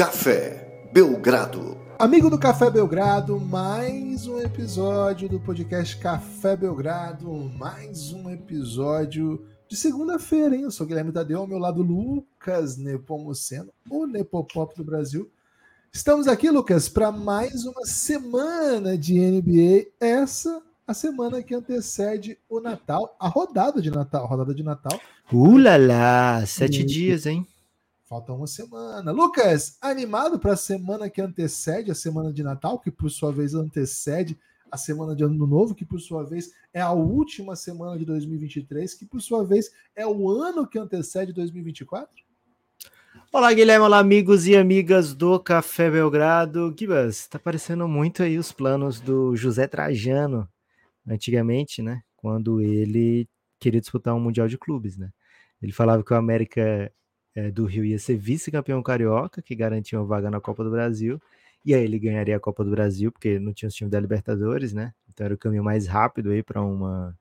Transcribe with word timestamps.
Café 0.00 0.88
Belgrado. 0.94 1.76
Amigo 1.98 2.30
do 2.30 2.38
Café 2.38 2.70
Belgrado, 2.70 3.38
mais 3.38 4.26
um 4.26 4.40
episódio 4.40 5.28
do 5.28 5.38
podcast 5.38 5.94
Café 5.98 6.56
Belgrado, 6.56 7.30
mais 7.58 8.10
um 8.10 8.30
episódio 8.30 9.44
de 9.68 9.76
segunda-feira, 9.76 10.56
hein? 10.56 10.62
Eu 10.62 10.70
sou 10.70 10.86
Guilherme 10.86 11.12
Tadeu, 11.12 11.40
ao 11.40 11.46
meu 11.46 11.58
lado 11.58 11.82
Lucas 11.82 12.78
Nepomuceno, 12.78 13.70
o 13.90 14.06
Nepopop 14.06 14.74
do 14.74 14.82
Brasil. 14.82 15.30
Estamos 15.92 16.26
aqui, 16.26 16.50
Lucas, 16.50 16.88
para 16.88 17.12
mais 17.12 17.66
uma 17.66 17.84
semana 17.84 18.96
de 18.96 19.20
NBA. 19.20 19.90
Essa 20.00 20.62
a 20.86 20.94
semana 20.94 21.42
que 21.42 21.54
antecede 21.54 22.38
o 22.48 22.58
Natal, 22.58 23.14
a 23.20 23.28
rodada 23.28 23.82
de 23.82 23.90
Natal, 23.90 24.24
a 24.24 24.28
rodada 24.28 24.54
de 24.54 24.62
Natal. 24.62 24.98
Ulala, 25.30 26.46
sete 26.46 26.80
e... 26.80 26.84
dias, 26.84 27.26
hein? 27.26 27.46
Falta 28.10 28.32
uma 28.32 28.48
semana. 28.48 29.12
Lucas, 29.12 29.78
animado 29.80 30.36
para 30.36 30.54
a 30.54 30.56
semana 30.56 31.08
que 31.08 31.20
antecede 31.20 31.92
a 31.92 31.94
semana 31.94 32.32
de 32.32 32.42
Natal, 32.42 32.76
que 32.76 32.90
por 32.90 33.08
sua 33.08 33.30
vez 33.30 33.54
antecede 33.54 34.36
a 34.68 34.76
semana 34.76 35.14
de 35.14 35.22
Ano 35.22 35.46
Novo, 35.46 35.76
que 35.76 35.84
por 35.84 36.00
sua 36.00 36.24
vez 36.24 36.52
é 36.74 36.80
a 36.80 36.90
última 36.90 37.54
semana 37.54 37.96
de 37.96 38.04
2023, 38.04 38.94
que 38.94 39.06
por 39.06 39.20
sua 39.20 39.44
vez 39.44 39.70
é 39.94 40.04
o 40.04 40.28
ano 40.28 40.66
que 40.66 40.76
antecede 40.76 41.32
2024? 41.32 42.12
Olá, 43.32 43.52
Guilherme, 43.52 43.84
olá, 43.84 44.00
amigos 44.00 44.44
e 44.48 44.56
amigas 44.56 45.14
do 45.14 45.38
Café 45.38 45.88
Belgrado. 45.88 46.74
Gibas, 46.76 47.28
tá 47.28 47.38
parecendo 47.38 47.86
muito 47.86 48.24
aí 48.24 48.38
os 48.38 48.50
planos 48.50 49.00
do 49.00 49.36
José 49.36 49.68
Trajano, 49.68 50.48
antigamente, 51.06 51.80
né? 51.80 52.02
Quando 52.16 52.60
ele 52.60 53.28
queria 53.60 53.80
disputar 53.80 54.16
um 54.16 54.20
Mundial 54.20 54.48
de 54.48 54.58
Clubes, 54.58 54.96
né? 54.96 55.10
Ele 55.62 55.70
falava 55.70 56.02
que 56.02 56.12
o 56.12 56.16
América 56.16 56.92
é, 57.40 57.50
do 57.50 57.64
Rio 57.64 57.84
ia 57.84 57.98
ser 57.98 58.16
vice-campeão 58.16 58.82
carioca, 58.82 59.40
que 59.40 59.54
garantia 59.54 59.98
uma 59.98 60.06
vaga 60.06 60.30
na 60.30 60.40
Copa 60.40 60.62
do 60.62 60.70
Brasil, 60.70 61.20
e 61.64 61.74
aí 61.74 61.84
ele 61.84 61.98
ganharia 61.98 62.36
a 62.36 62.40
Copa 62.40 62.64
do 62.64 62.70
Brasil, 62.70 63.10
porque 63.10 63.38
não 63.38 63.52
tinha 63.52 63.68
os 63.68 63.74
times 63.74 63.90
da 63.90 64.00
Libertadores, 64.00 64.72
né? 64.72 64.92
Então 65.08 65.24
era 65.24 65.34
o 65.34 65.38
caminho 65.38 65.64
mais 65.64 65.86
rápido 65.86 66.30
aí 66.30 66.42
para 66.42 66.62
uma 66.62 67.16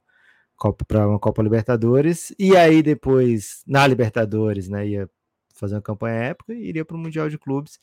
Copa 0.55 0.83
para 0.85 1.07
uma 1.07 1.19
Copa 1.19 1.41
Libertadores, 1.41 2.33
e 2.37 2.55
aí 2.57 2.83
depois 2.83 3.63
na 3.65 3.87
Libertadores, 3.87 4.67
né, 4.67 4.87
ia 4.87 5.09
fazer 5.55 5.75
uma 5.75 5.81
campanha 5.81 6.15
épica 6.15 6.53
e 6.53 6.67
iria 6.67 6.85
para 6.85 6.95
o 6.95 6.99
Mundial 6.99 7.29
de 7.29 7.37
Clubes. 7.37 7.79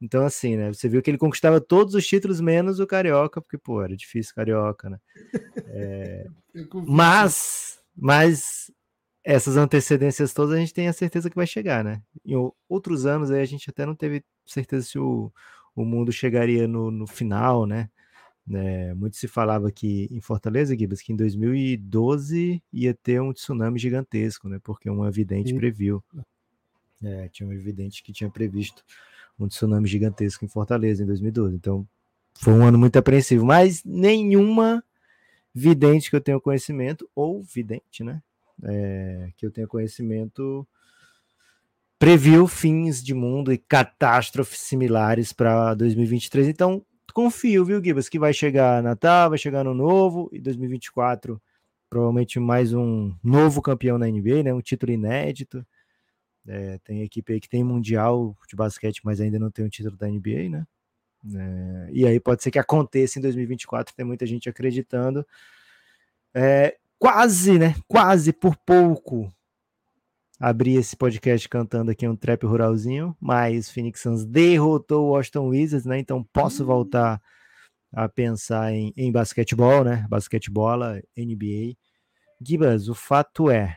Então, 0.00 0.24
assim, 0.24 0.56
né? 0.56 0.72
Você 0.72 0.88
viu 0.88 1.02
que 1.02 1.10
ele 1.10 1.18
conquistava 1.18 1.60
todos 1.60 1.94
os 1.94 2.06
títulos 2.06 2.40
menos 2.40 2.78
o 2.80 2.86
Carioca, 2.86 3.40
porque, 3.40 3.58
pô, 3.58 3.82
era 3.82 3.96
difícil 3.96 4.34
Carioca, 4.34 4.90
né? 4.90 4.98
É... 5.70 6.26
mas, 6.86 7.78
mas 7.96 8.70
essas 9.30 9.58
antecedências 9.58 10.32
todas 10.32 10.54
a 10.54 10.58
gente 10.58 10.72
tem 10.72 10.88
a 10.88 10.92
certeza 10.92 11.28
que 11.28 11.36
vai 11.36 11.46
chegar, 11.46 11.84
né? 11.84 12.00
Em 12.24 12.34
outros 12.66 13.04
anos 13.04 13.30
aí 13.30 13.42
a 13.42 13.44
gente 13.44 13.68
até 13.68 13.84
não 13.84 13.94
teve 13.94 14.24
certeza 14.46 14.86
se 14.86 14.98
o, 14.98 15.30
o 15.76 15.84
mundo 15.84 16.10
chegaria 16.10 16.66
no, 16.66 16.90
no 16.90 17.06
final, 17.06 17.66
né? 17.66 17.90
É, 18.50 18.94
muito 18.94 19.18
se 19.18 19.28
falava 19.28 19.70
que 19.70 20.08
em 20.10 20.22
Fortaleza, 20.22 20.74
Gibas, 20.74 21.02
que 21.02 21.12
em 21.12 21.16
2012 21.16 22.62
ia 22.72 22.94
ter 22.94 23.20
um 23.20 23.30
tsunami 23.34 23.78
gigantesco, 23.78 24.48
né? 24.48 24.58
Porque 24.64 24.88
um 24.88 25.06
evidente 25.06 25.52
previu. 25.52 26.02
É, 27.02 27.28
tinha 27.28 27.46
um 27.46 27.52
evidente 27.52 28.02
que 28.02 28.14
tinha 28.14 28.30
previsto 28.30 28.82
um 29.38 29.46
tsunami 29.46 29.86
gigantesco 29.86 30.42
em 30.42 30.48
Fortaleza 30.48 31.02
em 31.02 31.06
2012. 31.06 31.54
Então, 31.54 31.86
foi 32.32 32.54
um 32.54 32.64
ano 32.64 32.78
muito 32.78 32.96
apreensivo, 32.96 33.44
mas 33.44 33.84
nenhuma 33.84 34.82
vidente 35.54 36.08
que 36.08 36.16
eu 36.16 36.20
tenha 36.20 36.40
conhecimento, 36.40 37.06
ou 37.14 37.42
vidente, 37.42 38.02
né? 38.02 38.22
É, 38.64 39.30
que 39.36 39.46
eu 39.46 39.50
tenha 39.50 39.66
conhecimento, 39.66 40.66
previu 41.98 42.46
fins 42.46 43.02
de 43.02 43.14
mundo 43.14 43.52
e 43.52 43.58
catástrofes 43.58 44.60
similares 44.60 45.32
para 45.32 45.74
2023. 45.74 46.48
Então, 46.48 46.84
confio, 47.12 47.64
viu, 47.64 47.82
Gibas, 47.82 48.08
que 48.08 48.18
vai 48.18 48.32
chegar 48.32 48.82
Natal, 48.82 49.30
vai 49.30 49.38
chegar 49.38 49.64
no 49.64 49.74
novo, 49.74 50.28
e 50.32 50.40
2024 50.40 51.40
provavelmente 51.88 52.38
mais 52.38 52.72
um 52.72 53.14
novo 53.24 53.62
campeão 53.62 53.98
na 53.98 54.06
NBA, 54.06 54.42
né? 54.42 54.52
Um 54.52 54.60
título 54.60 54.92
inédito. 54.92 55.66
É, 56.46 56.78
tem 56.78 57.02
equipe 57.02 57.32
aí 57.32 57.40
que 57.40 57.48
tem 57.48 57.64
mundial 57.64 58.36
de 58.48 58.56
basquete, 58.56 59.00
mas 59.04 59.20
ainda 59.20 59.38
não 59.38 59.50
tem 59.50 59.64
o 59.64 59.70
título 59.70 59.96
da 59.96 60.08
NBA, 60.08 60.48
né? 60.50 60.66
É, 61.34 61.88
e 61.92 62.06
aí 62.06 62.20
pode 62.20 62.42
ser 62.42 62.50
que 62.50 62.58
aconteça 62.58 63.18
em 63.18 63.22
2024, 63.22 63.94
tem 63.94 64.04
muita 64.04 64.24
gente 64.26 64.48
acreditando. 64.48 65.26
É, 66.32 66.76
quase, 66.98 67.58
né? 67.58 67.74
Quase 67.86 68.32
por 68.32 68.56
pouco 68.56 69.32
abri 70.38 70.76
esse 70.76 70.96
podcast 70.96 71.48
cantando 71.48 71.90
aqui 71.90 72.06
um 72.06 72.14
trap 72.14 72.44
ruralzinho, 72.46 73.16
mas 73.20 73.70
Phoenix 73.70 74.00
Suns 74.00 74.24
derrotou 74.24 75.06
o 75.06 75.10
Washington 75.10 75.48
Wizards, 75.48 75.86
né? 75.86 75.98
Então 75.98 76.22
posso 76.32 76.62
hum. 76.62 76.66
voltar 76.66 77.20
a 77.92 78.08
pensar 78.08 78.72
em, 78.72 78.92
em 78.96 79.10
basquetebol, 79.10 79.82
né? 79.82 80.06
Basquetebola, 80.08 81.02
NBA. 81.16 81.74
Gibas, 82.40 82.88
o 82.88 82.94
fato 82.94 83.50
é, 83.50 83.76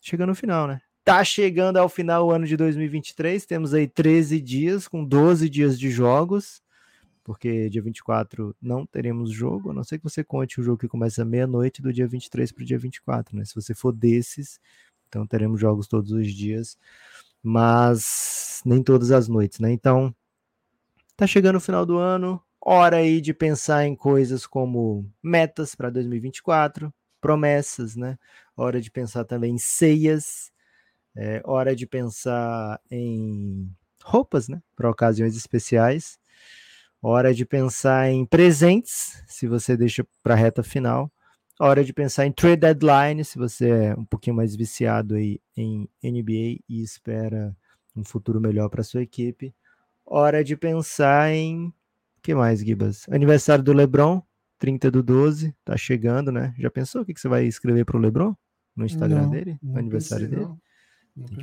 chega 0.00 0.24
no 0.24 0.34
final, 0.34 0.66
né? 0.66 0.80
Tá 1.04 1.22
chegando 1.24 1.78
ao 1.78 1.88
final 1.88 2.26
o 2.26 2.30
ano 2.30 2.46
de 2.46 2.56
2023, 2.56 3.44
temos 3.44 3.74
aí 3.74 3.86
13 3.86 4.40
dias, 4.40 4.86
com 4.86 5.04
12 5.04 5.48
dias 5.48 5.78
de 5.78 5.90
jogos, 5.90 6.62
porque 7.28 7.68
dia 7.68 7.82
24 7.82 8.56
não 8.58 8.86
teremos 8.86 9.30
jogo, 9.30 9.70
a 9.70 9.74
não 9.74 9.84
ser 9.84 9.98
que 9.98 10.04
você 10.04 10.24
conte 10.24 10.58
o 10.58 10.62
jogo 10.62 10.78
que 10.78 10.88
começa 10.88 11.26
meia-noite 11.26 11.82
do 11.82 11.92
dia 11.92 12.08
23 12.08 12.50
para 12.50 12.62
o 12.62 12.64
dia 12.64 12.78
24, 12.78 13.36
né? 13.36 13.44
Se 13.44 13.54
você 13.54 13.74
for 13.74 13.92
desses, 13.92 14.58
então 15.06 15.26
teremos 15.26 15.60
jogos 15.60 15.86
todos 15.86 16.10
os 16.10 16.32
dias, 16.32 16.78
mas 17.42 18.62
nem 18.64 18.82
todas 18.82 19.10
as 19.10 19.28
noites, 19.28 19.60
né? 19.60 19.70
Então, 19.70 20.14
tá 21.18 21.26
chegando 21.26 21.56
o 21.56 21.60
final 21.60 21.84
do 21.84 21.98
ano, 21.98 22.42
hora 22.58 22.96
aí 22.96 23.20
de 23.20 23.34
pensar 23.34 23.84
em 23.84 23.94
coisas 23.94 24.46
como 24.46 25.06
metas 25.22 25.74
para 25.74 25.90
2024, 25.90 26.90
promessas, 27.20 27.94
né? 27.94 28.18
Hora 28.56 28.80
de 28.80 28.90
pensar 28.90 29.26
também 29.26 29.52
em 29.56 29.58
ceias, 29.58 30.50
é 31.14 31.42
hora 31.44 31.76
de 31.76 31.86
pensar 31.86 32.80
em 32.90 33.70
roupas, 34.02 34.48
né? 34.48 34.62
Para 34.74 34.88
ocasiões 34.88 35.36
especiais. 35.36 36.18
Hora 37.00 37.32
de 37.32 37.46
pensar 37.46 38.10
em 38.10 38.26
presentes, 38.26 39.22
se 39.26 39.46
você 39.46 39.76
deixa 39.76 40.04
para 40.22 40.34
a 40.34 40.36
reta 40.36 40.62
final. 40.62 41.10
Hora 41.60 41.84
de 41.84 41.92
pensar 41.92 42.26
em 42.26 42.32
trade 42.32 42.56
deadline, 42.56 43.24
se 43.24 43.38
você 43.38 43.68
é 43.68 43.94
um 43.94 44.04
pouquinho 44.04 44.36
mais 44.36 44.54
viciado 44.56 45.14
aí 45.14 45.40
em 45.56 45.88
NBA 46.02 46.60
e 46.68 46.82
espera 46.82 47.56
um 47.96 48.04
futuro 48.04 48.40
melhor 48.40 48.68
para 48.68 48.82
sua 48.82 49.02
equipe. 49.02 49.54
Hora 50.04 50.42
de 50.42 50.56
pensar 50.56 51.32
em. 51.32 51.66
O 51.66 52.20
que 52.22 52.34
mais, 52.34 52.60
Gibas? 52.60 53.06
Aniversário 53.08 53.62
do 53.62 53.72
Lebron, 53.72 54.22
30 54.58 54.90
do 54.90 55.02
12, 55.02 55.54
tá 55.64 55.76
chegando, 55.76 56.32
né? 56.32 56.52
Já 56.58 56.70
pensou 56.70 57.02
o 57.02 57.04
que, 57.04 57.14
que 57.14 57.20
você 57.20 57.28
vai 57.28 57.44
escrever 57.46 57.84
para 57.84 57.96
o 57.96 58.00
Lebron 58.00 58.34
no 58.74 58.84
Instagram 58.84 59.22
não, 59.22 59.30
dele? 59.30 59.58
No 59.62 59.78
aniversário 59.78 60.28
dele? 60.28 60.42
Não. 60.42 60.58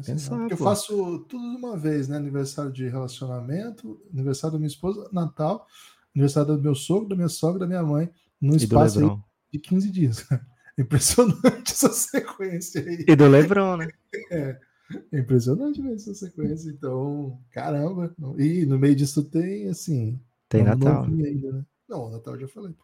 Pensar, 0.06 0.50
eu 0.50 0.58
faço 0.58 1.20
tudo 1.28 1.52
de 1.52 1.58
uma 1.58 1.78
vez, 1.78 2.08
né? 2.08 2.18
Aniversário 2.18 2.72
de 2.72 2.88
relacionamento, 2.88 4.00
aniversário 4.14 4.54
da 4.54 4.60
minha 4.60 4.68
esposa, 4.68 5.10
Natal, 5.12 5.68
aniversário 6.16 6.56
do 6.56 6.62
meu 6.62 6.76
sogro, 6.76 7.10
da 7.10 7.16
minha 7.16 7.30
sogra, 7.30 7.60
da 7.60 7.68
minha 7.68 7.84
mãe, 7.84 8.10
num 8.40 8.56
espaço 8.56 9.22
de 9.52 9.60
15 9.60 9.92
dias. 9.92 10.28
Impressionante 10.78 11.72
essa 11.72 11.90
sequência 11.90 12.82
aí. 12.82 13.06
E 13.08 13.16
do 13.16 13.28
Lebron, 13.28 13.78
né? 13.78 13.88
É, 14.32 14.60
é 15.12 15.20
impressionante 15.20 15.82
ver 15.82 15.96
essa 15.96 16.14
sequência. 16.14 16.70
Então, 16.70 17.40
caramba. 17.52 18.14
E 18.38 18.66
no 18.66 18.78
meio 18.78 18.96
disso 18.96 19.24
tem, 19.24 19.70
assim. 19.70 20.20
Tem 20.50 20.62
um 20.62 20.66
Natal. 20.66 21.06
Ainda, 21.06 21.52
né? 21.52 21.66
Não, 21.88 22.10
Natal 22.10 22.36
eu 22.36 22.42
já 22.42 22.48
falei. 22.48 22.76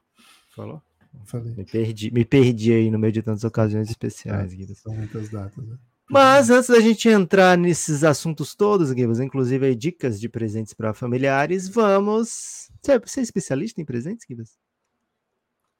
Falou? 0.49 0.81
Falei. 1.25 1.53
Me 1.53 1.65
perdi, 1.65 2.11
me 2.11 2.23
perdi 2.23 2.71
aí 2.71 2.89
no 2.89 2.97
meio 2.97 3.11
de 3.11 3.21
tantas 3.21 3.43
ocasiões 3.43 3.89
especiais, 3.89 4.53
é, 4.53 4.73
São 4.73 4.93
muitas 4.95 5.29
datas, 5.29 5.65
né? 5.65 5.77
Mas 6.11 6.49
antes 6.49 6.69
da 6.69 6.79
gente 6.79 7.07
entrar 7.07 7.57
nesses 7.57 8.03
assuntos 8.03 8.53
todos, 8.53 8.89
Gibbs, 8.89 9.19
inclusive 9.19 9.65
aí, 9.65 9.75
dicas 9.75 10.19
de 10.19 10.27
presentes 10.27 10.73
para 10.73 10.93
familiares, 10.93 11.69
vamos. 11.69 12.69
Você 12.83 13.19
é 13.19 13.23
especialista 13.23 13.81
em 13.81 13.85
presentes, 13.85 14.25
Gibbs? 14.27 14.57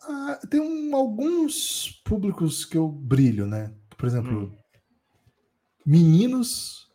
Ah, 0.02 0.40
tem 0.50 0.62
um, 0.62 0.96
alguns 0.96 2.02
públicos 2.06 2.66
que 2.66 2.78
eu 2.78 2.88
brilho, 2.88 3.46
né? 3.46 3.74
Por 3.98 4.08
exemplo, 4.08 4.44
hum. 4.44 4.58
meninos, 5.86 6.90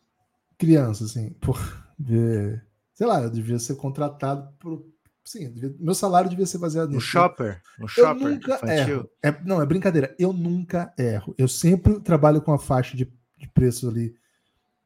crianças, 0.57 1.11
assim, 1.11 1.29
por 1.39 1.57
sei 2.93 3.07
lá, 3.07 3.21
eu 3.21 3.29
devia 3.29 3.59
ser 3.59 3.75
contratado 3.75 4.51
por. 4.59 4.85
Sim, 5.23 5.51
devia, 5.51 5.75
meu 5.79 5.93
salário 5.93 6.29
devia 6.29 6.45
ser 6.45 6.57
baseado 6.57 6.89
no 6.89 7.01
shopper, 7.01 7.61
no 7.77 7.87
shopper 7.87 8.27
eu 8.27 8.29
nunca 8.31 8.59
erro. 8.63 9.09
É, 9.21 9.43
não, 9.43 9.61
é 9.61 9.65
brincadeira. 9.65 10.15
Eu 10.17 10.31
nunca 10.31 10.93
erro. 10.97 11.35
Eu 11.37 11.49
sempre 11.49 11.99
trabalho 11.99 12.41
com 12.41 12.53
a 12.53 12.57
faixa 12.57 12.95
de 12.95 13.05
de 13.37 13.47
preço 13.49 13.87
ali 13.89 14.15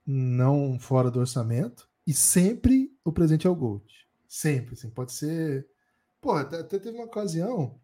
não 0.06 0.80
fora 0.80 1.12
do 1.12 1.20
orçamento. 1.20 1.90
E 2.06 2.14
sempre 2.14 2.92
o 3.06 3.12
presente 3.12 3.48
é 3.48 3.50
o 3.50 3.56
Gold. 3.56 3.86
Sempre, 4.28 4.74
assim, 4.74 4.90
pode 4.90 5.12
ser. 5.14 5.68
Pô, 6.20 6.34
até, 6.34 6.64
teve 6.64 6.90
uma 6.92 7.06
ocasião 7.06 7.80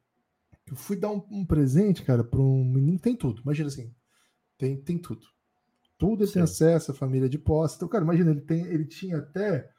que 0.65 0.73
eu 0.73 0.77
fui 0.77 0.95
dar 0.95 1.11
um, 1.11 1.23
um 1.31 1.45
presente, 1.45 2.03
cara, 2.03 2.23
para 2.23 2.39
um 2.39 2.63
menino 2.65 2.99
tem 2.99 3.15
tudo. 3.15 3.41
Imagina 3.41 3.67
assim, 3.67 3.93
tem, 4.57 4.77
tem 4.77 4.97
tudo. 4.97 5.25
Tudo 5.97 6.21
ele 6.23 6.27
Sim. 6.27 6.33
tem 6.35 6.41
acesso, 6.43 6.91
a 6.91 6.95
família 6.95 7.29
de 7.29 7.37
posse. 7.37 7.75
Então, 7.75 7.87
cara, 7.87 8.03
imagina, 8.03 8.31
ele, 8.31 8.41
tem, 8.41 8.65
ele 8.67 8.85
tinha 8.85 9.17
até 9.17 9.69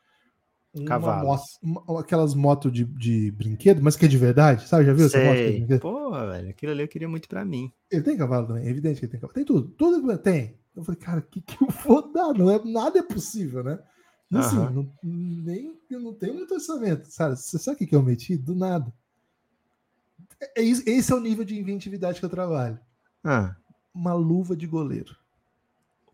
uma 0.74 0.84
Cavalos. 0.86 1.24
moto, 1.26 1.42
uma- 1.62 2.00
aquelas 2.00 2.34
motos 2.34 2.72
de, 2.72 2.84
de 2.84 3.30
brinquedo, 3.32 3.82
mas 3.82 3.96
que 3.96 4.04
é 4.04 4.08
de 4.08 4.18
verdade, 4.18 4.68
sabe? 4.68 4.84
Já 4.86 4.92
viu 4.92 5.06
essa 5.06 5.18
moto? 5.18 5.34
que 5.34 5.40
é 5.40 5.44
de 5.44 5.48
Sei. 5.48 5.58
brinquedo? 5.58 5.80
Porra, 5.80 6.26
velho, 6.26 6.50
aquilo 6.50 6.72
ali 6.72 6.82
eu 6.82 6.88
queria 6.88 7.08
muito 7.08 7.28
pra 7.28 7.44
mim. 7.44 7.72
Ele 7.90 8.02
tem 8.02 8.16
cavalo 8.16 8.46
também, 8.48 8.66
é 8.66 8.70
evidente 8.70 8.98
que 9.00 9.06
ele 9.06 9.12
tem 9.12 9.20
cavalo. 9.20 9.34
Tem 9.34 9.44
tudo, 9.44 9.68
tudo 9.70 10.18
tem. 10.18 10.58
Eu 10.78 10.84
falei, 10.84 11.00
cara, 11.00 11.18
o 11.18 11.22
que, 11.22 11.40
que 11.40 11.60
eu 11.60 11.66
vou 11.84 12.12
dar? 12.12 12.32
Não 12.32 12.48
é, 12.48 12.64
nada 12.64 13.00
é 13.00 13.02
possível, 13.02 13.64
né? 13.64 13.80
Assim, 14.32 14.58
Aham. 14.58 14.70
não, 14.70 14.92
nem, 15.02 15.76
eu 15.90 15.98
não 15.98 16.14
tenho 16.14 16.34
muito 16.34 16.54
orçamento, 16.54 17.10
sabe? 17.10 17.34
Você 17.34 17.58
sabe 17.58 17.74
o 17.74 17.78
que, 17.78 17.86
que 17.88 17.96
eu 17.96 18.02
meti? 18.02 18.36
Do 18.36 18.54
nada. 18.54 18.94
É, 20.40 20.62
é 20.62 20.64
esse 20.64 21.12
é 21.12 21.16
o 21.16 21.20
nível 21.20 21.44
de 21.44 21.58
inventividade 21.58 22.20
que 22.20 22.24
eu 22.24 22.30
trabalho. 22.30 22.78
Ah. 23.24 23.56
Uma 23.92 24.14
luva 24.14 24.54
de 24.54 24.68
goleiro. 24.68 25.16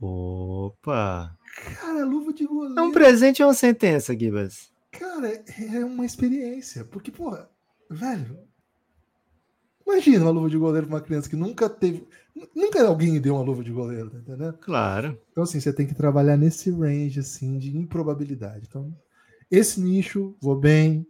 Opa! 0.00 1.36
Cara, 1.78 2.02
luva 2.06 2.32
de 2.32 2.46
goleiro. 2.46 2.78
É 2.78 2.82
um 2.82 2.92
presente 2.92 3.42
ou 3.42 3.48
uma 3.50 3.54
sentença, 3.54 4.18
Gibas? 4.18 4.72
Cara, 4.92 5.44
é 5.74 5.84
uma 5.84 6.06
experiência. 6.06 6.86
Porque, 6.86 7.10
porra, 7.10 7.50
velho. 7.90 8.38
Imagina 9.86 10.24
uma 10.24 10.30
luva 10.30 10.48
de 10.50 10.56
goleiro 10.56 10.86
pra 10.86 10.96
uma 10.96 11.02
criança 11.02 11.28
que 11.28 11.36
nunca 11.36 11.68
teve. 11.68 12.06
Nunca 12.54 12.86
alguém 12.86 13.20
deu 13.20 13.34
uma 13.34 13.42
luva 13.44 13.62
de 13.62 13.70
goleiro, 13.70 14.10
tá 14.10 14.18
entendendo? 14.18 14.58
Claro. 14.58 15.18
Então, 15.30 15.44
assim, 15.44 15.60
você 15.60 15.72
tem 15.72 15.86
que 15.86 15.94
trabalhar 15.94 16.36
nesse 16.36 16.70
range, 16.70 17.20
assim, 17.20 17.58
de 17.58 17.76
improbabilidade. 17.76 18.66
Então, 18.68 18.92
esse 19.50 19.80
nicho, 19.80 20.34
vou 20.40 20.56
bem. 20.58 21.06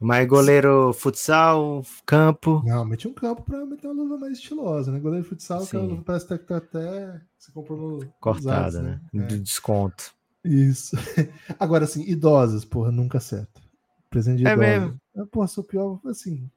Mas 0.00 0.28
goleiro 0.28 0.92
futsal, 0.92 1.82
campo. 2.06 2.62
Não, 2.64 2.84
meti 2.84 3.08
um 3.08 3.12
campo 3.12 3.42
pra 3.42 3.64
meter 3.66 3.86
uma 3.88 4.02
luva 4.02 4.18
mais 4.18 4.34
estilosa, 4.34 4.92
né? 4.92 5.00
Goleiro 5.00 5.24
futsal, 5.24 5.62
aquela 5.62 5.82
Sim. 5.84 5.88
luva 5.90 6.02
parece 6.04 6.26
que 6.26 6.38
tá 6.38 6.56
até. 6.58 7.20
Você 7.38 7.50
comprou 7.52 7.78
no. 7.78 8.12
Cortada, 8.20 8.66
atos, 8.66 8.80
né? 8.80 9.00
É. 9.14 9.26
De 9.26 9.40
desconto. 9.40 10.12
Isso. 10.44 10.96
Agora, 11.58 11.84
assim, 11.84 12.02
idosas, 12.02 12.64
porra, 12.64 12.92
nunca 12.92 13.18
acerta. 13.18 13.60
Presente 14.08 14.38
de 14.38 14.46
É 14.46 14.52
idosa. 14.52 14.66
mesmo? 14.68 15.00
Ah, 15.16 15.26
Porra, 15.26 15.46
sou 15.48 15.64
pior, 15.64 16.00
assim. 16.06 16.48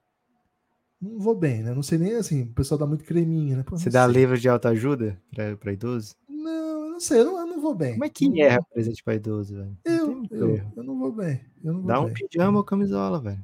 Não 1.01 1.17
vou 1.19 1.35
bem, 1.35 1.63
né? 1.63 1.73
Não 1.73 1.81
sei 1.81 1.97
nem 1.97 2.15
assim. 2.15 2.43
O 2.43 2.53
pessoal 2.53 2.77
dá 2.77 2.85
muito 2.85 3.03
creminho, 3.03 3.57
né? 3.57 3.63
Pô, 3.63 3.77
Você 3.77 3.89
dá 3.89 4.05
sei. 4.05 4.13
livro 4.13 4.37
de 4.37 4.47
autoajuda 4.47 5.19
pra, 5.33 5.57
pra 5.57 5.73
idoso? 5.73 6.15
Não, 6.29 6.85
eu 6.85 6.91
não 6.91 6.99
sei, 6.99 7.19
eu 7.21 7.25
não, 7.25 7.39
eu 7.39 7.47
não 7.47 7.61
vou 7.61 7.73
bem. 7.73 7.93
Como 7.93 8.05
é 8.05 8.09
que 8.09 8.29
Não- 8.29 8.37
erra 8.37 8.61
presente 8.71 9.03
pra 9.03 9.15
idoso, 9.15 9.55
velho? 9.55 9.77
Eu, 9.83 10.23
eu, 10.29 10.61
eu 10.75 10.83
não 10.83 10.99
vou 10.99 11.11
bem. 11.11 11.41
Eu 11.63 11.73
não 11.73 11.79
vou 11.81 11.87
Dá 11.87 11.99
um 12.01 12.05
bem. 12.05 12.13
pijama 12.13 12.59
ou 12.59 12.63
camisola, 12.63 13.19
velho. 13.19 13.43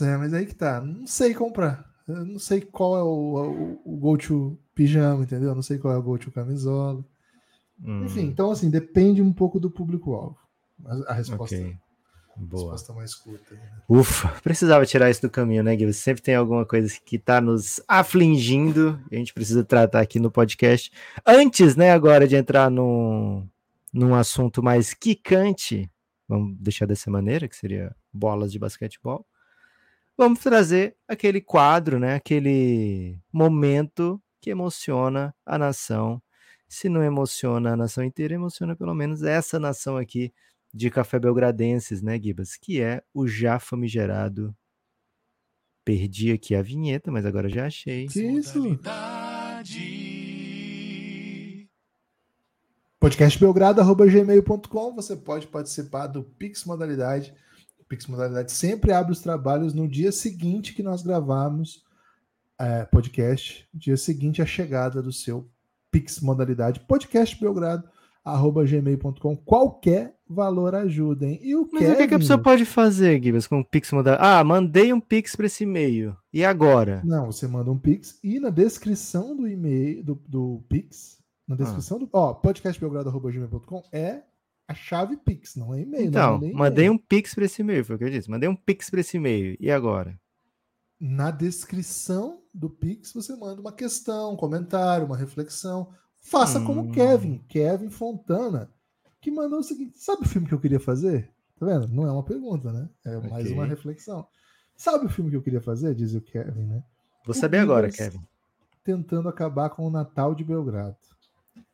É, 0.00 0.16
mas 0.16 0.32
aí 0.34 0.46
que 0.46 0.54
tá. 0.54 0.80
Não 0.80 1.06
sei 1.06 1.34
comprar. 1.34 1.84
Eu 2.06 2.24
não 2.24 2.38
sei 2.38 2.60
qual 2.62 2.96
é 2.96 3.02
o, 3.02 3.78
o, 3.84 3.94
o 3.94 3.96
go-to 3.98 4.58
pijama, 4.74 5.24
entendeu? 5.24 5.50
Eu 5.50 5.54
não 5.54 5.62
sei 5.62 5.76
qual 5.78 5.92
é 5.92 5.96
o 5.98 6.02
go-to 6.02 6.30
camisola. 6.30 7.04
Hum, 7.84 8.04
Enfim, 8.04 8.22
então 8.22 8.50
assim, 8.50 8.70
depende 8.70 9.20
um 9.20 9.32
pouco 9.32 9.60
do 9.60 9.70
público-alvo. 9.70 10.36
Mas 10.78 11.02
A 11.06 11.12
resposta, 11.12 11.54
ok. 11.56 11.76
Boa. 12.38 12.72
resposta 12.72 12.92
mais 12.92 13.14
curta. 13.14 13.54
né? 13.54 13.60
Ufa, 13.88 14.28
precisava 14.42 14.86
tirar 14.86 15.10
isso 15.10 15.22
do 15.22 15.30
caminho, 15.30 15.62
né, 15.62 15.74
Gui? 15.74 15.92
Sempre 15.92 16.22
tem 16.22 16.34
alguma 16.34 16.64
coisa 16.64 16.92
que 17.04 17.18
tá 17.18 17.40
nos 17.40 17.80
afligindo 17.88 19.00
e 19.10 19.16
a 19.16 19.18
gente 19.18 19.34
precisa 19.34 19.64
tratar 19.64 20.00
aqui 20.00 20.20
no 20.20 20.30
podcast. 20.30 20.90
Antes, 21.26 21.74
né, 21.74 21.90
agora 21.90 22.28
de 22.28 22.36
entrar 22.36 22.70
num, 22.70 23.46
num 23.92 24.14
assunto 24.14 24.62
mais 24.62 24.94
quicante, 24.94 25.90
vamos 26.28 26.56
deixar 26.58 26.86
dessa 26.86 27.10
maneira, 27.10 27.48
que 27.48 27.56
seria 27.56 27.94
bolas 28.12 28.52
de 28.52 28.58
basquetebol, 28.58 29.26
vamos 30.16 30.40
trazer 30.40 30.96
aquele 31.06 31.40
quadro, 31.40 31.98
né, 31.98 32.14
aquele 32.14 33.18
momento 33.32 34.20
que 34.40 34.50
emociona 34.50 35.34
a 35.44 35.58
nação. 35.58 36.22
Se 36.68 36.88
não 36.88 37.02
emociona 37.02 37.72
a 37.72 37.76
nação 37.76 38.04
inteira, 38.04 38.34
emociona 38.34 38.76
pelo 38.76 38.94
menos 38.94 39.22
essa 39.22 39.58
nação 39.58 39.96
aqui 39.96 40.32
de 40.78 40.90
café 40.90 41.18
belgradenses, 41.18 42.00
né, 42.00 42.16
Gibas? 42.20 42.54
Que 42.54 42.80
é 42.80 43.02
o 43.12 43.26
já 43.26 43.58
famigerado. 43.58 44.56
Perdi 45.84 46.30
aqui 46.30 46.54
a 46.54 46.62
vinheta, 46.62 47.10
mas 47.10 47.26
agora 47.26 47.48
já 47.48 47.66
achei. 47.66 48.06
Que 48.06 48.22
isso? 48.22 48.78
podcastbelgrado.gmail.com 53.00 54.94
Você 54.94 55.16
pode 55.16 55.48
participar 55.48 56.06
do 56.06 56.22
Pix 56.22 56.64
Modalidade. 56.64 57.34
O 57.80 57.84
Pix 57.84 58.06
Modalidade 58.06 58.52
sempre 58.52 58.92
abre 58.92 59.10
os 59.10 59.20
trabalhos 59.20 59.74
no 59.74 59.88
dia 59.88 60.12
seguinte 60.12 60.74
que 60.74 60.82
nós 60.84 61.02
gravarmos 61.02 61.82
é, 62.56 62.84
podcast, 62.84 63.68
dia 63.74 63.96
seguinte 63.96 64.40
à 64.40 64.46
chegada 64.46 65.02
do 65.02 65.12
seu 65.12 65.50
Pix 65.90 66.20
Modalidade, 66.20 66.78
podcastbelgrado.gmail.com. 68.32 69.36
Qualquer 69.36 70.14
valor 70.28 70.74
ajuda, 70.74 71.26
hein? 71.26 71.40
E 71.42 71.54
o 71.56 71.68
Mas 71.72 71.82
o 71.82 71.86
que, 71.86 71.96
que 71.96 72.02
a 72.02 72.08
Kevin- 72.08 72.18
pessoa 72.18 72.38
pode 72.42 72.64
fazer, 72.64 73.22
Gibas, 73.22 73.46
com 73.46 73.60
o 73.60 73.64
Pix 73.64 73.90
modal? 73.92 74.16
Ah, 74.20 74.42
mandei 74.44 74.92
um 74.92 75.00
Pix 75.00 75.34
para 75.34 75.46
esse 75.46 75.64
e-mail. 75.64 76.16
E 76.32 76.44
agora? 76.44 77.02
Não, 77.04 77.26
você 77.26 77.46
manda 77.48 77.70
um 77.70 77.78
Pix 77.78 78.18
e 78.22 78.38
na 78.38 78.50
descrição 78.50 79.34
do 79.36 79.48
e-mail 79.48 80.04
do, 80.04 80.14
do 80.28 80.62
Pix, 80.68 81.18
na 81.46 81.54
Ah. 81.54 81.58
descrição 81.58 81.98
do. 81.98 82.08
Ó, 82.12 82.34
podcastbelgrado.gmail.com 82.34 83.82
é 83.92 84.22
a 84.68 84.74
chave 84.74 85.16
Pix, 85.16 85.56
não 85.56 85.74
é 85.74 85.80
e-mail. 85.80 86.06
Então, 86.08 86.32
não, 86.32 86.40
nem 86.40 86.52
mandei 86.52 86.90
um 86.90 86.98
Pix 86.98 87.34
para 87.34 87.46
esse 87.46 87.62
e-mail, 87.62 87.84
foi 87.84 87.96
o 87.96 87.98
que 87.98 88.04
eu 88.04 88.10
disse. 88.10 88.30
Mandei 88.30 88.48
um 88.48 88.56
Pix 88.56 88.90
para 88.90 89.00
esse 89.00 89.16
e-mail. 89.16 89.56
E 89.58 89.70
agora? 89.70 90.18
Na 91.00 91.30
descrição 91.30 92.40
do 92.52 92.68
Pix 92.68 93.12
você 93.12 93.34
manda 93.36 93.60
uma 93.60 93.72
questão, 93.72 94.32
um 94.34 94.36
comentário, 94.36 95.06
uma 95.06 95.16
reflexão. 95.16 95.88
Faça 96.20 96.60
como 96.60 96.82
Hum. 96.82 96.88
o 96.90 96.92
Kevin, 96.92 97.38
Kevin 97.48 97.90
Fontana, 97.90 98.70
que 99.20 99.30
mandou 99.30 99.60
o 99.60 99.62
seguinte: 99.62 99.98
sabe 99.98 100.22
o 100.22 100.28
filme 100.28 100.46
que 100.46 100.54
eu 100.54 100.60
queria 100.60 100.80
fazer? 100.80 101.30
Tá 101.58 101.66
vendo? 101.66 101.88
Não 101.88 102.06
é 102.06 102.12
uma 102.12 102.22
pergunta, 102.22 102.72
né? 102.72 102.88
É 103.04 103.16
mais 103.28 103.46
Ok. 103.46 103.52
uma 103.54 103.66
reflexão. 103.66 104.26
Sabe 104.76 105.06
o 105.06 105.08
filme 105.08 105.30
que 105.30 105.36
eu 105.36 105.42
queria 105.42 105.60
fazer? 105.60 105.94
Diz 105.94 106.14
o 106.14 106.20
Kevin, 106.20 106.66
né? 106.66 106.82
Vou 107.24 107.34
O 107.34 107.38
saber 107.38 107.58
agora, 107.58 107.90
Kevin. 107.90 108.20
Tentando 108.84 109.28
acabar 109.28 109.70
com 109.70 109.86
o 109.86 109.90
Natal 109.90 110.34
de 110.34 110.44
Belgrado. 110.44 110.96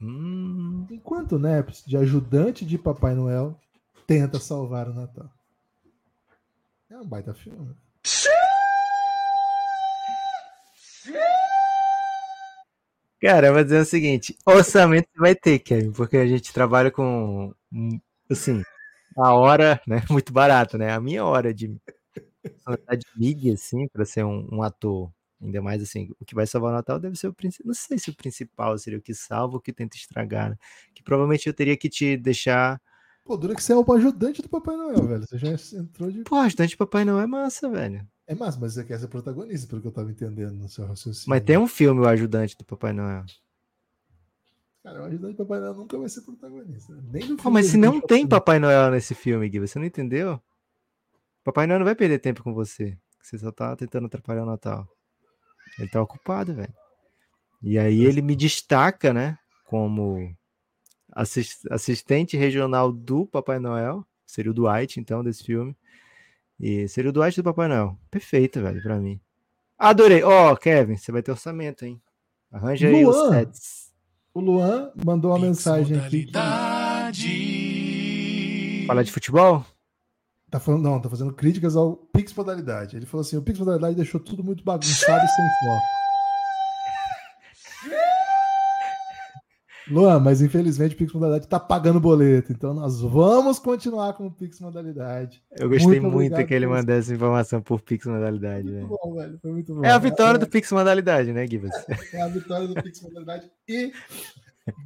Hum, 0.00 0.87
Enquanto 0.90 1.32
o 1.32 1.38
Neps, 1.38 1.85
de 1.87 1.97
ajudante 1.97 2.64
de 2.64 2.79
Papai 2.79 3.14
Noel, 3.14 3.58
tenta 4.06 4.40
salvar 4.40 4.88
o 4.88 4.94
Natal. 4.94 5.31
É 6.90 6.97
um 6.99 7.06
baita 7.06 7.35
filme. 7.35 7.75
Cara, 13.25 13.47
eu 13.47 13.54
vou 13.54 13.64
dizer 13.64 13.81
o 13.81 13.85
seguinte: 13.87 14.37
orçamento 14.45 15.09
vai 15.16 15.35
ter, 15.35 15.59
Kevin, 15.59 15.93
porque 15.93 16.19
a 16.19 16.26
gente 16.26 16.52
trabalha 16.52 16.90
com, 16.90 17.54
hum, 17.73 17.99
assim, 18.31 18.62
a 19.16 19.33
hora, 19.33 19.81
né? 19.87 19.97
Muito 20.12 20.31
barato, 20.31 20.76
né? 20.76 20.93
A 20.93 21.00
minha 21.00 21.25
hora 21.25 21.54
de, 21.54 21.69
de 21.69 23.07
mídia, 23.16 23.54
assim, 23.54 23.88
para 23.88 24.04
ser 24.04 24.26
um, 24.26 24.47
um 24.52 24.62
ator, 24.62 25.11
ainda 25.40 25.62
mais 25.62 25.83
assim, 25.83 26.11
o 26.21 26.25
que 26.26 26.35
vai 26.35 26.47
salvar 26.47 26.71
o 26.71 26.75
Natal 26.75 27.00
deve 27.00 27.16
ser 27.16 27.28
o 27.28 27.33
principal. 27.33 27.69
Não 27.69 27.75
sei 27.75 27.99
se 27.99 28.11
o 28.11 28.14
principal 28.14 28.76
seria 28.76 28.99
o 28.99 29.02
que 29.02 29.14
salva 29.14 29.54
ou 29.54 29.59
o 29.59 29.62
que 29.62 29.73
tenta 29.73 29.97
estragar, 29.97 30.50
né? 30.50 30.57
Que 30.95 31.02
provavelmente 31.02 31.47
eu 31.47 31.54
teria 31.54 31.78
que 31.78 31.88
te 31.88 32.19
deixar. 32.19 32.78
Pô, 33.25 33.38
dura 33.38 33.54
que 33.54 33.62
você 33.62 33.73
é 33.73 33.76
o 33.76 33.93
ajudante 33.95 34.43
do 34.43 34.50
Papai 34.50 34.76
Noel, 34.76 35.09
velho. 35.09 35.26
Você 35.26 35.38
já 35.38 35.78
entrou 35.78 36.11
de. 36.11 36.25
Pô, 36.25 36.37
ajudante 36.37 36.73
de 36.73 36.76
Papai 36.76 37.07
não 37.07 37.19
é 37.19 37.26
massa, 37.26 37.71
velho. 37.71 38.07
É 38.26 38.35
massa, 38.35 38.59
mas 38.59 38.73
você 38.75 38.85
quer 38.85 38.99
ser 38.99 39.09
protagonista, 39.09 39.66
pelo 39.66 39.83
que 39.83 39.88
eu 39.88 39.93
tava 39.93 40.11
entendendo 40.11 40.54
no 40.54 40.69
seu 40.69 40.87
raciocínio. 40.87 41.28
Mas 41.28 41.43
tem 41.43 41.59
um 41.59 41.66
filme, 41.66 42.00
o 42.00 42.07
ajudante 42.09 42.57
do 42.57 42.64
Papai 42.64 42.93
Noel. 42.93 43.25
Cara, 44.83 45.02
o 45.02 45.04
ajudante 45.04 45.35
do 45.35 45.45
Papai 45.45 45.61
Noel 45.61 45.75
nunca 45.75 45.99
vai 45.99 46.09
ser 46.09 46.23
protagonista. 46.23 46.95
Nem 47.11 47.23
no 47.28 47.37
filme 47.37 47.50
mas 47.50 47.66
se 47.66 47.76
não 47.76 48.00
tem. 48.00 48.26
Papai 48.26 48.59
Noel 48.59 48.90
nesse 48.90 49.14
filme, 49.14 49.49
Gui, 49.49 49.61
você 49.61 49.78
não 49.78 49.87
entendeu? 49.87 50.40
Papai 51.43 51.66
Noel 51.66 51.81
não 51.81 51.85
vai 51.85 51.95
perder 51.95 52.19
tempo 52.19 52.43
com 52.43 52.54
você. 52.54 52.97
Você 53.23 53.38
só 53.38 53.50
tá 53.50 53.76
tentando 53.76 54.07
atrapalhar 54.07 54.43
o 54.43 54.47
Natal. 54.47 54.88
Ele 55.78 55.88
tá 55.88 56.00
ocupado, 56.00 56.54
velho. 56.54 56.73
E 57.62 57.78
aí 57.78 58.04
ele 58.04 58.23
me 58.23 58.37
destaca, 58.37 59.12
né? 59.12 59.38
Como 59.66 60.35
assis- 61.12 61.64
assistente 61.71 62.37
regional 62.37 62.93
do 62.93 63.26
Papai 63.26 63.59
Noel. 63.59 64.07
Seria 64.26 64.50
o 64.50 64.54
Dwight, 64.54 64.99
então, 64.99 65.23
desse 65.23 65.45
filme. 65.45 65.76
E 66.66 66.88
seria 66.88 67.11
o 67.11 67.12
Dwight 67.12 67.37
do 67.37 67.44
Papai 67.44 67.68
Noel. 67.68 67.99
Perfeito, 68.11 68.59
velho, 68.62 68.83
pra 68.83 68.97
mim. 68.97 69.21
Adorei. 69.78 70.23
Ó, 70.23 70.56
Kevin, 70.56 70.97
você 70.97 71.12
vai 71.12 71.23
ter 71.23 71.30
orçamento, 71.30 71.85
hein? 71.85 72.00
Arranja 72.50 72.88
aí 72.88 73.04
os 73.04 73.14
Luan. 73.14 73.30
sets. 73.33 73.92
O 74.33 74.40
Luan 74.40 74.90
mandou 75.04 75.33
uma 75.33 75.38
mensagem 75.38 75.99
aqui. 75.99 76.25
Que 76.25 76.33
Fala 78.87 79.04
de 79.04 79.12
futebol? 79.12 79.62
tá 80.50 80.59
falando, 80.59 80.83
não, 80.85 80.99
tá 81.00 81.11
fazendo 81.11 81.35
críticas 81.35 81.76
ao 81.76 81.97
Pix 81.97 82.33
Modalidade. 82.33 82.97
Ele 82.97 83.04
falou 83.04 83.21
assim: 83.21 83.37
o 83.37 83.42
Pix 83.42 83.59
Modalidade 83.59 83.97
deixou 83.97 84.18
tudo 84.18 84.42
muito 84.42 84.64
bagunçado 84.64 85.23
e 85.23 85.28
sem 85.28 85.44
foco. 85.44 86.03
Luan, 89.91 90.19
mas 90.19 90.41
infelizmente 90.41 90.95
o 90.95 90.99
Pix 90.99 91.12
Modalidade 91.12 91.47
tá 91.47 91.61
pagando 91.61 92.00
boleto, 92.00 92.53
então 92.53 92.73
nós 92.73 93.00
vamos 93.00 93.59
continuar 93.59 94.14
com 94.14 94.26
o 94.26 94.31
Pix 94.31 94.59
Modalidade. 94.61 95.43
Eu 95.59 95.69
gostei 95.69 96.00
Muito 96.00 96.12
muito, 96.14 96.47
que 96.47 96.55
ele 96.55 96.64
isso. 96.64 96.75
mandasse 96.75 97.12
informação 97.12 97.61
por 97.61 97.81
Pix 97.83 98.07
modalidade, 98.07 98.64
Muito 98.64 98.75
velho. 98.75 98.88
bom, 98.88 99.14
velho. 99.14 99.38
Foi 99.43 99.53
muito 99.53 99.75
bom. 99.75 99.85
É 99.85 99.91
a 99.91 99.99
vitória 99.99 100.38
do 100.38 100.47
Pix 100.47 100.73
modalidade, 100.73 101.33
né, 101.33 101.47
Gibas? 101.47 101.71
É 102.12 102.23
a 102.23 102.29
vitória 102.29 102.67
do 102.67 102.75
Pix 102.83 103.03
Modalidade 103.03 103.50
e 103.69 103.93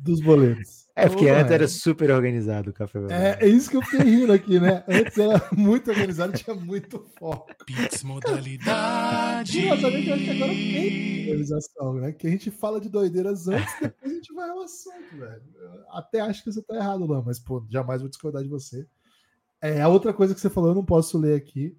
dos 0.03 0.21
boletos. 0.21 0.88
É, 0.99 1.09
porque 1.09 1.27
Pô, 1.27 1.33
antes 1.33 1.53
era 1.53 1.69
super 1.69 2.11
organizado 2.11 2.71
o 2.71 2.73
Café 2.73 2.99
Belgrado. 2.99 3.23
É, 3.23 3.39
é 3.41 3.49
isso 3.49 3.71
que 3.71 3.77
eu 3.77 3.83
fiquei 3.83 4.01
rindo 4.01 4.33
aqui, 4.33 4.59
né? 4.59 4.83
Antes 4.89 5.17
era 5.17 5.49
muito 5.53 5.89
organizado, 5.91 6.33
tinha 6.33 6.57
muito 6.57 7.07
foco. 7.17 7.47
Pix 7.65 8.03
modalidade. 8.03 9.53
Curiosamente, 9.53 10.09
eu 10.09 10.15
acho 10.17 10.25
que 10.25 10.31
agora 10.31 10.53
tem 10.53 11.21
organização, 11.21 11.95
né? 11.95 12.13
Que 12.13 12.27
a 12.27 12.31
gente 12.31 12.51
fala 12.51 12.81
de 12.81 12.89
doideiras 12.89 13.47
antes, 13.47 13.73
depois 13.81 14.11
a 14.11 14.15
gente 14.15 14.35
vai 14.35 14.51
ao 14.51 14.61
assunto, 14.61 15.17
velho. 15.17 15.43
Eu 15.57 15.85
até 15.91 16.21
acho 16.21 16.43
que 16.43 16.51
você 16.53 16.63
tá 16.63 16.75
errado 16.75 17.07
lá, 17.07 17.23
mas, 17.23 17.39
pô, 17.39 17.65
jamais 17.71 18.01
vou 18.01 18.11
discordar 18.11 18.43
de 18.43 18.49
você. 18.49 18.85
É, 19.61 19.81
a 19.81 19.89
outra 19.89 20.13
coisa 20.13 20.35
que 20.35 20.41
você 20.41 20.51
falou, 20.51 20.71
eu 20.71 20.75
não 20.75 20.85
posso 20.85 21.17
ler 21.17 21.37
aqui, 21.37 21.77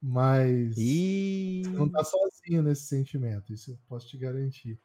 mas 0.00 0.76
E... 0.76 1.62
você 1.64 1.70
não 1.70 1.88
tá 1.88 2.04
sozinho 2.04 2.62
nesse 2.62 2.84
sentimento, 2.84 3.52
isso 3.52 3.72
eu 3.72 3.78
posso 3.88 4.06
te 4.06 4.16
garantir. 4.16 4.78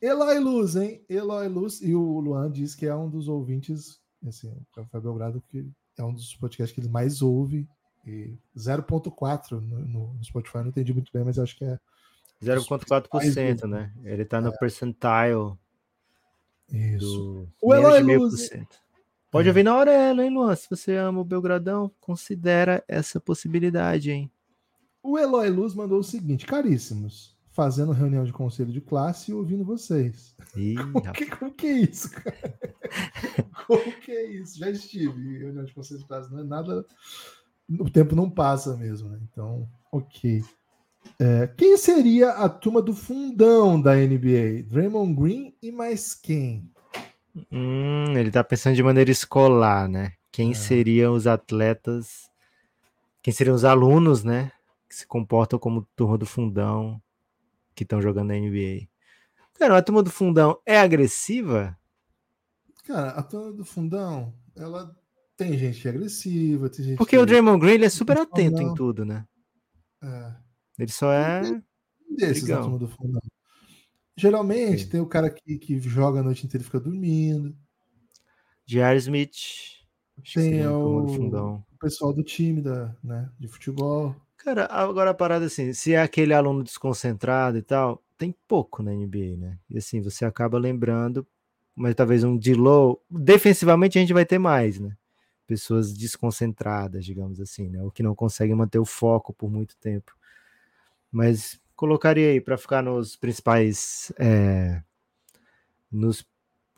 Eloy 0.00 0.38
Luz, 0.38 0.76
hein? 0.76 1.04
Eloy 1.08 1.48
Luz, 1.48 1.80
e 1.82 1.94
o 1.94 2.20
Luan 2.20 2.50
diz 2.50 2.74
que 2.74 2.86
é 2.86 2.94
um 2.94 3.08
dos 3.08 3.28
ouvintes, 3.28 4.00
assim, 4.26 4.48
o 4.48 4.66
Café 4.74 5.00
Belgrado, 5.00 5.42
que 5.48 5.68
é 5.98 6.04
um 6.04 6.12
dos 6.12 6.34
podcasts 6.36 6.74
que 6.74 6.80
ele 6.80 6.88
mais 6.88 7.20
ouve, 7.20 7.68
e 8.06 8.34
0.4 8.56 9.60
no, 9.60 10.14
no 10.14 10.24
Spotify, 10.24 10.58
não 10.58 10.68
entendi 10.68 10.94
muito 10.94 11.12
bem, 11.12 11.22
mas 11.22 11.38
acho 11.38 11.56
que 11.56 11.64
é 11.64 11.78
0,4%, 12.42 13.64
né? 13.68 13.92
Ele 14.02 14.24
tá 14.24 14.40
no 14.40 14.56
percentile 14.58 15.52
isso. 16.72 17.06
do 17.06 17.48
O 17.60 17.74
Eloy 17.74 18.02
Luz-. 18.02 18.50
Pode 19.30 19.48
ouvir 19.48 19.62
na 19.62 19.72
Aurela, 19.72 20.24
hein, 20.24 20.30
Luan? 20.30 20.56
Se 20.56 20.68
você 20.68 20.96
ama 20.96 21.20
o 21.20 21.24
Belgradão, 21.24 21.90
considera 22.00 22.82
essa 22.88 23.20
possibilidade, 23.20 24.10
hein? 24.10 24.30
O 25.02 25.18
Eloy 25.18 25.48
Luz 25.50 25.74
mandou 25.74 25.98
o 25.98 26.04
seguinte: 26.04 26.46
caríssimos, 26.46 27.36
fazendo 27.52 27.92
reunião 27.92 28.24
de 28.24 28.32
conselho 28.32 28.72
de 28.72 28.80
classe 28.80 29.30
e 29.30 29.34
ouvindo 29.34 29.64
vocês. 29.64 30.34
Ih, 30.56 30.74
Como 30.92 31.12
que, 31.12 31.26
como 31.26 31.52
que 31.52 31.66
é 31.66 31.72
isso, 31.72 32.10
cara? 32.10 32.58
Como 33.66 33.92
que 34.00 34.10
é 34.12 34.24
isso? 34.32 34.58
Já 34.58 34.70
estive 34.70 35.20
em 35.20 35.38
reunião 35.38 35.64
de 35.64 35.72
conselho 35.74 36.00
de 36.00 36.06
classe, 36.06 36.30
não 36.32 36.40
é 36.40 36.44
nada. 36.44 36.84
O 37.78 37.88
tempo 37.90 38.16
não 38.16 38.28
passa 38.28 38.76
mesmo, 38.76 39.10
né? 39.10 39.18
Então, 39.30 39.68
ok. 39.92 40.42
É, 41.18 41.46
quem 41.56 41.76
seria 41.76 42.30
a 42.30 42.48
turma 42.48 42.82
do 42.82 42.92
fundão 42.94 43.80
da 43.80 43.94
NBA? 43.94 44.64
Draymond 44.66 45.14
Green 45.14 45.54
e 45.62 45.70
mais 45.70 46.14
quem? 46.14 46.70
Hum, 47.50 48.12
ele 48.16 48.30
tá 48.30 48.42
pensando 48.42 48.74
de 48.74 48.82
maneira 48.82 49.10
escolar, 49.10 49.88
né? 49.88 50.12
Quem 50.32 50.50
É. 50.50 50.54
seriam 50.54 51.14
os 51.14 51.26
atletas, 51.26 52.28
quem 53.22 53.32
seriam 53.32 53.54
os 53.54 53.64
alunos, 53.64 54.24
né? 54.24 54.50
Que 54.88 54.96
se 54.96 55.06
comportam 55.06 55.58
como 55.58 55.86
turma 55.94 56.18
do 56.18 56.26
fundão 56.26 57.00
que 57.74 57.82
estão 57.82 58.00
jogando 58.02 58.28
na 58.28 58.34
NBA. 58.34 58.88
Cara, 59.58 59.76
a 59.78 59.82
turma 59.82 60.02
do 60.02 60.10
fundão 60.10 60.60
é 60.64 60.78
agressiva? 60.78 61.76
Cara, 62.84 63.10
a 63.10 63.22
turma 63.22 63.52
do 63.52 63.64
fundão, 63.64 64.34
ela 64.56 64.94
tem 65.36 65.56
gente 65.58 65.86
é 65.86 65.90
agressiva, 65.90 66.68
tem 66.70 66.84
gente 66.84 66.98
Porque 66.98 67.16
que 67.16 67.22
o 67.22 67.26
Draymond 67.26 67.60
Green 67.60 67.74
ele 67.74 67.84
é 67.86 67.90
super 67.90 68.18
atento 68.18 68.60
em 68.62 68.66
não. 68.66 68.74
tudo, 68.74 69.04
né? 69.04 69.24
é, 70.02 70.34
Ele 70.78 70.90
só 70.90 71.12
é. 71.12 71.42
desses 72.16 72.46
da 72.46 72.60
turma 72.62 72.78
do 72.78 72.88
fundão. 72.88 73.20
Geralmente 74.16 74.84
Sim. 74.84 74.88
tem 74.90 75.00
o 75.00 75.06
cara 75.06 75.30
que, 75.30 75.58
que 75.58 75.78
joga 75.80 76.20
a 76.20 76.22
noite 76.22 76.44
inteira 76.46 76.62
e 76.62 76.64
fica 76.66 76.80
dormindo. 76.80 77.56
J.R. 78.66 78.98
Smith. 78.98 79.36
Tem 80.34 80.66
o- 80.66 81.08
fundão. 81.08 81.64
O 81.72 81.78
pessoal 81.78 82.12
do 82.12 82.22
time 82.22 82.60
da, 82.60 82.94
né, 83.02 83.30
de 83.38 83.48
futebol. 83.48 84.14
Cara, 84.44 84.66
agora 84.70 85.10
a 85.10 85.14
parada 85.14 85.44
assim, 85.44 85.72
se 85.74 85.92
é 85.92 86.00
aquele 86.00 86.32
aluno 86.32 86.64
desconcentrado 86.64 87.58
e 87.58 87.62
tal, 87.62 88.02
tem 88.16 88.34
pouco 88.48 88.82
na 88.82 88.90
NBA, 88.90 89.36
né? 89.36 89.58
E 89.68 89.76
assim, 89.76 90.00
você 90.00 90.24
acaba 90.24 90.58
lembrando, 90.58 91.26
mas 91.76 91.94
talvez 91.94 92.24
um 92.24 92.36
D-Low, 92.38 93.02
defensivamente 93.10 93.98
a 93.98 94.00
gente 94.00 94.14
vai 94.14 94.24
ter 94.24 94.38
mais, 94.38 94.80
né? 94.80 94.96
Pessoas 95.46 95.92
desconcentradas, 95.92 97.04
digamos 97.04 97.38
assim, 97.38 97.68
né? 97.68 97.82
Ou 97.82 97.90
que 97.90 98.02
não 98.02 98.14
conseguem 98.14 98.56
manter 98.56 98.78
o 98.78 98.84
foco 98.86 99.34
por 99.34 99.50
muito 99.50 99.76
tempo. 99.76 100.16
Mas 101.12 101.60
colocaria 101.76 102.30
aí 102.30 102.40
para 102.40 102.56
ficar 102.56 102.82
nos 102.82 103.16
principais, 103.16 104.10
é, 104.18 104.82
nos 105.92 106.24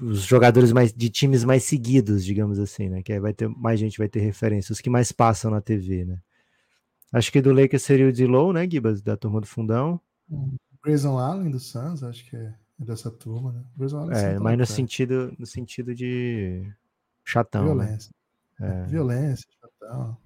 os 0.00 0.22
jogadores 0.24 0.72
mais 0.72 0.92
de 0.92 1.08
times 1.08 1.44
mais 1.44 1.62
seguidos, 1.62 2.24
digamos 2.24 2.58
assim, 2.58 2.88
né? 2.88 3.02
Que 3.04 3.12
aí 3.12 3.20
vai 3.20 3.32
ter 3.32 3.48
mais 3.48 3.78
gente 3.78 3.98
vai 3.98 4.08
ter 4.08 4.18
referência, 4.20 4.72
os 4.72 4.80
que 4.80 4.90
mais 4.90 5.12
passam 5.12 5.50
na 5.50 5.60
TV, 5.60 6.04
né? 6.04 6.18
Acho 7.12 7.30
que 7.30 7.42
do 7.42 7.52
Lakers 7.52 7.82
seria 7.82 8.08
o 8.08 8.12
D-Low, 8.12 8.52
né, 8.52 8.68
Gibas, 8.68 9.02
da 9.02 9.16
turma 9.16 9.40
do 9.40 9.46
fundão. 9.46 10.00
Grayson 10.82 11.18
Allen 11.18 11.50
do 11.50 11.60
Suns, 11.60 12.02
acho 12.02 12.28
que 12.28 12.34
é, 12.34 12.54
é 12.80 12.84
dessa 12.84 13.10
turma, 13.10 13.52
né? 13.52 13.62
Grayson 13.76 13.98
Allen 13.98 14.16
É, 14.16 14.20
senta 14.20 14.40
mas 14.40 14.58
no 14.58 14.66
sentido, 14.66 15.34
no 15.38 15.46
sentido 15.46 15.94
de 15.94 16.72
chatão, 17.24 17.62
né? 17.62 17.84
Violência. 17.84 18.10
É. 18.60 18.84
Violência, 18.86 19.46
chatão. 19.60 20.16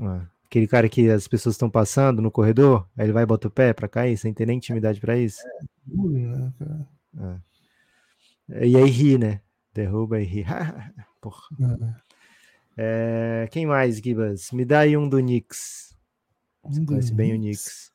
É. 0.00 0.26
Aquele 0.46 0.66
cara 0.66 0.88
que 0.88 1.08
as 1.10 1.28
pessoas 1.28 1.54
estão 1.54 1.70
passando 1.70 2.20
no 2.20 2.30
corredor, 2.30 2.86
aí 2.96 3.06
ele 3.06 3.12
vai 3.12 3.22
e 3.22 3.26
bota 3.26 3.48
o 3.48 3.50
pé 3.50 3.72
pra 3.72 3.88
cair, 3.88 4.16
sem 4.16 4.34
ter 4.34 4.46
nem 4.46 4.56
intimidade 4.56 5.00
pra 5.00 5.16
isso. 5.16 5.40
Bullying, 5.86 6.26
né, 6.26 6.52
cara? 6.58 7.42
E 8.48 8.76
aí 8.76 8.90
ri, 8.90 9.18
né? 9.18 9.40
Derruba 9.72 10.20
e 10.20 10.24
ri. 10.24 10.44
Porra. 11.20 11.42
É. 11.96 13.44
É, 13.44 13.48
quem 13.50 13.66
mais, 13.66 13.98
Gibas? 13.98 14.50
Me 14.50 14.64
dá 14.64 14.80
aí 14.80 14.96
um 14.96 15.08
do 15.08 15.18
Knicks. 15.18 15.91
Você 16.64 16.84
conhece 16.84 17.12
bem 17.12 17.32
o 17.32 17.36
Knicks. 17.36 17.62
Knicks. 17.64 17.92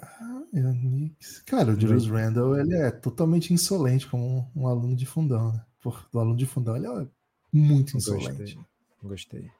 Ah, 0.00 0.42
é 0.54 0.66
o 0.66 0.72
Knicks. 0.72 1.42
Cara, 1.42 1.72
o 1.72 1.80
Julius 1.80 2.06
Randle, 2.08 2.58
ele 2.58 2.74
é 2.76 2.90
totalmente 2.90 3.52
insolente 3.52 4.06
como 4.06 4.50
um, 4.54 4.62
um 4.62 4.66
aluno 4.68 4.94
de 4.94 5.06
fundão, 5.06 5.52
né? 5.52 5.64
Por, 5.80 6.08
do 6.12 6.18
aluno 6.18 6.36
de 6.36 6.46
fundão, 6.46 6.76
ele 6.76 6.86
é 6.86 7.06
muito 7.52 7.96
insolente. 7.96 8.28
Gostei. 8.28 8.58
Gostei. 9.02 9.50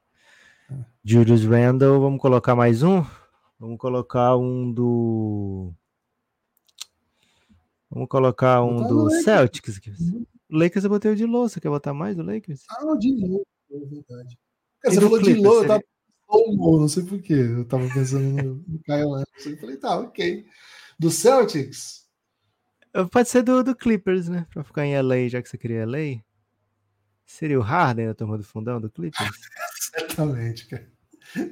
É. 0.70 0.84
Julius 1.04 1.44
Randle, 1.44 2.00
vamos 2.00 2.20
colocar 2.20 2.54
mais 2.54 2.82
um? 2.82 3.04
Vamos 3.58 3.78
colocar 3.78 4.36
um 4.36 4.70
do. 4.72 5.72
Vamos 7.90 8.08
colocar 8.08 8.62
um 8.62 8.86
do 8.86 9.04
Lakers. 9.04 9.24
Celtics. 9.24 9.80
Lakers 10.50 10.84
eu 10.84 10.90
botei 10.90 11.12
o 11.12 11.16
de 11.16 11.24
louça. 11.24 11.60
Quer 11.60 11.70
botar 11.70 11.94
mais 11.94 12.14
do 12.16 12.22
Lakers? 12.22 12.64
Ah, 12.68 12.84
o 12.84 12.96
de 12.98 13.10
Lô, 13.16 13.46
é 13.70 13.78
verdade. 13.78 14.38
Cara, 14.80 14.92
E 14.92 14.96
você 14.96 15.00
falou 15.00 15.18
de 15.18 15.24
Clippers, 15.24 15.44
eu 15.44 15.52
seria- 15.60 15.68
tava 15.68 15.84
pensando, 16.28 16.80
não 16.80 16.88
sei 16.88 17.04
porquê. 17.04 17.34
Eu 17.34 17.64
tava 17.64 17.88
pensando 17.92 18.24
no, 18.42 18.54
no 18.66 18.78
Kyle 18.82 19.12
Anderson. 19.14 19.50
Eu 19.50 19.58
falei, 19.58 19.76
tá, 19.76 19.98
ok. 19.98 20.44
Do 20.98 21.10
Celtics? 21.10 22.06
Pode 23.12 23.28
ser 23.28 23.42
do, 23.42 23.62
do 23.62 23.76
Clippers, 23.76 24.28
né? 24.28 24.46
Pra 24.50 24.64
ficar 24.64 24.86
em 24.86 24.94
LA, 24.94 25.28
já 25.28 25.42
que 25.42 25.48
você 25.48 25.58
queria 25.58 25.82
LA. 25.82 26.20
Seria 27.26 27.58
o 27.58 27.62
Harden 27.62 28.06
na 28.06 28.14
turma 28.14 28.38
do 28.38 28.44
fundão 28.44 28.80
do 28.80 28.90
Clippers? 28.90 29.28
Certamente, 29.94 30.66
cara. 30.66 30.90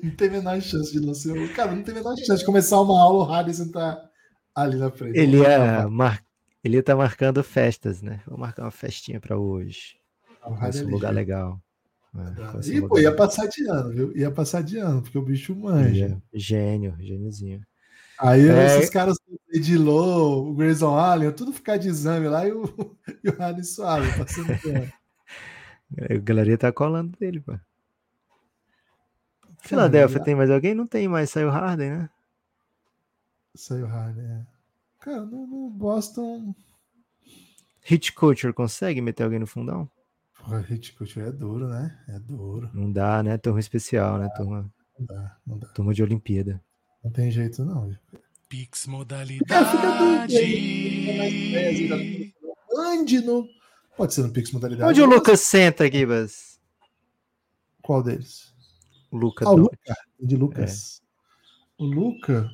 Não 0.03 0.11
tem 0.13 0.29
a 0.29 0.31
menor 0.31 0.61
chance 0.63 0.93
de 0.93 1.01
o- 1.01 1.55
Cara, 1.55 1.75
não 1.75 1.83
tem 1.83 1.93
a 1.93 1.99
menor 1.99 2.17
chance 2.17 2.39
de 2.39 2.47
começar 2.47 2.81
uma 2.81 3.01
aula, 3.01 3.25
o 3.25 3.25
Harden 3.25 3.53
sentar 3.53 4.01
ali 4.55 4.77
na 4.77 4.91
frente. 4.91 5.19
Ele 5.19 5.39
ia, 5.39 5.89
mar... 5.89 6.25
ele 6.63 6.77
ia 6.77 6.83
tá 6.83 6.95
marcando 6.97 7.43
festas, 7.43 8.01
né? 8.01 8.23
Vou 8.27 8.39
marcar 8.39 8.63
uma 8.63 8.71
festinha 8.71 9.21
pra 9.21 9.37
hoje. 9.37 9.97
o 10.47 10.51
Harden 10.55 10.61
Conheço 10.61 10.85
é 10.85 10.87
um 10.87 10.91
lugar 10.91 11.13
legal. 11.13 11.61
É, 12.17 12.69
E, 12.69 12.75
lugar 12.81 12.89
pô, 12.89 12.99
ia 12.99 13.15
passar 13.15 13.47
de 13.49 13.69
ano, 13.69 13.91
viu? 13.91 14.17
Ia 14.17 14.31
passar 14.31 14.63
de 14.63 14.79
ano, 14.79 15.03
porque 15.03 15.19
o 15.19 15.23
bicho 15.23 15.55
manja. 15.57 16.21
é 16.33 16.39
Gênio, 16.39 16.95
gêniozinho. 17.01 17.61
Aí 18.19 18.49
É. 18.49 18.67
esses 18.79 18.91
caras, 18.91 19.17
o 19.29 19.37
Edilô, 19.53 20.49
o 20.49 20.55
Grayson 20.55 20.97
Allen, 20.97 21.33
tudo 21.33 21.53
ficar 21.53 21.77
de 21.77 21.89
exame 21.89 22.29
lá 22.29 22.47
e 22.47 22.53
o, 22.53 22.63
e 23.25 23.29
o 23.29 23.37
Harden 23.37 23.65
suave, 23.65 24.17
passando 24.17 24.47
de. 24.63 26.15
A 26.15 26.19
galeria 26.19 26.57
tá 26.57 26.73
colando 26.73 27.17
dele, 27.19 27.41
pô. 27.41 27.59
Filadélfia 29.63 30.23
tem 30.23 30.35
mais 30.35 30.51
alguém? 30.51 30.75
Não 30.75 30.87
tem 30.87 31.09
mais, 31.09 31.31
saiu 31.31 31.51
Harden, 31.51 31.91
né? 31.91 32.11
Saiu 33.55 33.87
Harden, 33.87 34.25
é. 34.25 34.47
Cara, 35.01 35.23
no, 35.25 35.47
no 35.47 35.71
Boston. 35.71 36.55
Hit 37.83 38.13
Culture 38.13 38.53
consegue 38.53 39.01
meter 39.01 39.25
alguém 39.25 39.39
no 39.39 39.47
fundão? 39.47 39.89
Porra, 40.45 40.61
Hit 40.61 40.93
Culture 40.93 41.27
é 41.27 41.33
duro, 41.33 41.69
né? 41.69 41.99
É 42.09 42.19
duro. 42.19 42.69
Não 42.75 42.93
dá, 42.93 43.23
né? 43.23 43.39
Turma 43.39 43.61
especial, 43.61 44.19
né? 44.19 44.29
Turma, 44.37 44.71
Não 44.99 45.07
dá, 45.07 45.37
não 45.47 45.59
dá. 45.59 45.69
turma 45.69 45.95
de 45.95 46.03
Olimpíada. 46.03 46.63
Não 47.03 47.11
tem 47.11 47.31
jeito, 47.31 47.65
não. 47.65 47.91
Pix 48.49 48.87
aí 48.89 49.39
da 49.47 49.63
modalidade. 49.63 50.35
Onde 52.77 53.21
no. 53.21 53.49
Pode 53.97 54.13
ser 54.15 54.23
no 54.23 54.31
Pix 54.33 54.51
Modalidade. 54.53 54.91
Onde 54.91 55.01
o 55.03 55.07
Lucas 55.07 55.41
senta, 55.41 55.91
Gibas? 55.91 56.61
Qual 57.83 58.03
deles? 58.03 58.53
O 59.11 59.17
Lucas. 59.17 59.47
Ah, 59.47 59.53
o. 59.53 59.57
Luca. 59.57 59.97
De 60.21 60.37
Lucas. 60.37 61.01
O 61.79 61.85
Luca. 61.85 62.51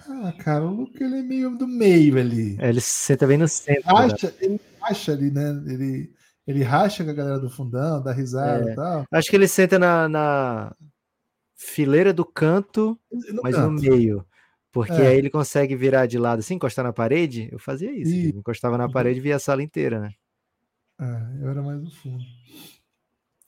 Ah, 0.00 0.32
cara, 0.38 0.64
o 0.64 0.70
Luca 0.74 1.04
ele 1.04 1.18
é 1.18 1.22
meio 1.22 1.56
do 1.56 1.66
meio 1.68 2.18
ali. 2.18 2.56
É, 2.58 2.68
ele 2.68 2.80
senta 2.80 3.26
bem 3.26 3.38
no 3.38 3.46
centro. 3.48 3.82
né? 3.86 3.92
Racha, 3.92 4.34
ele 4.40 4.58
racha 4.80 5.12
ali, 5.12 5.30
né? 5.30 5.50
Ele, 5.66 6.12
ele 6.46 6.62
racha 6.62 7.04
com 7.04 7.10
a 7.10 7.14
galera 7.14 7.38
do 7.38 7.50
fundão, 7.50 8.02
dá 8.02 8.12
risada 8.12 8.68
É. 8.68 8.72
e 8.72 8.74
tal. 8.76 9.04
Acho 9.10 9.30
que 9.30 9.36
ele 9.36 9.48
senta 9.48 9.78
na, 9.78 10.08
na 10.08 10.74
fileira 11.56 12.12
do 12.12 12.24
canto, 12.24 12.98
No 13.12 13.42
mas 13.42 13.56
no 13.56 13.62
canto. 13.68 13.82
meio. 13.82 14.24
Porque 14.70 14.92
É. 14.92 15.08
aí 15.08 15.16
ele 15.18 15.30
consegue 15.30 15.74
virar 15.74 16.06
de 16.06 16.18
lado 16.18 16.40
assim, 16.40 16.54
encostar 16.54 16.84
na 16.84 16.92
parede. 16.92 17.48
Eu 17.50 17.58
fazia 17.58 17.90
isso. 17.90 18.12
Guiba, 18.12 18.38
Encostava 18.38 18.76
na 18.78 18.88
parede 18.88 19.18
e 19.18 19.22
via 19.22 19.36
a 19.36 19.40
sala 19.40 19.62
inteira, 19.62 19.98
né? 20.00 20.12
É, 21.00 21.42
eu 21.42 21.48
era 21.50 21.62
mais 21.62 21.80
do 21.82 21.90
fundo. 21.90 22.22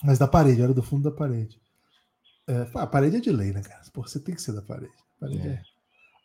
Mas 0.02 0.18
da 0.18 0.26
parede, 0.26 0.62
era 0.62 0.72
do 0.72 0.82
fundo 0.82 1.10
da 1.10 1.14
parede. 1.16 1.60
É, 2.49 2.66
a 2.75 2.87
parede 2.87 3.16
é 3.16 3.20
de 3.20 3.30
lei, 3.30 3.52
né, 3.52 3.60
cara? 3.62 3.80
Pô, 3.92 4.02
você 4.02 4.18
tem 4.18 4.34
que 4.34 4.40
ser 4.42 4.52
da 4.52 4.62
parede. 4.62 4.92
Parede 5.20 5.46
É. 5.46 5.62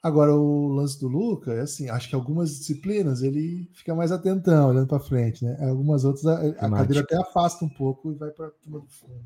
é. 0.05 0.07
Agora, 0.07 0.35
o 0.35 0.67
lance 0.67 0.99
do 0.99 1.07
Luca 1.07 1.51
é 1.53 1.61
assim: 1.61 1.89
acho 1.89 2.07
que 2.07 2.15
algumas 2.15 2.49
disciplinas 2.59 3.23
ele 3.23 3.67
fica 3.73 3.95
mais 3.95 4.11
atentão, 4.11 4.69
olhando 4.69 4.87
pra 4.87 4.99
frente, 4.99 5.43
né? 5.43 5.57
Algumas 5.67 6.05
outras, 6.05 6.25
a, 6.27 6.41
a 6.65 6.69
cadeira 6.69 7.01
até 7.01 7.17
afasta 7.17 7.65
um 7.65 7.69
pouco 7.69 8.11
e 8.11 8.15
vai 8.15 8.29
pra 8.29 8.51
turma 8.63 8.79
do 8.79 8.87
fundo. 8.87 9.25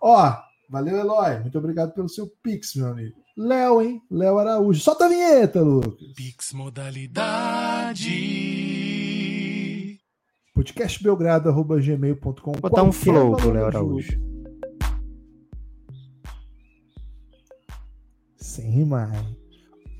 Ó, 0.00 0.36
valeu, 0.68 0.96
Eloy. 0.96 1.40
Muito 1.40 1.56
obrigado 1.58 1.92
pelo 1.94 2.08
seu 2.08 2.26
pix, 2.42 2.74
meu 2.74 2.88
amigo. 2.88 3.16
Léo, 3.36 3.82
hein? 3.82 4.02
Léo 4.10 4.38
Araújo. 4.38 4.80
Solta 4.80 5.06
a 5.06 5.08
vinheta, 5.08 5.60
Lucas. 5.62 5.94
Pix 6.16 6.52
modalidade. 6.52 8.10
podcastbelgrado.gmail.com 10.54 12.52
Vou 12.52 12.60
botar 12.60 12.82
um 12.82 12.90
Qualquer 12.90 13.04
flow 13.04 13.36
pro 13.36 13.50
Léo. 13.52 13.66
Araújo. 13.66 14.20
Sem 18.36 18.70
rimar. 18.70 19.14
hein? 19.14 19.43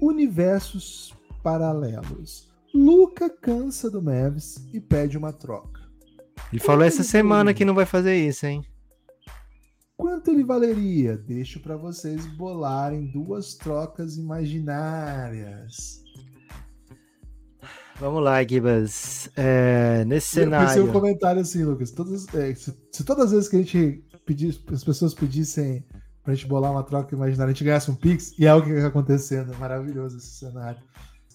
Universos 0.04 1.14
paralelos. 1.42 2.52
Luca 2.75 3.30
cansa 3.30 3.90
do 3.90 4.02
Mavis 4.02 4.62
e 4.70 4.78
pede 4.78 5.16
uma 5.16 5.32
troca. 5.32 5.80
Ele 6.52 6.61
falou 6.61 6.84
essa 6.84 7.00
ele 7.00 7.08
semana 7.08 7.50
fez? 7.50 7.58
que 7.58 7.64
não 7.64 7.75
vai 7.75 7.87
fazer 7.87 8.14
isso, 8.16 8.44
hein? 8.44 8.62
Quanto 9.96 10.30
ele 10.30 10.44
valeria? 10.44 11.16
Deixo 11.16 11.58
para 11.61 11.76
vocês 11.76 12.26
bolarem 12.26 13.06
duas 13.12 13.54
trocas 13.54 14.18
imaginárias. 14.18 16.02
Vamos 17.99 18.23
lá, 18.23 18.42
Gibas. 18.46 19.30
É, 19.37 20.04
nesse 20.04 20.38
Eu 20.38 20.50
pensei 20.50 20.82
um 20.82 20.87
cenário. 20.87 20.92
comentário 20.92 21.40
assim, 21.40 21.64
Lucas. 21.64 21.92
Todas, 21.92 22.26
é, 22.34 22.54
se, 22.54 22.76
se 22.92 23.04
todas 23.04 23.26
as 23.26 23.30
vezes 23.32 23.49
que 23.49 23.56
a 23.56 23.62
gente 23.62 24.04
pedisse, 24.26 24.61
as 24.70 24.84
pessoas 24.84 25.14
pedissem 25.14 25.82
pra 26.25 26.35
gente 26.35 26.47
bolar 26.49 26.73
uma 26.73 26.83
troca 26.83 27.14
imaginária, 27.14 27.50
a 27.50 27.54
gente 27.54 27.62
ganhasse 27.64 27.90
um 27.90 27.95
Pix, 27.95 28.33
e 28.38 28.47
é 28.47 28.54
o 28.54 28.62
que 28.62 28.71
está 28.71 28.88
acontecendo. 28.88 29.52
É 29.52 29.57
maravilhoso 29.57 30.16
esse 30.16 30.38
cenário. 30.38 30.81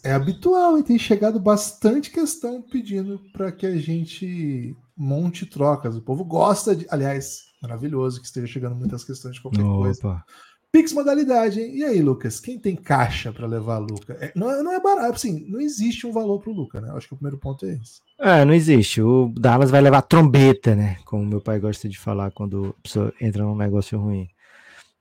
É 0.04 0.12
habitual 0.14 0.78
e 0.78 0.84
tem 0.84 0.98
chegado 0.98 1.40
bastante 1.40 2.10
questão 2.10 2.62
pedindo 2.62 3.20
para 3.34 3.52
que 3.52 3.66
a 3.66 3.76
gente 3.78 4.76
monte 4.98 5.46
trocas. 5.46 5.96
O 5.96 6.02
povo 6.02 6.24
gosta 6.24 6.76
de. 6.76 6.86
Aliás, 6.90 7.42
maravilhoso 7.62 8.20
que 8.20 8.26
esteja 8.26 8.48
chegando 8.48 8.76
muitas 8.76 9.04
questões 9.04 9.36
de 9.36 9.42
qualquer 9.42 9.62
coisa. 9.62 10.00
Opa. 10.08 10.24
Pix 10.72 10.94
modalidade, 10.94 11.60
hein? 11.60 11.76
E 11.76 11.84
aí, 11.84 12.00
Lucas? 12.02 12.40
Quem 12.40 12.60
tem 12.60 12.76
caixa 12.76 13.34
para 13.34 13.48
levar 13.48 13.76
a 13.76 13.80
Luca? 13.80 14.14
É, 14.22 14.32
não, 14.36 14.52
é- 14.52 14.62
não 14.62 14.72
é 14.72 14.80
barato, 14.80 15.14
assim, 15.16 15.44
não 15.50 15.60
existe 15.60 16.06
um 16.06 16.12
valor 16.12 16.40
pro 16.40 16.54
Luca, 16.54 16.80
né? 16.80 16.90
Eu 16.90 16.96
Acho 16.98 17.08
que 17.08 17.14
o 17.16 17.18
primeiro 17.18 17.40
ponto 17.40 17.66
é 17.66 17.74
esse. 17.74 18.00
É, 18.20 18.46
não 18.46 18.54
existe. 18.54 19.02
O 19.02 19.34
Dallas 19.36 19.72
vai 19.72 19.82
levar 19.82 20.04
trombeta, 20.04 20.76
né? 20.76 20.98
Como 21.06 21.26
meu 21.26 21.42
pai 21.42 21.60
gosta 21.60 21.90
de 21.90 21.98
falar 21.98 22.32
quando 22.32 22.76
a 22.78 22.82
pessoa 22.84 23.12
entra 23.20 23.44
num 23.44 23.56
negócio 23.56 24.00
ruim. 24.00 24.28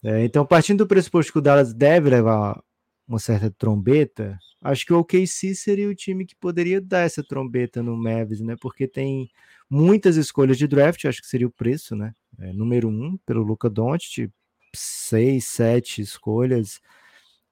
É, 0.03 0.25
então, 0.25 0.47
partindo 0.47 0.79
do 0.79 0.87
pressuposto 0.89 1.33
que 1.33 1.39
o 1.39 1.43
Dallas 1.43 1.75
deve 1.75 2.09
levar 2.11 2.63
uma 3.07 3.19
certa 3.19 3.51
trombeta, 3.51 4.39
acho 4.63 4.85
que 4.87 4.93
o 4.93 4.99
OKC 4.99 5.55
seria 5.55 5.89
o 5.89 5.95
time 5.95 6.25
que 6.27 6.37
poderia 6.37 6.81
dar 6.81 7.01
essa 7.01 7.23
trombeta 7.23 7.83
no 7.83 7.97
Mavis, 7.97 8.41
né? 8.41 8.55
Porque 8.61 8.87
tem 8.87 9.29
muitas 9.69 10.17
escolhas 10.17 10.57
de 10.59 10.69
draft, 10.69 11.05
acho 11.05 11.21
que 11.21 11.27
seria 11.29 11.47
o 11.47 11.51
preço, 11.51 11.97
né? 11.97 12.15
É, 12.39 12.53
número 12.53 12.89
um, 12.89 13.17
pelo 13.27 13.43
Luca 13.43 13.69
Doncic, 13.69 14.31
seis, 14.75 15.47
sete 15.47 16.01
escolhas, 16.03 16.81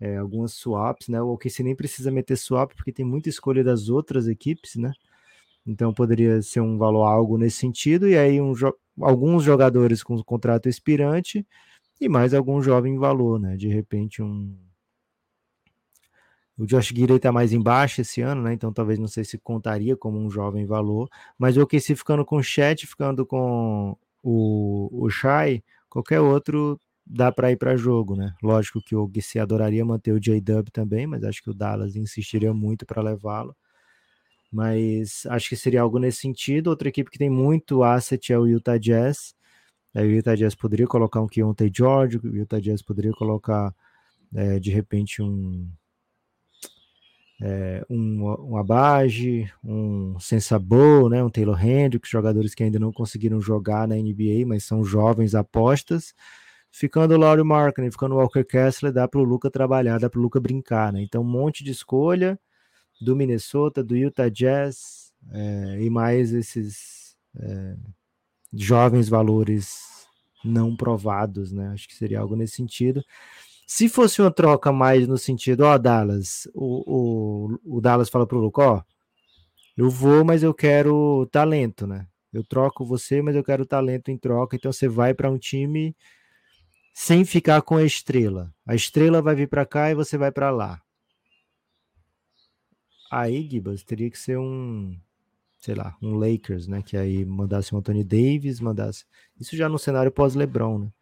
é, 0.00 0.16
algumas 0.18 0.52
swaps, 0.54 1.08
né? 1.08 1.20
O 1.22 1.30
OKC 1.30 1.62
nem 1.62 1.76
precisa 1.76 2.10
meter 2.10 2.36
swap, 2.36 2.72
porque 2.74 2.92
tem 2.92 3.04
muita 3.06 3.28
escolha 3.28 3.64
das 3.64 3.88
outras 3.88 4.28
equipes, 4.28 4.76
né? 4.76 4.92
Então 5.66 5.92
poderia 5.92 6.40
ser 6.42 6.60
um 6.60 6.78
valor 6.78 7.04
algo 7.06 7.36
nesse 7.38 7.56
sentido, 7.58 8.08
e 8.08 8.16
aí 8.16 8.40
um 8.40 8.52
jo- 8.54 8.74
alguns 9.00 9.42
jogadores 9.44 10.02
com 10.02 10.22
contrato 10.22 10.68
expirante 10.68 11.46
e 12.00 12.08
mais 12.08 12.34
algum 12.34 12.60
jovem 12.62 12.98
valor, 12.98 13.38
né? 13.38 13.56
De 13.56 13.68
repente 13.68 14.22
um. 14.22 14.56
O 16.58 16.64
Josh 16.66 16.86
Giddey 16.88 17.18
tá 17.18 17.30
mais 17.30 17.52
embaixo 17.52 18.00
esse 18.00 18.22
ano, 18.22 18.42
né? 18.42 18.54
Então 18.54 18.72
talvez 18.72 18.98
não 18.98 19.08
sei 19.08 19.24
se 19.24 19.38
contaria 19.38 19.96
como 19.96 20.18
um 20.18 20.30
jovem 20.30 20.64
valor, 20.64 21.08
mas 21.38 21.56
o 21.56 21.62
OKC 21.62 21.94
ficando 21.94 22.24
com 22.24 22.36
o 22.36 22.42
Chat, 22.42 22.86
ficando 22.86 23.26
com 23.26 23.96
o, 24.22 25.04
o 25.04 25.10
Shai, 25.10 25.62
qualquer 25.88 26.20
outro 26.20 26.80
dá 27.06 27.30
para 27.30 27.52
ir 27.52 27.56
para 27.56 27.76
jogo, 27.76 28.16
né? 28.16 28.34
Lógico 28.42 28.80
que 28.80 28.96
o 28.96 29.02
OKC 29.04 29.38
adoraria 29.38 29.84
manter 29.84 30.12
o 30.12 30.20
J-Dub 30.20 30.70
também, 30.70 31.06
mas 31.06 31.24
acho 31.24 31.42
que 31.42 31.50
o 31.50 31.54
Dallas 31.54 31.94
insistiria 31.94 32.52
muito 32.54 32.86
para 32.86 33.02
levá-lo 33.02 33.54
mas 34.50 35.26
acho 35.26 35.48
que 35.48 35.56
seria 35.56 35.82
algo 35.82 35.98
nesse 35.98 36.18
sentido. 36.18 36.68
Outra 36.68 36.88
equipe 36.88 37.10
que 37.10 37.18
tem 37.18 37.30
muito 37.30 37.82
asset 37.82 38.32
é 38.32 38.38
o 38.38 38.46
Utah 38.46 38.78
Jazz. 38.78 39.34
Aí 39.96 40.06
o 40.06 40.10
Utah 40.10 40.34
Jazz 40.34 40.54
poderia 40.54 40.86
colocar 40.86 41.22
um 41.22 41.26
Keontae 41.26 41.72
George, 41.74 42.18
o 42.18 42.36
Utah 42.36 42.60
Jazz 42.60 42.82
poderia 42.82 43.12
colocar 43.12 43.74
é, 44.34 44.60
de 44.60 44.70
repente 44.70 45.22
um 45.22 45.66
é, 47.40 47.82
um, 47.88 48.24
um 48.50 48.56
Abage, 48.58 49.50
um 49.64 50.18
Sensabo, 50.20 51.08
né, 51.08 51.24
um 51.24 51.30
Taylor 51.30 51.58
Hendricks, 51.64 52.10
jogadores 52.10 52.54
que 52.54 52.62
ainda 52.62 52.78
não 52.78 52.92
conseguiram 52.92 53.40
jogar 53.40 53.88
na 53.88 53.94
NBA, 53.94 54.44
mas 54.46 54.64
são 54.64 54.84
jovens 54.84 55.34
apostas. 55.34 56.14
Ficando 56.70 57.14
o 57.14 57.18
Laurie 57.18 57.44
Markkinen, 57.44 57.90
ficando 57.90 58.16
o 58.16 58.18
Walker 58.18 58.44
Kessler, 58.44 58.92
dá 58.92 59.08
para 59.08 59.20
o 59.20 59.24
Luca 59.24 59.50
trabalhar, 59.50 59.98
dá 59.98 60.10
para 60.10 60.18
o 60.18 60.22
Luca 60.22 60.38
brincar, 60.38 60.92
né? 60.92 61.00
Então, 61.00 61.22
um 61.22 61.24
monte 61.24 61.64
de 61.64 61.70
escolha 61.70 62.38
do 63.00 63.16
Minnesota, 63.16 63.82
do 63.82 63.96
Utah 63.96 64.28
Jazz 64.28 65.10
é, 65.30 65.78
e 65.80 65.88
mais 65.88 66.34
esses 66.34 67.16
é, 67.38 67.76
jovens 68.52 69.08
valores 69.08 70.06
não 70.44 70.76
provados, 70.76 71.52
né? 71.52 71.68
Acho 71.68 71.88
que 71.88 71.94
seria 71.94 72.20
algo 72.20 72.36
nesse 72.36 72.56
sentido. 72.56 73.04
Se 73.66 73.88
fosse 73.88 74.22
uma 74.22 74.30
troca 74.30 74.72
mais 74.72 75.08
no 75.08 75.18
sentido, 75.18 75.62
ó, 75.62 75.76
Dallas, 75.76 76.48
o, 76.54 77.50
o, 77.66 77.76
o 77.78 77.80
Dallas 77.80 78.08
fala 78.08 78.26
pro 78.26 78.38
Luca, 78.38 78.62
ó, 78.62 78.82
eu 79.76 79.90
vou, 79.90 80.24
mas 80.24 80.42
eu 80.42 80.54
quero 80.54 81.26
talento, 81.32 81.86
né? 81.86 82.06
Eu 82.32 82.44
troco 82.44 82.84
você, 82.84 83.20
mas 83.20 83.34
eu 83.34 83.42
quero 83.42 83.66
talento 83.66 84.10
em 84.10 84.16
troca, 84.16 84.56
então 84.56 84.72
você 84.72 84.88
vai 84.88 85.14
para 85.14 85.30
um 85.30 85.38
time 85.38 85.96
sem 86.94 87.24
ficar 87.24 87.60
com 87.62 87.76
a 87.76 87.84
estrela. 87.84 88.54
A 88.66 88.74
estrela 88.74 89.20
vai 89.20 89.34
vir 89.34 89.48
para 89.48 89.66
cá 89.66 89.90
e 89.90 89.94
você 89.94 90.16
vai 90.16 90.30
para 90.32 90.50
lá. 90.50 90.80
Aí, 93.10 93.48
Gibas, 93.48 93.82
teria 93.82 94.10
que 94.10 94.18
ser 94.18 94.38
um, 94.38 94.96
sei 95.66 95.74
lá, 95.74 95.96
um 96.00 96.14
Lakers, 96.14 96.68
né? 96.68 96.80
Que 96.80 96.96
aí 96.96 97.24
mandasse 97.24 97.74
um 97.74 97.78
Anthony 97.78 98.04
Davis, 98.04 98.60
mandasse. 98.60 99.04
Isso 99.38 99.56
já 99.56 99.68
no 99.68 99.80
cenário 99.80 100.12
pós-LeBron, 100.12 100.78
né? 100.78 100.92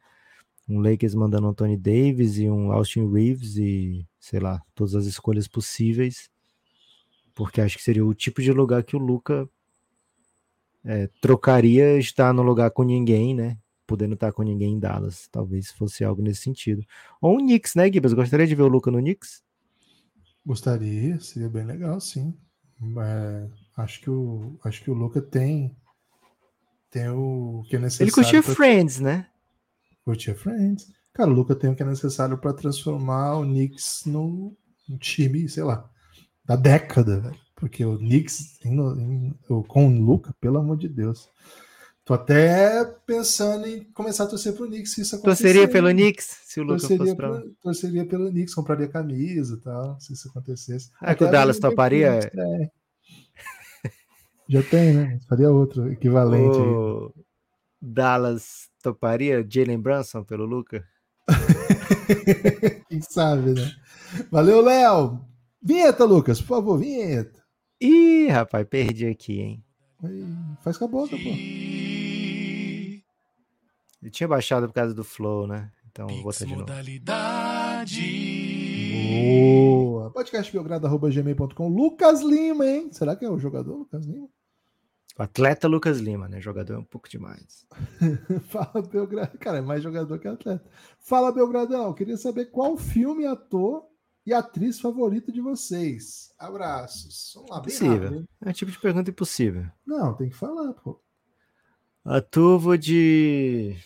Um 0.66 0.81
Lakers 0.81 1.14
mandando 1.14 1.46
um 1.46 1.50
Anthony 1.50 1.77
Davis 1.77 2.38
e 2.38 2.48
um 2.48 2.72
Austin 2.72 3.12
Reeves 3.12 3.59
e, 3.59 4.07
sei 4.18 4.40
lá, 4.40 4.62
todas 4.74 4.94
as 4.94 5.05
escolhas 5.05 5.46
possíveis. 5.46 6.31
Porque 7.35 7.61
acho 7.61 7.77
que 7.77 7.85
seria 7.85 8.07
o 8.07 8.14
tipo 8.14 8.40
de 8.40 8.53
lugar 8.53 8.83
que 8.83 8.96
o 8.96 8.98
Luca 8.98 9.46
é, 10.83 11.11
trocaria 11.20 11.98
estar 11.98 12.33
no 12.33 12.42
lugar 12.42 12.70
com 12.70 12.85
ninguém, 12.85 13.35
né? 13.35 13.59
Podendo 13.87 14.14
estar 14.14 14.33
com 14.33 14.42
ninguém 14.42 14.72
em 14.72 14.79
Dallas. 14.79 15.29
Talvez 15.31 15.72
fosse 15.72 16.03
algo 16.03 16.22
nesse 16.22 16.40
sentido. 16.40 16.83
Ou 17.20 17.35
um 17.35 17.40
Knicks, 17.40 17.74
né, 17.74 17.92
Gibas? 17.92 18.14
Gostaria 18.14 18.46
de 18.46 18.55
ver 18.55 18.62
o 18.62 18.68
Luca 18.68 18.90
no 18.90 18.96
Knicks? 18.96 19.42
Gostaria, 20.46 21.20
seria 21.20 21.50
bem 21.50 21.66
legal, 21.66 22.00
sim. 22.00 22.35
É, 22.98 23.63
acho 23.76 24.00
que 24.00 24.10
o 24.10 24.58
acho 24.64 24.82
que 24.82 24.90
o 24.90 24.94
Luca 24.94 25.20
tem 25.20 25.76
tem 26.90 27.08
o 27.08 27.62
que 27.68 27.76
é 27.76 27.78
necessário. 27.78 28.04
Ele 28.08 28.12
curtia 28.12 28.42
pra- 28.42 28.54
Friends, 28.54 29.00
né? 29.00 29.26
Curtia 30.04 30.34
Friends. 30.34 30.87
Cara, 31.12 31.30
o 31.30 31.32
Luca 31.34 31.54
tem 31.54 31.70
o 31.70 31.76
que 31.76 31.82
é 31.82 31.87
necessário 31.87 32.38
para 32.38 32.52
transformar 32.52 33.37
o 33.38 33.42
Knicks 33.44 34.02
no, 34.06 34.56
no 34.88 34.98
time, 34.98 35.48
sei 35.48 35.62
lá, 35.64 35.88
da 36.44 36.56
década, 36.56 37.20
velho. 37.20 37.38
Porque 37.56 37.84
o 37.84 37.96
Knicks 37.98 38.58
em- 38.64 38.78
em- 38.78 39.34
com 39.68 39.87
o 39.88 40.00
Luca, 40.04 40.34
pelo 40.40 40.58
amor 40.58 40.76
de 40.76 40.88
Deus. 40.88 41.28
Tô 42.04 42.12
até 42.14 42.84
pensando 43.06 43.66
em 43.66 43.84
começar 43.92 44.24
a 44.24 44.26
torcer 44.26 44.52
pro 44.54 44.66
Knicks 44.66 44.92
se 44.92 45.00
isso 45.00 45.16
acontecer. 45.16 45.44
Torceria 45.44 45.68
pelo 45.68 45.88
Knicks 45.90 46.37
se 46.44 46.60
o 46.60 46.64
Luca 46.64 46.78
Torceria, 46.80 46.98
fosse 47.06 47.16
pra 47.16 47.42
torceria 47.62 48.06
pelo 48.06 48.30
Knicks, 48.30 48.54
compraria 48.54 48.88
camisa 48.88 49.54
e 49.54 49.60
tal, 49.60 49.98
se 50.00 50.12
isso 50.12 50.28
acontecesse. 50.28 50.90
Ah, 51.00 51.14
que 51.14 51.24
o 51.24 51.30
Dallas 51.30 51.58
toparia? 51.58 52.08
É. 52.37 52.70
Já 54.48 54.62
tem, 54.62 54.92
né? 54.94 55.18
Faria 55.28 55.50
outro 55.50 55.90
equivalente. 55.90 56.57
aí. 56.57 56.62
O 56.62 57.12
Dallas 57.80 58.68
toparia 58.83 59.46
Jalen 59.48 59.80
Brunson 59.80 60.22
pelo 60.24 60.44
Luca? 60.44 60.85
Quem 62.88 63.00
sabe, 63.00 63.54
né? 63.54 63.72
Valeu, 64.30 64.61
Léo! 64.61 65.20
Vinheta, 65.62 66.04
Lucas, 66.04 66.40
por 66.40 66.48
favor, 66.48 66.78
vinheta. 66.78 67.42
Ih, 67.80 68.28
rapaz, 68.28 68.66
perdi 68.68 69.07
aqui, 69.07 69.40
hein? 69.40 69.64
Aí, 70.02 70.24
faz 70.62 70.76
com 70.76 70.85
a 70.85 70.88
boca, 70.88 71.16
pô. 71.16 71.30
Eu 74.02 74.11
tinha 74.11 74.28
baixado 74.28 74.66
por 74.68 74.74
causa 74.74 74.92
do 74.92 75.02
Flow, 75.02 75.46
né? 75.46 75.70
Então 75.90 76.07
vou 76.07 76.33
de 76.33 76.46
novo. 76.46 76.66
Boa. 79.09 80.11
Podcastbelgrado.gmail.com. 80.11 81.69
Lucas 81.69 82.23
Lima, 82.23 82.67
hein? 82.67 82.93
Será 82.93 83.14
que 83.17 83.25
é 83.25 83.31
o 83.31 83.38
jogador 83.38 83.77
Lucas 83.77 84.07
Lima? 84.07 84.29
O 85.19 85.23
atleta 85.23 85.69
Lucas 85.69 85.99
Lima, 86.01 86.29
né? 86.29 86.40
Jogador 86.40 86.75
é 86.75 86.79
um 86.79 86.85
pouco 86.85 87.09
demais. 87.09 87.67
Fala, 88.49 88.83
Belgrado. 88.83 89.38
Cara, 89.38 89.59
é 89.59 89.61
mais 89.61 89.83
jogador 89.83 90.19
que 90.19 90.27
atleta. 90.27 90.64
Fala, 90.99 91.31
Belgradão. 91.33 91.93
Queria 91.95 92.17
saber 92.17 92.47
qual 92.47 92.77
filme, 92.77 93.27
ator 93.27 93.85
e 94.27 94.33
atriz 94.33 94.81
favorita 94.81 95.31
de 95.31 95.40
vocês. 95.40 96.33
Abraços. 96.38 97.33
Vamos 97.35 97.51
lá, 97.51 97.59
Impossível. 97.59 98.03
rápido? 98.03 98.29
É 98.45 98.49
um 98.49 98.53
tipo 98.53 98.71
de 98.73 98.79
pergunta 98.79 99.11
impossível. 99.11 99.67
Não, 99.87 100.14
tem 100.14 100.31
que 100.31 100.35
falar, 100.37 100.73
pô. 100.75 101.01
Ator 102.05 102.59
vou 102.59 102.77
de. 102.77 103.77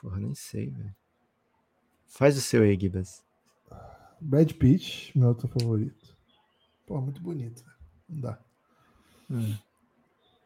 Porra, 0.00 0.18
nem 0.18 0.34
sei, 0.34 0.70
velho. 0.70 0.94
Faz 2.06 2.36
o 2.36 2.40
seu 2.40 2.62
aí, 2.62 2.78
Gibas. 2.80 3.22
Brad 4.20 4.52
Pitt, 4.52 5.16
meu 5.18 5.30
ator 5.30 5.48
favorito. 5.50 6.14
Pô, 6.86 7.00
muito 7.00 7.20
bonito. 7.20 7.62
velho. 7.64 7.76
Não 8.08 8.20
dá. 8.20 8.38
Hum. 9.30 9.54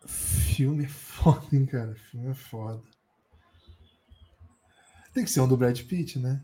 Filme 0.07 0.85
é 0.85 0.89
foda, 0.89 1.47
hein, 1.53 1.67
cara? 1.67 1.95
Filme 2.11 2.29
é 2.31 2.35
foda. 2.35 2.81
Tem 5.13 5.25
que 5.25 5.31
ser 5.31 5.41
um 5.41 5.49
do 5.49 5.57
Brad 5.57 5.81
Pitt, 5.83 6.19
né? 6.19 6.43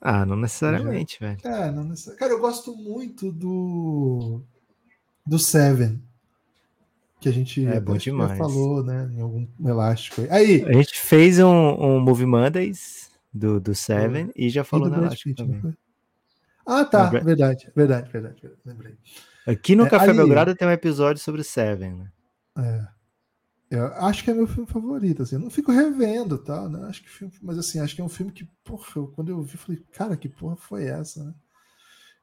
Ah, 0.00 0.26
não 0.26 0.36
necessariamente, 0.36 1.18
velho. 1.18 1.38
É, 1.44 1.70
não 1.70 1.84
necessariamente. 1.84 2.18
Cara, 2.18 2.32
eu 2.32 2.40
gosto 2.40 2.76
muito 2.76 3.32
do. 3.32 4.42
Do 5.26 5.38
Seven. 5.38 6.02
Que 7.20 7.28
a 7.30 7.32
gente 7.32 7.64
É 7.66 7.80
bom 7.80 7.96
demais. 7.96 8.36
falou, 8.36 8.84
né? 8.84 9.10
Em 9.16 9.20
algum 9.22 9.48
elástico 9.64 10.20
aí. 10.20 10.28
Aí! 10.30 10.64
A 10.66 10.72
gente 10.74 11.00
fez 11.00 11.38
um, 11.38 11.46
um 11.48 11.98
Movie 12.00 12.26
Mondays 12.26 13.10
do, 13.32 13.58
do 13.58 13.74
Seven 13.74 14.30
e 14.36 14.50
já 14.50 14.60
e 14.60 14.64
falou 14.64 14.90
do 14.90 14.96
na 14.96 15.06
Elástico 15.06 15.30
Pitt, 15.30 15.42
também. 15.42 15.74
Ah, 16.66 16.84
tá. 16.84 17.10
Verdade, 17.10 17.70
verdade, 17.74 18.10
verdade. 18.10 18.50
Lembrei. 18.64 18.96
Aqui 19.46 19.76
no 19.76 19.84
É, 19.86 19.90
Café 19.90 20.06
ali- 20.10 20.16
Belgrado 20.18 20.54
tem 20.54 20.66
um 20.66 20.70
episódio 20.72 21.22
sobre 21.22 21.40
o 21.40 21.44
Seven, 21.44 21.94
né? 21.94 22.12
É. 22.58 22.94
Eu 23.70 23.86
acho 23.94 24.22
que 24.22 24.30
é 24.30 24.34
meu 24.34 24.46
filme 24.46 24.66
favorito, 24.68 25.22
assim. 25.22 25.34
Eu 25.36 25.40
não 25.40 25.50
fico 25.50 25.72
revendo, 25.72 26.38
tá? 26.38 26.68
Né? 26.68 26.86
Acho 26.88 27.02
que 27.02 27.08
filme, 27.10 27.32
mas 27.42 27.58
assim, 27.58 27.80
acho 27.80 27.94
que 27.94 28.00
é 28.00 28.04
um 28.04 28.08
filme 28.08 28.30
que, 28.32 28.44
porra, 28.62 28.84
eu- 28.96 29.08
quando 29.08 29.30
eu 29.30 29.42
vi, 29.42 29.56
falei, 29.56 29.82
cara, 29.92 30.16
que 30.16 30.28
porra 30.28 30.56
foi 30.56 30.84
essa, 30.84 31.24
né? 31.24 31.34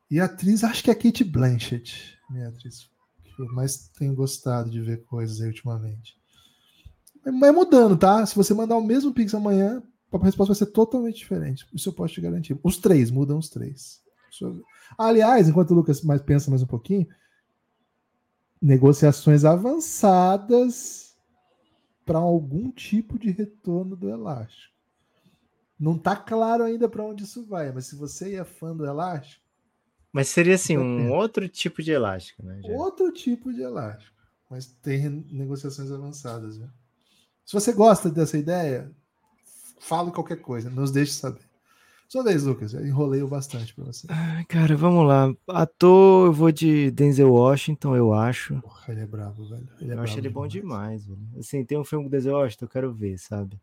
E 0.10 0.20
a 0.20 0.26
atriz, 0.26 0.64
acho 0.64 0.84
que 0.84 0.90
é 0.90 0.94
a 0.94 0.96
Kate 0.96 1.24
Blanchett, 1.24 2.18
minha 2.30 2.48
atriz, 2.50 2.90
que 3.24 3.42
eu 3.42 3.46
mais 3.54 3.90
tenho 3.98 4.14
gostado 4.16 4.70
de 4.70 4.82
ver 4.82 5.04
coisas 5.04 5.40
aí 5.42 5.48
ultimamente. 5.48 6.16
Mas 7.26 7.34
mas 7.36 7.54
mudando, 7.54 7.96
tá? 7.98 8.26
Se 8.26 8.36
você 8.36 8.54
mandar 8.54 8.78
o 8.78 8.84
mesmo 8.84 9.14
Pix 9.14 9.34
amanhã, 9.36 9.82
a 10.12 10.18
resposta 10.18 10.54
vai 10.54 10.58
ser 10.58 10.66
totalmente 10.68 11.18
diferente. 11.18 11.66
Isso 11.74 11.90
eu 11.90 11.94
posso 11.94 12.14
te 12.14 12.22
garantir. 12.22 12.58
Os 12.64 12.78
três, 12.78 13.10
mudam 13.12 13.38
os 13.38 13.50
três. 13.50 14.02
Aliás, 14.98 15.48
enquanto 15.48 15.72
o 15.72 15.76
Lucas 15.76 16.02
mais 16.02 16.22
pensa 16.22 16.50
mais 16.50 16.64
um 16.64 16.68
pouquinho, 16.68 17.08
negociações 18.62 19.44
avançadas 19.44 21.16
para 22.06 22.20
algum 22.20 22.72
tipo 22.72 23.18
de 23.18 23.32
retorno 23.32 23.96
do 23.96 24.10
elástico. 24.10 24.72
Não 25.80 25.98
tá 25.98 26.16
claro 26.16 26.64
ainda 26.64 26.88
para 26.88 27.04
onde 27.04 27.24
isso 27.24 27.46
vai, 27.46 27.72
mas 27.72 27.88
se 27.88 27.96
você 27.96 28.36
é 28.36 28.44
fã 28.44 28.76
do 28.76 28.86
elástico, 28.86 29.42
Mas 30.12 30.28
seria 30.28 30.56
assim, 30.56 30.78
um 30.78 31.12
outro 31.12 31.48
tipo 31.48 31.82
de 31.82 31.92
elástico, 31.92 32.44
né? 32.46 32.62
já. 32.62 32.70
outro 32.70 33.12
tipo 33.12 33.52
de 33.52 33.62
elástico, 33.62 34.16
mas 34.50 34.68
tem 34.68 35.10
negociações 35.32 35.90
avançadas. 35.92 36.58
Viu? 36.58 36.68
Se 37.46 37.54
você 37.54 37.72
gosta 37.74 38.10
dessa 38.10 38.38
ideia, 38.38 38.92
fale 39.80 40.12
qualquer 40.12 40.42
coisa, 40.42 40.70
nos 40.70 40.92
deixe 40.92 41.14
saber. 41.14 41.51
Sua 42.12 42.26
vez, 42.26 42.44
Lucas, 42.44 42.74
eu 42.74 42.86
enrolei 42.86 43.24
o 43.24 43.28
bastante 43.30 43.74
para 43.74 43.86
você. 43.86 44.06
Cara, 44.50 44.76
vamos 44.76 45.08
lá. 45.08 45.34
Ator, 45.48 46.26
eu 46.26 46.34
vou 46.34 46.52
de 46.52 46.92
Denzel 46.92 47.32
Washington, 47.32 47.96
eu 47.96 48.12
acho. 48.12 48.60
Porra, 48.60 48.92
ele 48.92 49.00
é 49.00 49.06
brabo, 49.06 49.48
velho. 49.48 49.66
Ele 49.80 49.92
é 49.94 49.96
eu 49.96 50.02
acho 50.02 50.18
ele 50.18 50.28
bom 50.28 50.46
demais, 50.46 51.08
velho. 51.08 51.22
Assim, 51.40 51.64
tem 51.64 51.78
um 51.78 51.86
filme 51.86 52.04
com 52.04 52.12
Denzel 52.12 52.36
Washington, 52.36 52.66
eu 52.66 52.70
quero 52.70 52.94
ver, 52.94 53.18
sabe? 53.18 53.58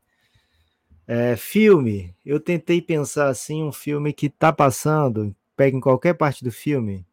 É, 1.06 1.37
filme, 1.37 2.16
eu 2.24 2.40
tentei 2.40 2.80
pensar 2.80 3.28
assim, 3.28 3.62
um 3.62 3.70
filme 3.70 4.14
que 4.14 4.30
tá 4.30 4.50
passando, 4.50 5.37
pega 5.54 5.76
em 5.76 5.80
qualquer 5.80 6.14
parte 6.14 6.42
do 6.42 6.50
filme, 6.50 7.06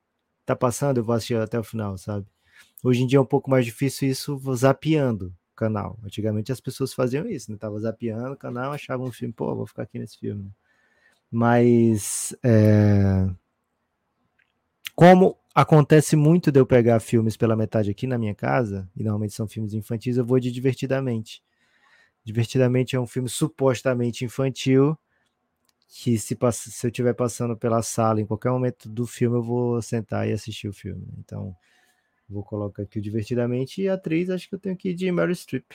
tá 0.45 0.55
passando, 0.55 0.99
eu 0.99 1.03
vou 1.03 1.13
assistir 1.13 1.35
até 1.35 1.59
o 1.59 1.63
final, 1.65 1.97
sabe? 1.97 2.25
Hoje 2.81 3.03
em 3.03 3.07
dia 3.07 3.17
é 3.17 3.21
um 3.21 3.25
pouco 3.25 3.51
mais 3.51 3.65
difícil 3.65 4.07
isso 4.07 4.39
zapeando 4.55 5.35
o 5.51 5.55
canal. 5.57 5.99
Antigamente 6.01 6.53
as 6.53 6.61
pessoas 6.61 6.93
faziam 6.93 7.27
isso, 7.27 7.51
né? 7.51 7.57
Tava 7.57 7.77
zapeando 7.77 8.31
o 8.31 8.37
canal, 8.37 8.71
achavam 8.71 9.07
um 9.07 9.11
filme, 9.11 9.33
pô, 9.33 9.53
vou 9.53 9.67
ficar 9.67 9.83
aqui 9.83 9.99
nesse 9.99 10.17
filme. 10.17 10.49
Mas 11.31 12.35
é, 12.43 13.27
como 14.95 15.37
acontece 15.53 16.15
muito 16.15 16.51
de 16.51 16.59
eu 16.59 16.65
pegar 16.65 16.99
filmes 17.01 17.35
pela 17.35 17.55
metade 17.55 17.91
aqui 17.91 18.07
na 18.07 18.17
minha 18.17 18.33
casa, 18.33 18.89
e 18.95 19.03
normalmente 19.03 19.33
são 19.33 19.47
filmes 19.47 19.73
infantis, 19.73 20.17
eu 20.17 20.25
vou 20.25 20.39
de 20.39 20.51
Divertidamente. 20.51 21.43
Divertidamente 22.23 22.95
é 22.95 22.99
um 22.99 23.05
filme 23.05 23.29
supostamente 23.29 24.23
infantil, 24.23 24.97
que 25.87 26.17
se, 26.17 26.37
se 26.51 26.87
eu 26.87 26.89
estiver 26.89 27.13
passando 27.13 27.55
pela 27.55 27.81
sala 27.81 28.21
em 28.21 28.25
qualquer 28.25 28.49
momento 28.51 28.89
do 28.89 29.05
filme, 29.05 29.37
eu 29.37 29.43
vou 29.43 29.81
sentar 29.81 30.27
e 30.27 30.31
assistir 30.31 30.67
o 30.67 30.73
filme. 30.73 31.05
Então, 31.19 31.55
vou 32.27 32.43
colocar 32.43 32.83
aqui 32.83 32.99
o 32.99 33.01
Divertidamente, 33.01 33.81
e 33.81 33.89
a 33.89 33.93
atriz 33.95 34.29
acho 34.29 34.47
que 34.47 34.55
eu 34.55 34.59
tenho 34.59 34.77
que 34.77 34.89
ir 34.89 34.93
de 34.95 35.11
Meryl 35.11 35.35
Streep. 35.35 35.71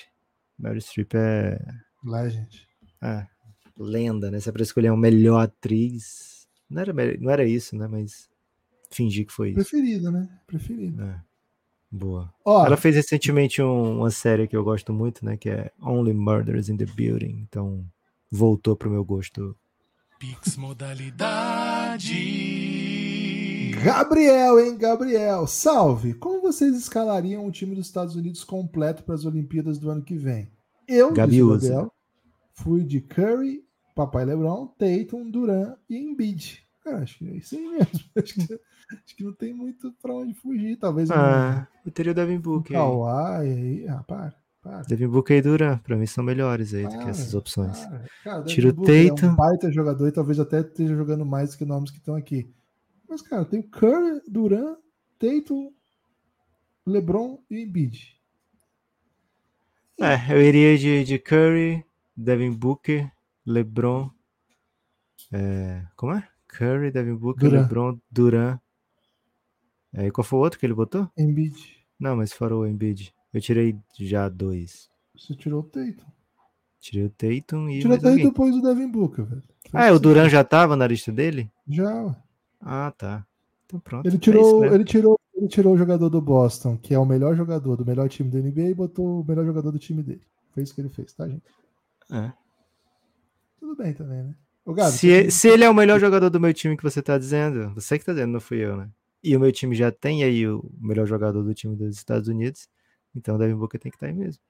Meryl 0.58 0.80
Streep 0.80 1.14
é, 1.14 1.58
Legend. 2.02 2.68
é 3.02 3.26
lenda, 3.82 4.30
né? 4.30 4.40
Se 4.40 4.48
é 4.48 4.52
pra 4.52 4.62
escolher 4.62 4.90
uma 4.90 4.96
melhor 5.00 5.40
atriz, 5.40 6.46
não 6.68 6.82
era, 6.82 6.92
não 7.18 7.30
era 7.30 7.44
isso, 7.44 7.76
né? 7.76 7.86
Mas 7.88 8.28
fingi 8.90 9.24
que 9.24 9.32
foi 9.32 9.48
isso. 9.50 9.54
Preferida, 9.56 10.10
né? 10.10 10.28
Preferida. 10.46 11.04
É. 11.26 11.30
Boa. 11.92 12.32
Ó, 12.44 12.64
Ela 12.66 12.76
fez 12.76 12.94
recentemente 12.94 13.60
um- 13.60 13.98
uma 13.98 14.10
série 14.10 14.46
que 14.46 14.56
eu 14.56 14.62
gosto 14.62 14.92
muito, 14.92 15.24
né? 15.24 15.36
Que 15.36 15.50
é 15.50 15.72
Only 15.82 16.12
Murders 16.12 16.68
in 16.68 16.76
the 16.76 16.86
Building. 16.86 17.44
Então, 17.48 17.84
voltou 18.30 18.76
pro 18.76 18.90
meu 18.90 19.04
gosto. 19.04 19.56
Pix 20.18 20.56
Modalidade. 20.56 22.14
Gabriel, 23.82 24.60
hein? 24.60 24.76
Gabriel. 24.76 25.46
Salve! 25.46 26.14
Como 26.14 26.42
vocês 26.42 26.76
escalariam 26.76 27.46
o 27.46 27.50
time 27.50 27.74
dos 27.74 27.86
Estados 27.86 28.14
Unidos 28.14 28.44
completo 28.44 29.02
para 29.04 29.14
as 29.14 29.24
Olimpíadas 29.24 29.78
do 29.78 29.90
ano 29.90 30.02
que 30.02 30.16
vem? 30.16 30.50
Eu, 30.86 31.12
Gabi. 31.12 31.40
Gabriel, 31.40 31.92
fui 32.52 32.84
de 32.84 33.00
Curry, 33.00 33.64
Papai 34.06 34.24
LeBron, 34.24 34.66
Tatum, 34.78 35.30
Duran 35.30 35.74
e 35.88 35.96
Embiid. 35.98 36.66
Cara, 36.82 36.98
acho 37.02 37.18
que 37.18 37.28
é 37.28 37.36
isso 37.36 37.54
aí 37.56 37.62
mesmo. 37.68 38.00
Acho 38.16 38.34
que, 38.34 38.60
acho 39.04 39.16
que 39.16 39.22
não 39.24 39.32
tem 39.34 39.52
muito 39.54 39.92
para 40.02 40.14
onde 40.14 40.32
fugir. 40.34 40.76
Talvez 40.78 41.10
Ah, 41.10 41.68
eu 41.84 41.92
teria 41.92 42.12
o 42.12 42.14
Devin 42.14 42.38
Booker. 42.38 42.74
Kawhi 42.76 43.46
aí. 43.46 43.88
Ah, 43.88 44.02
para, 44.02 44.34
para. 44.62 44.80
Devin 44.82 45.06
Booker 45.08 45.36
e 45.36 45.42
Duran, 45.42 45.78
pra 45.78 45.96
mim 45.96 46.06
são 46.06 46.24
melhores 46.24 46.72
aí 46.74 46.84
do 46.84 46.88
que 46.90 46.96
Para, 46.96 47.10
essas 47.10 47.34
opções. 47.34 47.78
para. 47.84 48.04
Cara, 48.24 48.44
Tira 48.44 48.70
o 48.70 48.72
Booker 48.72 49.06
É 49.08 49.12
um 49.12 49.14
Tatum. 49.14 49.34
baita 49.36 49.70
jogador 49.70 50.08
e 50.08 50.12
talvez 50.12 50.40
até 50.40 50.60
esteja 50.60 50.96
jogando 50.96 51.24
mais 51.26 51.50
do 51.52 51.58
que 51.58 51.64
nomes 51.66 51.90
que 51.90 51.98
estão 51.98 52.16
aqui. 52.16 52.50
Mas, 53.08 53.20
cara, 53.22 53.44
tem 53.44 53.60
Curry, 53.62 54.22
Duran, 54.26 54.76
Tatum, 55.18 55.70
LeBron 56.86 57.38
e 57.50 57.62
Embiid. 57.62 58.16
É, 60.00 60.32
eu 60.34 60.40
iria 60.42 60.76
de, 60.78 61.04
de 61.04 61.18
Curry, 61.18 61.84
Devin 62.16 62.52
Booker, 62.52 63.10
LeBron. 63.50 64.10
é, 65.32 65.84
como 65.96 66.12
é? 66.14 66.26
Curry, 66.48 66.90
Devin 66.90 67.14
Booker, 67.14 67.48
Duran. 67.48 67.62
LeBron, 67.62 67.98
Duran. 68.10 68.60
É, 69.92 70.06
e 70.06 70.10
qual 70.10 70.24
foi 70.24 70.38
o 70.38 70.42
outro 70.42 70.58
que 70.58 70.66
ele 70.66 70.74
botou? 70.74 71.08
Embiid. 71.16 71.78
Não, 71.98 72.16
mas 72.16 72.32
fora 72.32 72.56
o 72.56 72.66
Embiid. 72.66 73.14
Eu 73.32 73.40
tirei 73.40 73.76
já 73.98 74.28
dois. 74.28 74.88
Você 75.16 75.34
tirou 75.34 75.60
o 75.60 75.64
Tatum. 75.64 76.06
Tirei 76.80 77.04
o 77.04 77.10
Tatum 77.10 77.68
e 77.68 77.80
Tirou 77.80 77.96
o 77.96 78.00
Tatum 78.00 78.18
e 78.18 78.22
depois 78.24 78.56
o 78.56 78.62
Devin 78.62 78.90
Booker, 78.90 79.24
velho. 79.24 79.42
Ah, 79.72 79.86
é, 79.86 79.92
o 79.92 79.98
Duran 79.98 80.28
já 80.28 80.42
tava 80.42 80.74
na 80.76 80.86
lista 80.86 81.12
dele? 81.12 81.50
Já. 81.68 82.16
Ah, 82.60 82.92
tá. 82.96 83.26
Então 83.66 83.78
pronto. 83.78 84.06
Ele 84.06 84.14
é 84.14 84.16
isso 84.16 84.18
tirou, 84.18 84.60
mesmo. 84.60 84.74
ele 84.74 84.84
tirou, 84.84 85.20
ele 85.34 85.48
tirou 85.48 85.74
o 85.74 85.78
jogador 85.78 86.08
do 86.08 86.20
Boston, 86.20 86.76
que 86.76 86.94
é 86.94 86.98
o 86.98 87.04
melhor 87.04 87.36
jogador 87.36 87.76
do 87.76 87.84
melhor 87.84 88.08
time 88.08 88.30
da 88.30 88.38
NBA, 88.38 88.70
e 88.70 88.74
botou 88.74 89.20
o 89.20 89.24
melhor 89.24 89.44
jogador 89.44 89.70
do 89.70 89.78
time 89.78 90.02
dele. 90.02 90.22
Foi 90.52 90.62
isso 90.62 90.74
que 90.74 90.80
ele 90.80 90.88
fez, 90.88 91.12
tá, 91.12 91.28
gente? 91.28 91.44
É. 92.10 92.32
Tudo 93.60 93.76
bem 93.76 93.92
também, 93.92 94.22
né? 94.22 94.34
Ô, 94.64 94.72
Gabi, 94.72 94.90
se, 94.90 95.30
se 95.30 95.48
ele 95.48 95.64
é 95.64 95.70
o 95.70 95.74
melhor 95.74 96.00
jogador 96.00 96.30
do 96.30 96.40
meu 96.40 96.52
time 96.54 96.76
que 96.76 96.82
você 96.82 97.02
tá 97.02 97.18
dizendo, 97.18 97.74
você 97.74 97.98
que 97.98 98.04
tá 98.04 98.12
dizendo, 98.12 98.32
não 98.32 98.40
fui 98.40 98.58
eu, 98.58 98.76
né? 98.76 98.88
E 99.22 99.36
o 99.36 99.40
meu 99.40 99.52
time 99.52 99.76
já 99.76 99.92
tem 99.92 100.24
aí 100.24 100.48
o 100.48 100.64
melhor 100.80 101.06
jogador 101.06 101.42
do 101.42 101.54
time 101.54 101.76
dos 101.76 101.96
Estados 101.96 102.26
Unidos, 102.26 102.66
então 103.14 103.36
o 103.36 103.38
Devin 103.38 103.56
Booker 103.56 103.78
tem 103.78 103.90
que 103.90 103.96
estar 103.96 104.06
aí 104.06 104.14
mesmo. 104.14 104.42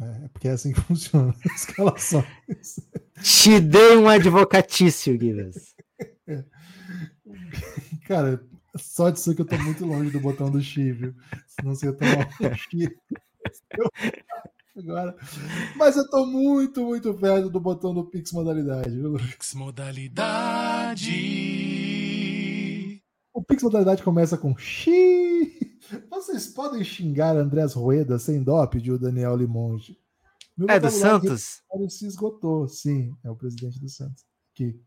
É, 0.00 0.24
é 0.24 0.28
porque 0.28 0.48
é 0.48 0.52
assim 0.52 0.72
que 0.72 0.80
funciona 0.80 1.34
a 1.34 1.54
escalação. 1.54 2.24
Te 3.22 3.60
dei 3.60 3.96
um 3.96 4.08
advocatício, 4.08 5.18
Guilherme. 5.18 5.52
Cara, 8.06 8.42
só 8.76 9.10
disso 9.10 9.34
que 9.34 9.42
eu 9.42 9.46
tô 9.46 9.58
muito 9.58 9.84
longe 9.84 10.10
do 10.10 10.20
botão 10.20 10.50
do 10.50 10.62
Xi, 10.62 10.92
viu? 10.92 11.14
Senão 11.46 11.74
você 11.74 11.86
ia 11.86 11.92
tomar 11.92 12.28
um 12.40 12.54
Xi. 12.56 12.96
Agora. 14.78 15.16
Mas 15.76 15.96
eu 15.96 16.08
tô 16.08 16.24
muito, 16.26 16.84
muito 16.84 17.12
perto 17.14 17.50
do 17.50 17.58
botão 17.58 17.92
do 17.92 18.04
Pix 18.04 18.32
Modalidade, 18.32 18.90
viu? 18.90 19.16
Pix 19.16 19.54
Modalidade. 19.54 21.10
Pix 23.48 23.62
Modalidade 23.62 24.02
começa 24.02 24.36
com 24.36 24.56
Xi. 24.56 25.78
Vocês 26.10 26.46
podem 26.48 26.84
xingar 26.84 27.34
Andrés 27.36 27.72
Rueda 27.72 28.18
sem 28.18 28.42
dó, 28.42 28.66
pediu 28.66 28.96
o 28.96 28.98
Daniel 28.98 29.34
Limonge. 29.36 29.98
Meu 30.56 30.68
É 30.68 30.78
do 30.78 30.90
Santos? 30.90 31.62
se 31.88 32.06
esgotou, 32.06 32.68
sim, 32.68 33.14
é 33.24 33.30
o 33.30 33.36
presidente 33.36 33.80
do 33.80 33.88
Santos, 33.88 34.24
que 34.54 34.78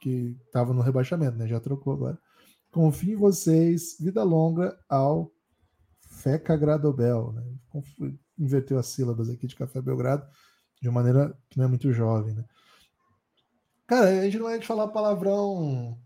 que 0.00 0.34
estava 0.46 0.72
no 0.72 0.80
rebaixamento, 0.80 1.36
né? 1.36 1.46
Já 1.46 1.60
trocou 1.60 1.92
agora. 1.92 2.18
Confio 2.72 3.12
em 3.12 3.16
vocês, 3.16 3.96
vida 4.00 4.22
longa 4.22 4.78
ao 4.88 5.30
Feca 6.00 6.56
Gradobel, 6.56 7.32
né? 7.32 7.44
Inverteu 8.40 8.78
as 8.78 8.86
sílabas 8.86 9.28
aqui 9.28 9.46
de 9.46 9.54
Café 9.54 9.80
Belgrado 9.82 10.26
de 10.80 10.88
uma 10.88 10.94
maneira 11.02 11.36
que 11.50 11.58
não 11.58 11.66
é 11.66 11.68
muito 11.68 11.92
jovem, 11.92 12.34
né? 12.34 12.44
Cara, 13.86 14.08
a 14.08 14.24
gente 14.24 14.38
não 14.38 14.48
é 14.48 14.56
de 14.56 14.66
falar 14.66 14.88
palavrão 14.88 15.98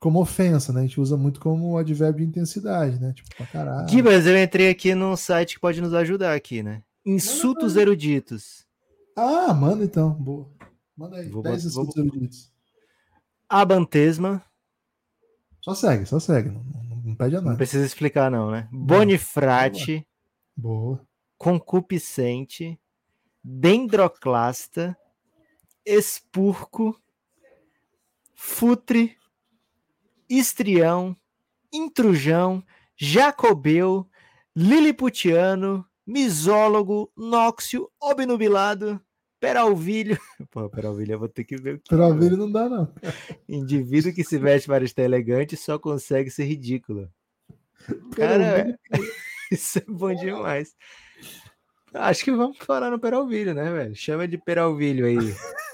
como 0.00 0.20
ofensa, 0.20 0.72
né? 0.72 0.80
A 0.80 0.82
gente 0.84 1.00
usa 1.00 1.16
muito 1.16 1.38
como 1.40 1.76
advérbio 1.76 2.24
de 2.24 2.30
intensidade, 2.30 2.98
né? 3.00 3.12
Tipo, 3.12 3.28
pra 3.36 3.46
caralho. 3.46 3.88
Gibas, 3.88 4.24
eu 4.26 4.40
entrei 4.42 4.70
aqui 4.70 4.94
num 4.94 5.14
site 5.16 5.54
que 5.56 5.60
pode 5.60 5.80
nos 5.82 5.92
ajudar 5.92 6.34
aqui, 6.34 6.62
né? 6.62 6.82
Insultos 7.04 7.76
eruditos. 7.76 8.64
Ah, 9.16 9.52
manda 9.52 9.84
então. 9.84 10.10
Boa. 10.14 10.48
Manda 10.96 11.16
aí. 11.16 11.28
Vou 11.28 11.42
10 11.42 11.64
bot- 11.64 11.72
vou- 11.74 11.82
insultos 11.84 11.96
eruditos. 11.96 12.52
Abantesma. 13.48 14.42
Só 15.60 15.74
segue, 15.74 16.06
só 16.06 16.18
segue. 16.20 16.48
Não, 16.50 16.62
não, 16.62 16.96
não 17.04 17.14
pede 17.16 17.36
a 17.36 17.40
Não 17.40 17.46
nada. 17.46 17.56
precisa 17.58 17.84
explicar, 17.84 18.30
não, 18.30 18.50
né? 18.50 18.68
Bonifrate. 18.72 20.06
Boa. 20.56 21.04
Concupiscente. 21.38 22.78
Dendroclasta. 23.42 24.96
Espurco. 25.84 27.00
Futre. 28.34 29.16
Estrião. 30.28 31.16
Intrujão. 31.72 32.64
Jacobeu. 32.96 34.08
Liliputiano. 34.54 35.86
Misólogo. 36.06 37.12
Nóxio. 37.16 37.90
Obnubilado. 38.00 39.00
Peralvilho. 39.38 40.18
Pô, 40.50 40.68
Peralvilho, 40.68 41.12
eu 41.12 41.18
vou 41.18 41.28
ter 41.28 41.44
que 41.44 41.56
ver 41.56 41.74
o 41.74 41.78
que 41.78 41.88
Pra 41.88 42.08
é, 42.08 42.12
ver 42.12 42.26
ele 42.26 42.36
não 42.36 42.50
dá, 42.50 42.68
não. 42.68 42.92
Indivíduo 43.48 44.12
que 44.12 44.24
se 44.24 44.38
veste 44.38 44.66
para 44.66 44.84
estar 44.84 45.02
elegante 45.02 45.56
só 45.56 45.78
consegue 45.78 46.30
ser 46.30 46.44
ridículo. 46.44 47.08
Cara, 48.16 48.78
isso 49.52 49.78
é 49.78 49.84
bom 49.86 50.14
demais. 50.14 50.74
Acho 51.98 52.24
que 52.24 52.30
vamos 52.30 52.58
parar 52.58 52.90
no 52.90 52.98
Peralvilho, 52.98 53.54
né, 53.54 53.72
velho? 53.72 53.94
Chama 53.94 54.28
de 54.28 54.38
Peralvilho 54.38 55.06
aí. 55.06 55.16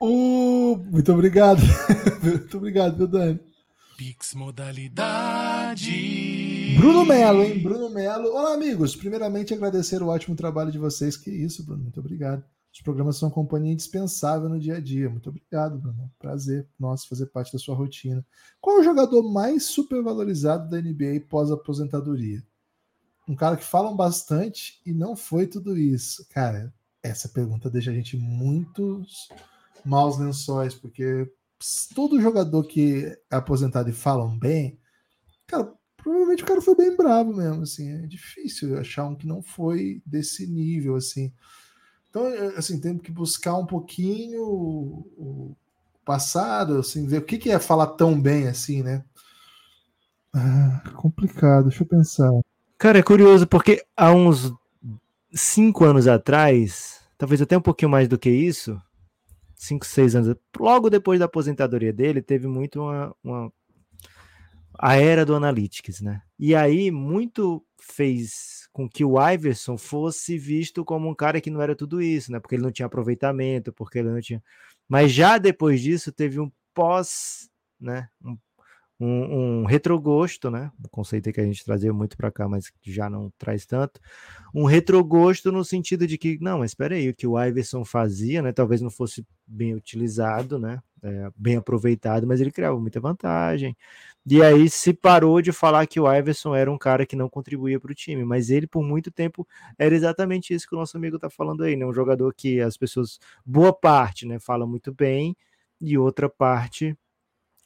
Uh, 0.00 0.76
muito 0.90 1.12
obrigado. 1.12 1.62
muito 2.22 2.58
obrigado, 2.58 2.96
viu, 2.98 3.06
Dani? 3.06 3.40
Pix 3.96 4.34
Modalidade. 4.34 5.86
Bruno 6.76 7.06
Melo, 7.06 7.42
hein? 7.42 7.62
Bruno 7.62 7.88
Melo. 7.88 8.28
Olá, 8.28 8.52
amigos. 8.52 8.94
Primeiramente, 8.94 9.54
agradecer 9.54 10.02
o 10.02 10.08
ótimo 10.08 10.36
trabalho 10.36 10.70
de 10.70 10.78
vocês. 10.78 11.16
Que 11.16 11.30
isso, 11.30 11.64
Bruno. 11.64 11.84
Muito 11.84 12.00
obrigado. 12.00 12.44
Os 12.70 12.82
programas 12.82 13.16
são 13.16 13.30
companhia 13.30 13.72
indispensável 13.72 14.48
no 14.48 14.60
dia 14.60 14.76
a 14.76 14.80
dia. 14.80 15.08
Muito 15.08 15.30
obrigado, 15.30 15.78
Bruno. 15.78 16.10
Prazer, 16.18 16.68
nossa, 16.78 17.06
fazer 17.08 17.26
parte 17.26 17.52
da 17.52 17.58
sua 17.58 17.74
rotina. 17.74 18.26
Qual 18.60 18.76
é 18.76 18.80
o 18.80 18.84
jogador 18.84 19.22
mais 19.22 19.64
supervalorizado 19.64 20.68
da 20.68 20.82
NBA 20.82 21.24
pós-aposentadoria? 21.30 22.42
Um 23.26 23.34
cara 23.34 23.56
que 23.56 23.64
falam 23.64 23.96
bastante 23.96 24.80
e 24.84 24.92
não 24.92 25.16
foi 25.16 25.46
tudo 25.46 25.76
isso. 25.76 26.26
Cara, 26.30 26.72
essa 27.02 27.28
pergunta 27.28 27.70
deixa 27.70 27.90
a 27.90 27.94
gente 27.94 28.16
muito 28.16 29.02
maus 29.84 30.18
lençóis, 30.18 30.74
porque 30.74 31.30
todo 31.94 32.20
jogador 32.20 32.64
que 32.64 33.06
é 33.30 33.36
aposentado 33.36 33.88
e 33.88 33.92
falam 33.92 34.38
bem, 34.38 34.78
cara, 35.46 35.72
provavelmente 35.96 36.42
o 36.42 36.46
cara 36.46 36.60
foi 36.60 36.74
bem 36.76 36.96
bravo 36.96 37.34
mesmo, 37.34 37.62
assim, 37.62 37.90
é 37.90 38.06
difícil 38.06 38.78
achar 38.78 39.06
um 39.06 39.14
que 39.16 39.26
não 39.26 39.42
foi 39.42 40.02
desse 40.04 40.46
nível, 40.46 40.96
assim. 40.96 41.32
Então, 42.10 42.26
assim, 42.56 42.80
tem 42.80 42.98
que 42.98 43.10
buscar 43.10 43.56
um 43.56 43.66
pouquinho 43.66 44.42
o 44.42 45.56
passado, 46.04 46.78
assim, 46.78 47.06
ver 47.06 47.18
o 47.18 47.24
que, 47.24 47.38
que 47.38 47.50
é 47.50 47.58
falar 47.58 47.88
tão 47.88 48.20
bem 48.20 48.46
assim, 48.48 48.82
né? 48.82 49.04
Ah, 50.32 50.82
complicado, 50.96 51.68
deixa 51.68 51.82
eu 51.82 51.86
pensar. 51.88 52.43
Cara, 52.84 52.98
é 52.98 53.02
curioso, 53.02 53.46
porque 53.46 53.82
há 53.96 54.12
uns 54.12 54.52
cinco 55.32 55.86
anos 55.86 56.06
atrás, 56.06 57.00
talvez 57.16 57.40
até 57.40 57.56
um 57.56 57.62
pouquinho 57.62 57.90
mais 57.90 58.06
do 58.06 58.18
que 58.18 58.28
isso, 58.28 58.78
cinco, 59.56 59.86
seis 59.86 60.14
anos, 60.14 60.36
logo 60.60 60.90
depois 60.90 61.18
da 61.18 61.24
aposentadoria 61.24 61.94
dele, 61.94 62.20
teve 62.20 62.46
muito 62.46 62.82
uma, 62.82 63.16
uma 63.24 63.52
a 64.78 64.96
era 64.96 65.24
do 65.24 65.34
Analytics, 65.34 66.02
né? 66.02 66.20
E 66.38 66.54
aí 66.54 66.90
muito 66.90 67.64
fez 67.80 68.68
com 68.70 68.86
que 68.86 69.02
o 69.02 69.14
Iverson 69.30 69.78
fosse 69.78 70.36
visto 70.36 70.84
como 70.84 71.08
um 71.08 71.14
cara 71.14 71.40
que 71.40 71.48
não 71.48 71.62
era 71.62 71.74
tudo 71.74 72.02
isso, 72.02 72.30
né? 72.30 72.38
Porque 72.38 72.54
ele 72.54 72.64
não 72.64 72.70
tinha 72.70 72.84
aproveitamento, 72.84 73.72
porque 73.72 74.00
ele 74.00 74.10
não 74.10 74.20
tinha. 74.20 74.44
Mas 74.86 75.10
já 75.10 75.38
depois 75.38 75.80
disso 75.80 76.12
teve 76.12 76.38
um 76.38 76.52
pós, 76.74 77.48
né? 77.80 78.10
Um, 78.22 78.36
um, 79.04 79.60
um 79.60 79.64
retrogosto, 79.64 80.50
né? 80.50 80.70
Um 80.78 80.88
conceito 80.88 81.30
que 81.32 81.40
a 81.40 81.44
gente 81.44 81.64
trazia 81.64 81.92
muito 81.92 82.16
para 82.16 82.30
cá, 82.30 82.48
mas 82.48 82.70
que 82.70 82.92
já 82.92 83.10
não 83.10 83.30
traz 83.38 83.66
tanto. 83.66 84.00
Um 84.54 84.64
retrogosto 84.64 85.52
no 85.52 85.64
sentido 85.64 86.06
de 86.06 86.16
que, 86.16 86.38
não, 86.40 86.60
mas 86.60 86.70
espera 86.70 86.94
aí, 86.94 87.08
o 87.08 87.14
que 87.14 87.26
o 87.26 87.42
Iverson 87.42 87.84
fazia, 87.84 88.40
né? 88.40 88.52
Talvez 88.52 88.80
não 88.80 88.90
fosse 88.90 89.26
bem 89.46 89.74
utilizado, 89.74 90.58
né? 90.58 90.80
É, 91.02 91.28
bem 91.36 91.56
aproveitado, 91.56 92.26
mas 92.26 92.40
ele 92.40 92.50
criava 92.50 92.80
muita 92.80 92.98
vantagem. 92.98 93.76
E 94.26 94.42
aí 94.42 94.70
se 94.70 94.94
parou 94.94 95.42
de 95.42 95.52
falar 95.52 95.86
que 95.86 96.00
o 96.00 96.10
Iverson 96.10 96.54
era 96.54 96.72
um 96.72 96.78
cara 96.78 97.04
que 97.04 97.14
não 97.14 97.28
contribuía 97.28 97.78
para 97.78 97.92
o 97.92 97.94
time, 97.94 98.24
mas 98.24 98.48
ele 98.48 98.66
por 98.66 98.82
muito 98.82 99.10
tempo 99.10 99.46
era 99.78 99.94
exatamente 99.94 100.54
isso 100.54 100.66
que 100.66 100.74
o 100.74 100.78
nosso 100.78 100.96
amigo 100.96 101.16
está 101.16 101.28
falando 101.28 101.62
aí, 101.62 101.76
né? 101.76 101.84
Um 101.84 101.92
jogador 101.92 102.32
que 102.34 102.58
as 102.60 102.76
pessoas, 102.78 103.18
boa 103.44 103.72
parte, 103.72 104.26
né, 104.26 104.38
fala 104.38 104.66
muito 104.66 104.94
bem, 104.94 105.36
e 105.80 105.98
outra 105.98 106.28
parte, 106.30 106.96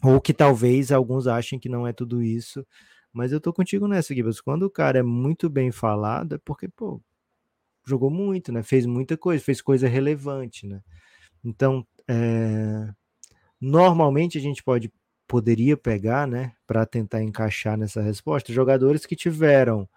ou 0.03 0.21
que 0.21 0.33
talvez 0.35 0.93
alguns 0.93 1.27
achem 1.27 1.59
que 1.59 1.69
não 1.69 1.87
é 1.87 1.93
tudo 1.93 2.23
isso. 2.23 2.67
Mas 3.13 3.33
eu 3.33 3.41
tô 3.41 3.53
contigo 3.53 3.89
nessa, 3.89 4.15
Gibbs. 4.15 4.41
Quando 4.41 4.65
o 4.65 4.71
cara 4.71 4.99
é 5.01 5.03
muito 5.03 5.49
bem 5.51 5.73
falado, 5.73 6.37
é 6.37 6.39
porque, 6.45 6.69
pô, 6.69 7.01
jogou 7.87 8.11
muito, 8.11 8.53
né? 8.53 8.63
Fez 8.63 8.87
muita 8.87 9.17
coisa, 9.17 9.43
fez 9.45 9.61
coisa 9.63 9.89
relevante, 9.89 10.67
né? 10.67 10.83
Então, 11.45 11.87
é... 12.09 12.89
normalmente 13.61 14.39
a 14.39 14.41
gente 14.41 14.63
pode 14.63 14.93
poderia 15.29 15.77
pegar, 15.77 16.27
né, 16.27 16.53
para 16.67 16.87
tentar 16.87 17.23
encaixar 17.23 17.77
nessa 17.77 18.01
resposta, 18.01 18.53
jogadores 18.53 19.05
que 19.07 19.15
tiveram 19.15 19.89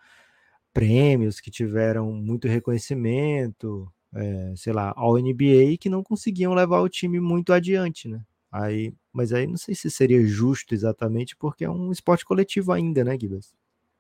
prêmios, 0.73 1.39
que 1.39 1.51
tiveram 1.51 2.11
muito 2.11 2.47
reconhecimento, 2.47 3.91
é, 4.13 4.53
sei 4.57 4.73
lá, 4.73 4.93
ao 4.95 5.17
NBA 5.17 5.77
que 5.79 5.89
não 5.89 6.03
conseguiam 6.03 6.53
levar 6.53 6.81
o 6.81 6.89
time 6.89 7.19
muito 7.19 7.53
adiante, 7.53 8.07
né? 8.09 8.21
Aí, 8.51 8.93
mas 9.13 9.31
aí 9.31 9.47
não 9.47 9.57
sei 9.57 9.73
se 9.73 9.89
seria 9.89 10.25
justo 10.25 10.73
exatamente, 10.73 11.35
porque 11.37 11.63
é 11.63 11.69
um 11.69 11.91
esporte 11.91 12.25
coletivo 12.25 12.73
ainda, 12.73 13.03
né, 13.03 13.17
Gibas? 13.17 13.53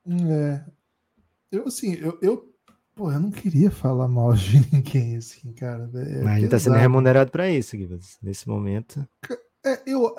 É. 0.05 0.63
Eu, 1.51 1.67
assim, 1.67 1.93
eu, 1.95 2.17
eu, 2.21 2.53
pô, 2.93 3.11
eu 3.11 3.19
não 3.19 3.31
queria 3.31 3.71
falar 3.71 4.07
mal 4.07 4.33
de 4.35 4.59
ninguém, 4.71 5.15
assim, 5.15 5.53
cara. 5.53 5.89
É 5.95 6.21
mas 6.21 6.37
a 6.37 6.39
gente 6.39 6.49
tá 6.49 6.59
sendo 6.59 6.75
remunerado 6.75 7.31
para 7.31 7.49
isso, 7.49 7.77
Gibas, 7.77 8.17
nesse 8.21 8.47
momento. 8.47 9.07
É, 9.65 9.81
eu, 9.85 10.13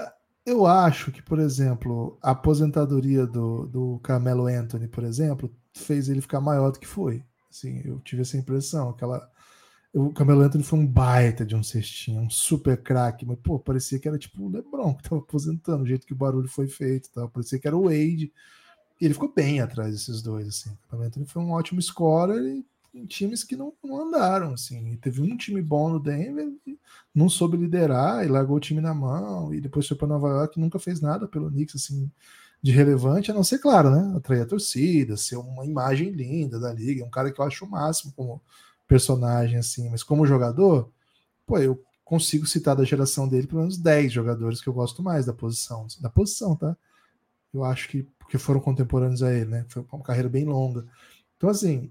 eu 0.47 0.67
acho 0.67 1.13
que, 1.13 1.23
por 1.23 1.39
exemplo, 1.39 2.19
a 2.23 2.31
aposentadoria 2.31 3.27
do, 3.27 3.67
do 3.67 4.01
Carmelo 4.03 4.47
Anthony, 4.47 4.89
por 4.89 5.05
exemplo, 5.05 5.55
fez 5.75 6.09
ele 6.09 6.21
ficar 6.21 6.41
maior 6.41 6.71
do 6.71 6.81
que 6.81 6.87
foi. 6.87 7.23
Assim, 7.51 7.83
eu 7.85 8.01
tive 8.01 8.23
essa 8.23 8.37
impressão. 8.37 8.89
Aquela, 8.89 9.29
o 9.95 10.13
Carmelo 10.13 10.41
Anthony 10.41 10.65
foi 10.65 10.79
um 10.79 10.87
baita 10.87 11.45
de 11.45 11.55
um 11.55 11.63
cestinho, 11.63 12.23
um 12.23 12.31
super 12.31 12.83
craque, 12.83 13.27
mas 13.27 13.39
pô, 13.43 13.59
parecia 13.59 13.99
que 13.99 14.09
era 14.09 14.19
tipo 14.19 14.43
o 14.43 14.49
LeBron 14.49 14.95
que 14.95 15.03
tava 15.03 15.21
aposentando, 15.21 15.85
o 15.85 15.87
jeito 15.87 16.07
que 16.07 16.15
o 16.15 16.17
barulho 16.17 16.49
foi 16.49 16.67
feito, 16.67 17.11
tal. 17.13 17.29
parecia 17.29 17.59
que 17.59 17.67
era 17.67 17.77
o 17.77 17.85
Wade. 17.85 18.33
E 19.01 19.05
ele 19.05 19.15
ficou 19.15 19.33
bem 19.33 19.61
atrás 19.61 19.93
desses 19.93 20.23
dois, 20.23 20.49
assim. 20.49 20.71
O 20.71 20.89
Carmelo 20.89 21.09
Anthony 21.09 21.27
foi 21.27 21.43
um 21.43 21.51
ótimo 21.53 21.83
scorer 21.83 22.43
e 22.43 22.65
em 22.95 23.07
times 23.07 23.43
que 23.43 23.57
não, 23.57 23.73
não 23.83 24.09
andaram, 24.09 24.53
assim. 24.53 24.93
E 24.93 24.97
teve 24.97 25.21
um 25.21 25.37
time 25.37 25.63
bom 25.63 25.91
no 25.91 26.01
Denver, 26.01 26.53
não 27.15 27.29
soube 27.29 27.57
liderar 27.57 28.25
e 28.25 28.29
largou 28.29 28.57
o 28.57 28.61
time 28.61 28.81
na 28.81 28.95
mão, 28.95 29.53
e 29.53 29.61
depois 29.61 29.87
foi 29.89 29.97
para 29.97 30.09
Nova 30.09 30.29
York 30.29 30.59
e 30.59 30.61
nunca 30.61 30.79
fez 30.79 31.01
nada 31.01 31.27
pelo 31.27 31.51
Knicks, 31.51 31.77
assim, 31.77 32.11
de 32.63 32.71
relevante, 32.71 33.31
a 33.31 33.35
não 33.35 33.43
ser, 33.43 33.59
claro, 33.59 33.91
né? 33.91 34.17
Atrair 34.17 34.43
a 34.43 34.47
torcida, 34.47 35.17
ser 35.17 35.37
uma 35.37 35.65
imagem 35.65 36.11
linda 36.11 36.61
da 36.61 36.73
liga, 36.73 37.05
um 37.05 37.11
cara 37.11 37.33
que 37.33 37.41
eu 37.41 37.45
acho 37.45 37.65
o 37.65 37.71
máximo 37.71 38.13
como 38.15 38.41
personagem, 38.93 39.57
assim, 39.57 39.89
mas 39.89 40.03
como 40.03 40.27
jogador, 40.27 40.91
pô, 41.47 41.59
eu 41.59 41.83
consigo 42.05 42.47
citar 42.47 42.77
da 42.77 42.85
geração 42.85 43.27
dele 43.27 43.47
pelo 43.47 43.63
menos 43.63 43.79
10 43.79 44.13
jogadores 44.13 44.61
que 44.61 44.69
eu 44.69 44.73
gosto 44.73 45.03
mais 45.03 45.25
da 45.25 45.33
posição, 45.33 45.87
da 45.99 46.11
posição, 46.11 46.55
tá? 46.55 46.77
Eu 47.55 47.65
acho 47.65 47.89
que 47.89 48.07
porque 48.19 48.37
foram 48.37 48.61
contemporâneos 48.61 49.23
a 49.23 49.33
ele, 49.33 49.47
né? 49.47 49.65
Foi 49.69 49.85
uma 49.91 50.03
carreira 50.03 50.29
bem 50.29 50.45
longa. 50.45 50.87
Então, 51.37 51.49
assim, 51.49 51.91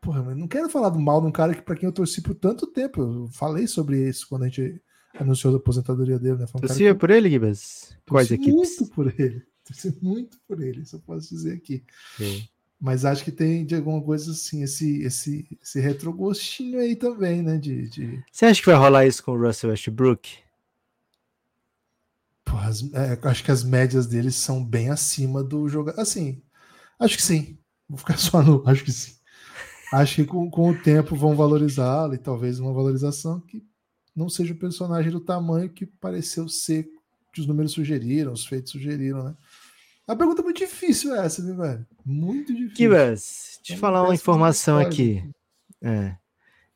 porra, 0.00 0.20
eu 0.20 0.36
não 0.36 0.46
quero 0.46 0.68
falar 0.68 0.88
do 0.88 1.00
mal 1.00 1.20
de 1.20 1.26
um 1.26 1.32
cara 1.32 1.54
que 1.54 1.62
para 1.62 1.74
quem 1.74 1.86
eu 1.86 1.92
torci 1.92 2.22
por 2.22 2.34
tanto 2.34 2.66
tempo. 2.66 3.02
Eu 3.02 3.28
falei 3.32 3.66
sobre 3.66 4.08
isso 4.08 4.28
quando 4.28 4.44
a 4.44 4.48
gente 4.48 4.80
anunciou 5.18 5.52
a 5.54 5.56
aposentadoria 5.56 6.18
dele, 6.18 6.38
né? 6.38 6.46
Foi 6.46 6.60
um 6.60 6.66
Torcia 6.66 6.92
que 6.92 7.00
por 7.00 7.10
ele, 7.10 7.28
Gibas? 7.28 7.96
Quais 8.08 8.28
torci 8.28 8.34
equipes? 8.34 8.78
muito 8.78 8.94
por 8.94 9.20
ele. 9.20 9.42
torcer 9.66 9.96
muito 10.00 10.38
por 10.46 10.60
ele, 10.60 10.82
isso 10.82 10.96
eu 10.96 11.00
posso 11.00 11.28
dizer 11.28 11.54
aqui. 11.54 11.84
Sim. 12.16 12.48
Mas 12.80 13.04
acho 13.04 13.24
que 13.24 13.32
tem 13.32 13.64
de 13.64 13.74
alguma 13.74 14.02
coisa 14.02 14.32
assim, 14.32 14.62
esse, 14.62 15.02
esse, 15.02 15.46
esse 15.62 15.80
retrogostinho 15.80 16.78
aí 16.78 16.94
também, 16.94 17.42
né? 17.42 17.56
De, 17.58 17.88
de... 17.88 18.22
Você 18.30 18.44
acha 18.46 18.60
que 18.60 18.66
vai 18.66 18.76
rolar 18.76 19.06
isso 19.06 19.22
com 19.24 19.32
o 19.32 19.40
Russell 19.40 19.70
Westbrook? 19.70 20.38
Pô, 22.44 22.56
as- 22.58 22.82
é, 22.92 23.18
acho 23.28 23.44
que 23.44 23.50
as 23.50 23.64
médias 23.64 24.06
deles 24.06 24.36
são 24.36 24.64
bem 24.64 24.90
acima 24.90 25.42
do 25.42 25.68
jogador. 25.68 26.00
Assim, 26.00 26.42
acho 26.98 27.16
que 27.16 27.22
sim. 27.22 27.58
Vou 27.88 27.98
ficar 27.98 28.18
só 28.18 28.42
no. 28.42 28.62
Acho 28.68 28.84
que 28.84 28.92
sim. 28.92 29.14
Acho 29.92 30.16
que 30.16 30.24
com, 30.24 30.50
com 30.50 30.70
o 30.70 30.82
tempo 30.82 31.16
vão 31.16 31.36
valorizá-lo 31.36 32.14
e 32.14 32.18
talvez 32.18 32.58
uma 32.60 32.72
valorização 32.72 33.40
que 33.40 33.64
não 34.14 34.28
seja 34.28 34.54
o 34.54 34.58
personagem 34.58 35.10
do 35.12 35.20
tamanho 35.20 35.70
que 35.70 35.86
pareceu 35.86 36.48
ser, 36.48 36.88
que 37.32 37.40
os 37.40 37.46
números 37.46 37.72
sugeriram, 37.72 38.32
os 38.32 38.46
feitos 38.46 38.72
sugeriram, 38.72 39.24
né? 39.24 39.36
A 40.06 40.14
pergunta 40.14 40.40
é 40.40 40.44
muito 40.44 40.58
difícil 40.58 41.14
essa, 41.16 41.42
viu, 41.42 41.56
velho? 41.56 41.86
Muito 42.04 42.54
difícil. 42.54 42.76
Kibas, 42.76 43.60
É 43.68 43.76
falar 43.76 44.02
uma 44.04 44.14
informação 44.14 44.78
aqui. 44.78 45.28
É. 45.82 46.16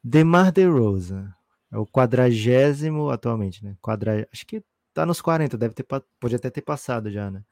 Demar 0.03 0.51
DeRozan 0.51 1.33
é 1.71 1.79
o 1.79 1.87
quadragésimo 1.87 3.09
atualmente, 3.11 3.65
né? 3.65 3.77
Quadra... 3.81 4.27
Acho 4.33 4.45
que 4.47 4.63
tá 4.93 5.07
nos 5.07 5.21
40, 5.21 5.57
deve 5.57 5.75
ter, 5.75 5.85
pode 6.19 6.35
até 6.35 6.51
ter 6.51 6.63
passado 6.63 7.11
já, 7.11 7.31
né? 7.31 7.43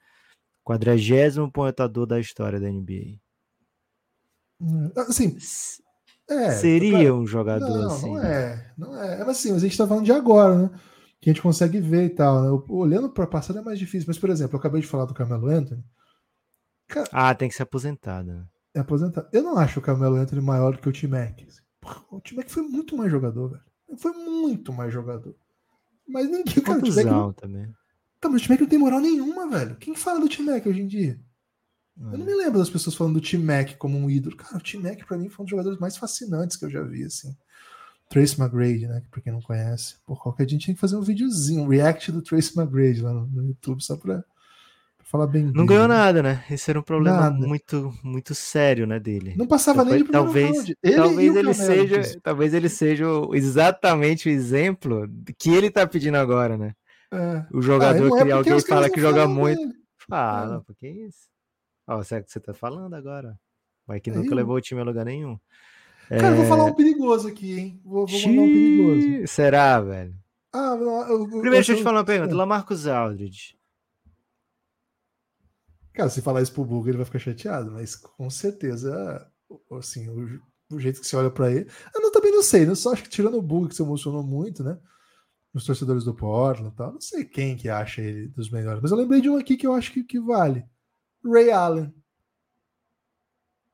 Quadragésimo 0.64 1.50
pontuador 1.50 2.06
da 2.06 2.18
história 2.18 2.58
da 2.58 2.68
NBA. 2.68 3.18
Assim, 4.96 5.36
S- 5.36 5.80
é. 6.28 6.50
Seria 6.50 7.14
um 7.14 7.26
jogador 7.26 7.68
Não, 7.68 7.86
assim. 7.86 8.06
não 8.12 8.22
é. 8.22 8.72
Não 8.76 9.02
é. 9.02 9.18
Mas 9.18 9.28
assim, 9.28 9.52
mas 9.52 9.62
a 9.62 9.66
gente 9.66 9.78
tá 9.78 9.86
falando 9.86 10.04
de 10.04 10.12
agora, 10.12 10.62
né? 10.64 10.70
Que 11.20 11.30
a 11.30 11.32
gente 11.32 11.42
consegue 11.42 11.80
ver 11.80 12.06
e 12.06 12.10
tal. 12.10 12.42
Né? 12.42 12.64
Olhando 12.68 13.10
para 13.10 13.26
passado 13.26 13.58
é 13.58 13.62
mais 13.62 13.78
difícil. 13.78 14.06
Mas, 14.06 14.18
por 14.18 14.30
exemplo, 14.30 14.54
eu 14.56 14.58
acabei 14.58 14.80
de 14.80 14.86
falar 14.86 15.04
do 15.04 15.14
Carmelo 15.14 15.48
Anthony. 15.48 15.84
Ah, 17.12 17.34
tem 17.34 17.48
que 17.48 17.54
ser 17.54 17.64
aposentado. 17.64 18.32
né? 18.32 18.46
É 18.74 18.80
aposentado. 18.80 19.28
Eu 19.32 19.42
não 19.42 19.58
acho 19.58 19.78
o 19.78 19.82
Carmelo 19.82 20.16
Anthony 20.16 20.40
maior 20.40 20.72
do 20.72 20.78
que 20.78 20.88
o 20.88 20.92
T-Mac. 20.92 21.40
O 22.10 22.20
T-Mac 22.20 22.48
foi 22.48 22.62
muito 22.62 22.96
mais 22.96 23.10
jogador, 23.10 23.48
velho. 23.48 23.98
Foi 23.98 24.12
muito 24.12 24.72
mais 24.72 24.92
jogador. 24.92 25.34
Mas 26.06 26.26
ninguém. 26.30 26.62
Cara, 26.62 26.78
o 26.78 27.04
não, 27.04 27.32
também. 27.32 27.68
tá, 28.20 28.28
mas 28.28 28.42
o 28.42 28.44
T-Mac 28.44 28.60
não 28.60 28.68
tem 28.68 28.78
moral 28.78 29.00
nenhuma, 29.00 29.48
velho. 29.48 29.76
Quem 29.76 29.94
fala 29.94 30.20
do 30.20 30.28
T-Mac 30.28 30.64
hoje 30.66 30.82
em 30.82 30.86
dia? 30.86 31.20
Eu 32.00 32.16
não 32.16 32.24
me 32.24 32.34
lembro 32.34 32.60
das 32.60 32.70
pessoas 32.70 32.94
falando 32.94 33.14
do 33.14 33.20
T-Mac 33.20 33.76
como 33.76 33.98
um 33.98 34.08
ídolo. 34.08 34.36
Cara, 34.36 34.56
o 34.56 34.60
T-Mac 34.60 35.04
pra 35.04 35.18
mim 35.18 35.28
foi 35.28 35.42
um 35.42 35.46
dos 35.46 35.50
jogadores 35.50 35.78
mais 35.80 35.96
fascinantes 35.96 36.56
que 36.56 36.64
eu 36.64 36.70
já 36.70 36.82
vi, 36.82 37.04
assim. 37.04 37.36
Trace 38.08 38.40
McGrady, 38.40 38.86
né? 38.86 39.00
Que 39.02 39.08
pra 39.08 39.20
quem 39.20 39.32
não 39.32 39.42
conhece. 39.42 39.96
Por 40.06 40.22
qualquer 40.22 40.46
dia 40.46 40.56
a 40.56 40.58
gente 40.58 40.66
tem 40.66 40.74
que 40.74 40.80
fazer 40.80 40.96
um 40.96 41.02
videozinho, 41.02 41.62
um 41.62 41.68
react 41.68 42.10
do 42.10 42.22
Trace 42.22 42.58
McGrady 42.58 43.00
lá 43.02 43.12
no, 43.12 43.26
no 43.26 43.44
YouTube, 43.46 43.82
só 43.82 43.96
pra, 43.96 44.16
pra 44.18 45.06
falar 45.06 45.26
bem 45.26 45.44
Não 45.44 45.52
dele, 45.52 45.66
ganhou 45.66 45.88
nada, 45.88 46.22
né? 46.22 46.44
Esse 46.50 46.70
era 46.70 46.80
um 46.80 46.82
problema 46.82 47.20
Nada. 47.30 47.46
muito, 47.46 47.92
muito 48.02 48.34
sério, 48.34 48.86
né, 48.86 48.98
dele. 48.98 49.34
Não 49.36 49.46
passava 49.46 49.84
nem 49.84 50.02
de 50.02 50.10
talvez, 50.10 50.56
round. 50.56 50.76
Ele 50.82 50.96
talvez 50.96 51.36
ele 51.36 51.54
seja, 51.54 52.20
talvez 52.22 52.54
ele 52.54 52.68
seja 52.68 53.04
exatamente 53.34 54.28
o 54.28 54.32
exemplo 54.32 55.06
que 55.38 55.50
ele 55.50 55.70
tá 55.70 55.86
pedindo 55.86 56.16
agora, 56.16 56.56
né? 56.56 56.74
É. 57.12 57.44
O 57.52 57.58
Ah, 57.58 57.62
jogador 57.62 58.08
não 58.08 58.18
é 58.18 58.24
que 58.24 58.32
alguém 58.32 58.60
fala 58.60 58.88
que 58.90 59.00
joga 59.00 59.26
muito. 59.28 59.58
dele. 59.60 59.72
Fala, 60.08 60.56
É. 60.56 60.60
porque 60.66 60.88
isso? 60.88 61.28
Ó, 61.86 62.02
será 62.02 62.22
que 62.22 62.30
você 62.32 62.40
tá 62.40 62.54
falando 62.54 62.94
agora? 62.94 63.38
Vai 63.86 64.00
que 64.00 64.10
nunca 64.10 64.34
levou 64.34 64.56
o 64.56 64.60
time 64.60 64.80
a 64.80 64.84
lugar 64.84 65.04
nenhum. 65.06 65.38
Cara, 66.08 66.28
eu 66.28 66.36
vou 66.36 66.44
É, 66.44 66.48
falar 66.48 66.64
um 66.64 66.74
perigoso 66.74 67.28
aqui, 67.28 67.58
hein? 67.58 67.80
Vou, 67.84 68.06
vou 68.06 68.20
mandar 68.22 68.42
um 68.42 68.52
perigoso. 68.52 69.26
Será, 69.26 69.80
velho? 69.80 70.14
Ah, 70.52 70.74
eu, 70.78 70.88
eu- 70.88 71.26
Primeiro, 71.26 71.50
deixa 71.50 71.72
eu 71.72 71.76
te 71.76 71.80
eu- 71.80 71.84
falar 71.84 71.98
uma 71.98 72.04
pergunta. 72.04 72.34
Lamarcus 72.34 72.86
Aldridge. 72.86 73.58
Cara, 75.92 76.08
se 76.10 76.22
falar 76.22 76.42
isso 76.42 76.52
pro 76.52 76.64
Bulga, 76.64 76.90
ele 76.90 76.96
vai 76.98 77.06
ficar 77.06 77.18
chateado, 77.18 77.72
mas 77.72 77.96
com 77.96 78.30
certeza, 78.30 79.30
assim, 79.72 80.08
o, 80.08 80.40
o 80.76 80.78
jeito 80.78 81.00
que 81.00 81.06
você 81.06 81.16
olha 81.16 81.30
pra 81.30 81.50
ele. 81.50 81.68
Eu 81.94 82.00
não, 82.00 82.12
também 82.12 82.30
não 82.30 82.42
sei, 82.42 82.64
né? 82.64 82.74
Só 82.74 82.92
acho 82.92 83.02
que 83.02 83.08
tirando 83.08 83.36
o 83.36 83.42
Bulga, 83.42 83.68
que 83.68 83.74
se 83.74 83.82
emocionou 83.82 84.22
muito, 84.22 84.62
né? 84.62 84.78
Os 85.52 85.64
torcedores 85.64 86.04
do 86.04 86.14
Portland 86.14 86.72
e 86.72 86.76
tal. 86.76 86.92
Não 86.92 87.00
sei 87.00 87.24
quem 87.24 87.56
que 87.56 87.68
acha 87.68 88.00
ele 88.00 88.28
dos 88.28 88.48
melhores, 88.50 88.80
mas 88.80 88.90
eu 88.92 88.96
lembrei 88.96 89.20
de 89.20 89.28
um 89.28 89.36
aqui 89.36 89.56
que 89.56 89.66
eu 89.66 89.72
acho 89.74 89.92
que, 89.92 90.04
que 90.04 90.20
vale: 90.20 90.64
Ray 91.24 91.50
Allen. 91.50 91.92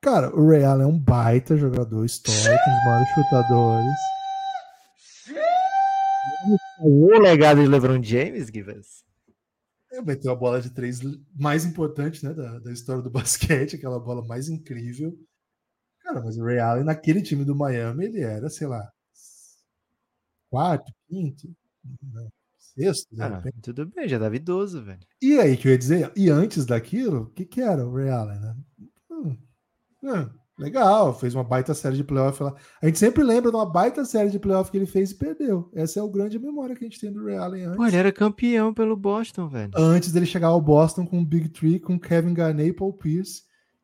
Cara, 0.05 0.29
o 0.35 0.47
Ray 0.47 0.63
Allen 0.63 0.83
é 0.83 0.87
um 0.87 0.99
baita 0.99 1.57
jogador 1.57 2.05
histórico, 2.05 2.51
um 2.51 2.75
dos 2.75 2.83
maiores 2.85 3.09
chutadores. 3.09 3.95
O 6.79 7.19
legado 7.19 7.59
de 7.59 7.67
LeBron 7.67 8.03
James, 8.03 8.49
Givas? 8.53 9.03
É, 9.91 9.99
meteu 10.03 10.31
a 10.31 10.35
bola 10.35 10.61
de 10.61 10.69
três 10.69 10.99
mais 11.33 11.65
importante 11.65 12.23
né, 12.23 12.35
da, 12.35 12.59
da 12.59 12.71
história 12.71 13.01
do 13.01 13.09
basquete, 13.09 13.77
aquela 13.77 13.99
bola 13.99 14.23
mais 14.27 14.47
incrível. 14.47 15.11
Cara, 16.01 16.21
mas 16.21 16.37
o 16.37 16.45
Ray 16.45 16.59
Allen 16.59 16.83
naquele 16.83 17.23
time 17.23 17.43
do 17.43 17.55
Miami, 17.55 18.05
ele 18.05 18.21
era, 18.21 18.47
sei 18.47 18.67
lá, 18.67 18.87
quarto, 20.51 20.93
quinto, 21.09 21.47
né, 22.03 22.29
sexto, 22.59 23.07
Ah, 23.19 23.41
tudo 23.63 23.87
bem, 23.87 24.07
já 24.07 24.19
tava 24.19 24.35
idoso, 24.35 24.83
velho. 24.83 24.99
E 25.19 25.39
aí 25.39 25.57
que 25.57 25.67
eu 25.67 25.71
ia 25.71 25.77
dizer, 25.79 26.11
e 26.15 26.29
antes 26.29 26.63
daquilo, 26.63 27.23
o 27.23 27.29
que, 27.31 27.43
que 27.43 27.61
era 27.61 27.83
o 27.83 27.91
Ray 27.91 28.09
Allen, 28.09 28.39
né? 28.39 28.55
Hum, 30.05 30.29
legal, 30.59 31.13
fez 31.17 31.33
uma 31.35 31.43
baita 31.43 31.73
série 31.73 31.95
de 31.97 32.03
playoff 32.03 32.41
lá. 32.43 32.53
A 32.81 32.85
gente 32.85 32.99
sempre 32.99 33.23
lembra 33.23 33.49
de 33.51 33.57
uma 33.57 33.65
baita 33.65 34.05
série 34.05 34.29
de 34.29 34.37
playoff 34.39 34.69
que 34.69 34.77
ele 34.77 34.85
fez 34.85 35.11
e 35.11 35.15
perdeu. 35.15 35.69
Essa 35.73 35.99
é 35.99 36.03
a 36.03 36.07
grande 36.07 36.37
memória 36.39 36.75
que 36.75 36.85
a 36.85 36.87
gente 36.87 36.99
tem 36.99 37.11
do 37.11 37.25
Ray 37.25 37.37
Allen 37.37 37.63
antes. 37.65 37.77
Pô, 37.77 37.85
ele 37.85 37.97
era 37.97 38.11
campeão 38.11 38.73
pelo 38.73 38.95
Boston, 38.95 39.47
velho. 39.47 39.71
antes 39.75 40.11
dele 40.11 40.25
chegar 40.25 40.47
ao 40.47 40.61
Boston 40.61 41.05
com 41.05 41.19
o 41.19 41.25
Big 41.25 41.49
Three, 41.49 41.79
com 41.79 41.99
Kevin 41.99 42.33
Garnett 42.33 42.69
e 42.69 42.73
Paul 42.73 42.93
Pierce, 42.93 43.43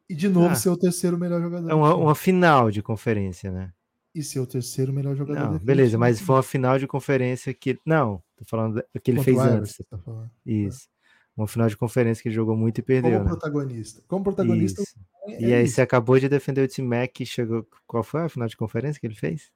e 0.10 0.16
de 0.16 0.30
novo 0.30 0.50
Ah. 0.50 0.56
ser 0.56 0.70
o 0.70 0.78
terceiro 0.78 1.18
melhor 1.18 1.42
jogador. 1.42 1.70
É 1.70 1.74
uma, 1.74 1.96
uma 1.96 2.16
final 2.16 2.70
de 2.70 2.82
conferência, 2.84 3.52
né? 3.52 3.72
E 4.14 4.22
ser 4.22 4.42
o 4.42 4.46
terceiro 4.46 4.92
melhor 4.92 5.16
jogador. 5.16 5.54
Não, 5.54 5.58
beleza, 5.60 5.98
mas 5.98 6.20
foi 6.20 6.36
uma 6.36 6.44
final 6.44 6.78
de 6.78 6.86
conferência 6.86 7.54
que. 7.54 7.80
Não, 7.86 8.22
tô 8.36 8.44
falando 8.46 8.84
que 9.02 9.10
ele 9.10 9.20
Contra 9.20 9.34
fez 9.34 9.40
antes. 9.40 9.78
tá. 9.90 9.98
Isso. 10.46 10.88
Uma 11.36 11.48
final 11.48 11.68
de 11.70 11.78
conferência 11.78 12.22
que 12.22 12.28
ele 12.30 12.36
jogou 12.36 12.56
muito 12.58 12.80
e 12.80 12.82
perdeu, 12.82 13.12
Como 13.14 13.24
né? 13.24 13.30
protagonista. 13.30 14.04
Como 14.08 14.24
protagonista. 14.24 14.84
É 15.28 15.42
E 15.42 15.54
aí 15.54 15.64
isso. 15.64 15.76
você 15.76 15.82
acabou 15.82 16.20
de 16.20 16.28
defender 16.28 16.62
o 16.64 16.68
Tim 16.68 16.84
Mac 16.84 17.10
que 17.14 17.26
chegou. 17.26 17.66
Qual 17.88 18.04
foi 18.04 18.22
a 18.24 18.30
final 18.30 18.48
de 18.48 18.58
conferência 18.58 19.00
que 19.00 19.08
ele 19.08 19.16
fez? 19.16 19.50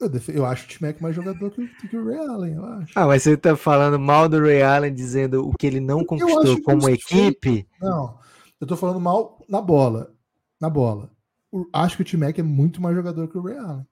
Eu, 0.00 0.08
def- 0.10 0.28
eu 0.28 0.44
acho 0.44 0.66
o 0.66 0.68
T-Mac 0.68 1.00
mais 1.00 1.16
jogador 1.16 1.50
que, 1.50 1.62
o- 1.62 1.88
que 1.88 1.96
o 1.96 2.04
Ray 2.06 2.18
Allen, 2.18 2.54
eu 2.54 2.64
acho. 2.66 2.92
Ah, 2.98 3.06
mas 3.06 3.22
você 3.22 3.34
tá 3.36 3.56
falando 3.56 3.98
mal 3.98 4.28
do 4.28 4.38
Ray 4.40 4.60
Allen, 4.62 4.92
dizendo 4.92 5.46
o 5.48 5.54
que 5.56 5.66
ele 5.66 5.80
não 5.80 6.04
conquistou 6.04 6.60
como 6.62 6.88
equipe. 6.90 7.66
Não, 7.80 8.18
eu 8.60 8.66
tô 8.66 8.76
falando 8.76 9.00
mal 9.00 9.42
na 9.48 9.60
bola. 9.60 10.14
Na 10.60 10.68
bola. 10.68 11.10
O- 11.50 11.66
acho 11.72 11.96
que 11.96 12.02
o 12.02 12.04
T-Mac 12.04 12.38
é 12.38 12.42
muito 12.42 12.80
mais 12.80 12.94
jogador 12.94 13.26
que 13.28 13.38
o 13.38 13.42
Ray 13.42 13.56
Allen. 13.56 13.86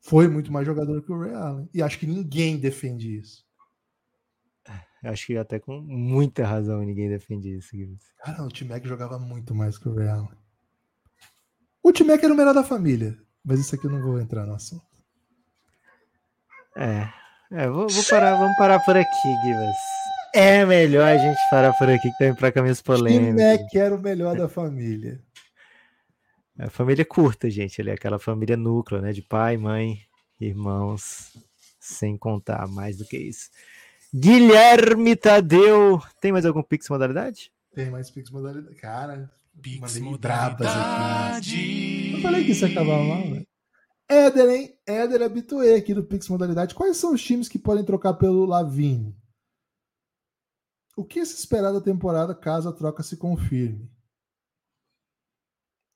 Foi 0.00 0.28
muito 0.28 0.52
mais 0.52 0.64
jogador 0.66 1.02
que 1.02 1.10
o 1.12 1.18
Ray 1.20 1.34
Allen. 1.34 1.68
E 1.74 1.82
acho 1.82 1.98
que 1.98 2.06
ninguém 2.06 2.56
defende 2.56 3.16
isso. 3.18 3.44
Acho 5.06 5.26
que 5.26 5.36
até 5.36 5.58
com 5.58 5.80
muita 5.80 6.44
razão 6.44 6.80
ninguém 6.82 7.08
defende 7.08 7.56
isso. 7.56 7.70
Cara, 8.18 8.42
o 8.42 8.48
T-Mac 8.48 8.84
jogava 8.84 9.18
muito 9.18 9.54
mais 9.54 9.78
que 9.78 9.88
o 9.88 9.94
Ray 9.94 10.08
Allen. 10.08 10.28
O 11.82 11.92
T-Mac 11.92 12.22
era 12.22 12.34
o 12.34 12.36
melhor 12.36 12.54
da 12.54 12.64
família. 12.64 13.16
Mas 13.44 13.60
isso 13.60 13.76
aqui 13.76 13.86
eu 13.86 13.90
não 13.90 14.02
vou 14.02 14.20
entrar 14.20 14.44
no 14.44 14.54
assunto. 14.54 14.84
É. 16.76 17.08
É, 17.52 17.68
vou, 17.68 17.88
vou 17.88 18.04
parar, 18.10 18.34
vamos 18.34 18.56
parar 18.56 18.80
por 18.80 18.96
aqui, 18.96 19.28
Givas. 19.44 19.76
É 20.34 20.66
melhor 20.66 21.06
a 21.06 21.16
gente 21.16 21.38
parar 21.48 21.72
por 21.74 21.88
aqui 21.88 22.10
que 22.10 22.18
tá 22.18 22.26
indo 22.26 22.36
pra 22.36 22.50
caminhos 22.50 22.82
polêmicos. 22.82 23.36
T-Mac 23.36 23.74
era 23.74 23.94
o 23.94 24.00
melhor 24.00 24.36
da 24.36 24.48
família. 24.48 25.22
A 26.58 26.68
família 26.70 27.04
curta, 27.04 27.48
gente. 27.48 27.80
Ele 27.80 27.90
é 27.90 27.94
aquela 27.94 28.18
família 28.18 28.56
núcleo, 28.56 29.00
né? 29.00 29.12
De 29.12 29.22
pai, 29.22 29.56
mãe, 29.56 30.00
irmãos, 30.40 31.38
sem 31.78 32.18
contar 32.18 32.66
mais 32.66 32.96
do 32.96 33.04
que 33.04 33.16
isso. 33.16 33.48
Guilherme 34.18 35.14
Tadeu. 35.14 36.00
Tem 36.20 36.32
mais 36.32 36.46
algum 36.46 36.62
Pix 36.62 36.88
modalidade? 36.88 37.52
Tem 37.74 37.90
mais 37.90 38.10
Pix 38.10 38.30
modalidade. 38.30 38.74
Cara, 38.76 39.30
Pix 39.60 39.98
mandei 39.98 40.18
brabas 40.18 40.66
aqui. 40.66 40.78
modalidade. 40.78 42.12
Eu 42.14 42.20
falei 42.22 42.44
que 42.44 42.52
isso 42.52 42.66
ia 42.66 42.72
acabar 42.72 43.04
mal, 43.04 43.22
velho. 43.22 43.46
Éder, 44.08 44.48
hein? 44.48 44.78
Éder 44.86 45.22
habituê 45.22 45.74
aqui 45.74 45.92
do 45.92 46.04
Pix 46.04 46.28
Modalidade. 46.28 46.74
Quais 46.74 46.96
são 46.96 47.12
os 47.12 47.22
times 47.22 47.48
que 47.48 47.58
podem 47.58 47.84
trocar 47.84 48.14
pelo 48.14 48.46
Lavine? 48.46 49.16
O 50.96 51.04
que 51.04 51.26
se 51.26 51.34
esperar 51.34 51.72
da 51.72 51.80
temporada 51.80 52.34
caso 52.34 52.68
a 52.68 52.72
troca 52.72 53.02
se 53.02 53.16
confirme? 53.16 53.90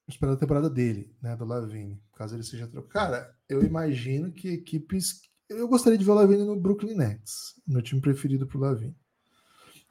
Esperar 0.09 0.33
da 0.35 0.41
temporada 0.41 0.69
dele, 0.69 1.17
né? 1.23 1.37
Do 1.37 1.45
Lavine, 1.45 2.03
caso 2.15 2.35
ele 2.35 2.43
seja 2.43 2.67
trocado. 2.67 3.13
Cara, 3.13 3.39
eu 3.49 3.63
imagino 3.63 4.33
que 4.33 4.49
equipes. 4.49 5.23
Eu 5.51 5.69
gostaria 5.69 5.99
de 5.99 6.05
ver 6.05 6.13
o 6.13 6.15
Lavine 6.15 6.45
no 6.45 6.57
Brooklyn 6.59 6.95
Nets, 6.95 7.55
meu 7.67 7.83
time 7.83 8.01
preferido 8.01 8.47
pro 8.47 8.59
Lavine. 8.61 8.97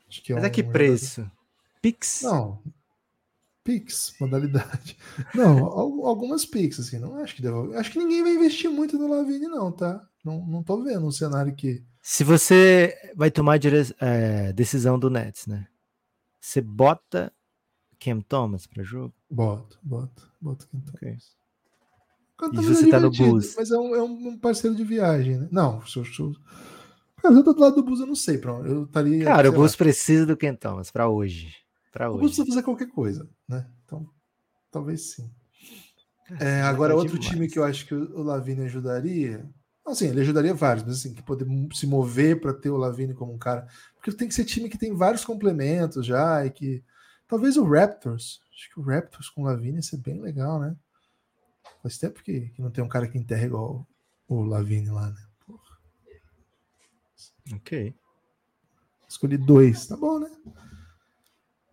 Acho 0.07 0.23
que 0.23 0.31
é 0.31 0.35
Mas 0.35 0.43
a 0.45 0.47
um 0.47 0.51
que 0.51 0.61
jogador- 0.61 0.73
preço? 0.73 1.31
Pix? 1.81 2.21
não. 2.23 2.63
Pix, 3.63 4.15
modalidade. 4.19 4.97
Não, 5.35 5.65
al- 5.65 6.05
algumas 6.07 6.43
Pix, 6.45 6.79
assim. 6.79 6.97
Não 6.97 7.15
acho 7.17 7.35
que 7.35 7.41
devolve. 7.41 7.75
Acho 7.75 7.91
que 7.91 7.99
ninguém 7.99 8.23
vai 8.23 8.33
investir 8.33 8.67
muito 8.71 8.97
no 8.97 9.07
Lavine, 9.07 9.47
não, 9.47 9.71
tá? 9.71 10.07
Não, 10.25 10.43
não 10.47 10.63
tô 10.63 10.81
vendo 10.81 11.05
um 11.05 11.11
cenário 11.11 11.53
que. 11.55 11.83
Se 12.01 12.23
você 12.23 12.95
vai 13.15 13.29
tomar 13.29 13.59
dire- 13.59 13.93
é, 13.99 14.51
decisão 14.53 14.97
do 14.97 15.09
Nets, 15.09 15.45
né? 15.45 15.67
Você 16.39 16.61
bota 16.61 17.31
Cam 17.99 18.21
Thomas 18.21 18.65
para 18.65 18.81
jogo? 18.81 19.13
Bota, 19.29 19.77
bota, 19.83 20.23
bota 20.41 20.65
Cam 20.65 20.79
Thomas. 20.79 20.95
Ok. 20.95 21.17
E 22.47 22.55
Thomas 22.55 22.65
você 22.65 22.87
é 22.87 22.89
tá 22.89 22.99
no 22.99 23.11
Bulls? 23.11 23.55
Mas 23.57 23.71
é 23.71 23.77
um, 23.77 23.95
é 23.95 24.01
um 24.03 24.37
parceiro 24.37 24.75
de 24.75 24.83
viagem, 24.83 25.37
né? 25.39 25.47
Não, 25.51 25.85
se 25.85 25.97
eu, 25.97 26.05
se 26.05 26.19
eu... 26.19 26.31
Cara, 27.21 27.35
eu 27.35 27.43
tô 27.43 27.53
do 27.53 27.59
lado 27.61 27.75
do 27.75 27.83
Bulls, 27.83 27.99
eu 27.99 28.07
não 28.07 28.15
sei, 28.15 28.37
pronto. 28.37 28.65
Eu 28.65 28.83
estaria. 28.85 29.23
Cara, 29.25 29.49
o 29.49 29.51
lá, 29.51 29.57
Bulls 29.57 29.75
precisa 29.75 30.25
do 30.25 30.37
Cam 30.37 30.55
Thomas 30.55 30.89
para 30.89 31.09
hoje. 31.09 31.53
Para 31.91 32.09
O 32.09 32.13
hoje. 32.15 32.19
precisa 32.19 32.45
fazer 32.45 32.63
qualquer 32.63 32.87
coisa, 32.87 33.29
né? 33.47 33.67
Então, 33.83 34.07
talvez 34.71 35.11
sim. 35.15 35.29
Cara, 36.27 36.43
É, 36.45 36.61
agora, 36.61 36.93
tá 36.93 36.97
outro 36.99 37.17
demais. 37.19 37.35
time 37.35 37.47
que 37.47 37.59
eu 37.59 37.63
acho 37.63 37.85
que 37.85 37.93
o 37.95 38.21
Lavine 38.23 38.65
ajudaria. 38.65 39.49
Assim, 39.85 40.07
ele 40.07 40.21
ajudaria 40.21 40.53
vários, 40.53 40.85
mas 40.85 40.99
assim, 40.99 41.13
que 41.13 41.23
poder 41.23 41.47
se 41.73 41.87
mover 41.87 42.39
para 42.39 42.53
ter 42.53 42.69
o 42.69 42.77
Lavine 42.77 43.13
como 43.15 43.33
um 43.33 43.37
cara. 43.39 43.67
Porque 43.95 44.11
tem 44.11 44.27
que 44.27 44.35
ser 44.35 44.45
time 44.45 44.69
que 44.69 44.77
tem 44.77 44.95
vários 44.95 45.25
complementos 45.25 46.05
já 46.05 46.45
e 46.45 46.51
que. 46.51 46.83
Talvez 47.27 47.57
o 47.57 47.63
Raptors. 47.63 48.39
Acho 48.55 48.69
que 48.73 48.79
o 48.79 48.83
Raptors 48.83 49.29
com 49.29 49.41
o 49.41 49.45
Lavine 49.45 49.77
ia 49.77 49.81
ser 49.81 49.97
bem 49.97 50.21
legal, 50.21 50.59
né? 50.59 50.75
Faz 51.81 51.97
tempo 51.97 52.21
que, 52.23 52.49
que 52.49 52.61
não 52.61 52.71
tem 52.71 52.83
um 52.83 52.89
cara 52.89 53.07
que 53.07 53.17
enterra 53.17 53.45
igual 53.45 53.87
o 54.27 54.43
Lavine 54.43 54.89
lá, 54.89 55.09
né? 55.09 55.21
Porra, 55.45 55.77
Ok. 57.55 57.95
escolhi 59.07 59.37
dois, 59.37 59.87
tá 59.87 59.95
bom, 59.97 60.19
né? 60.19 60.29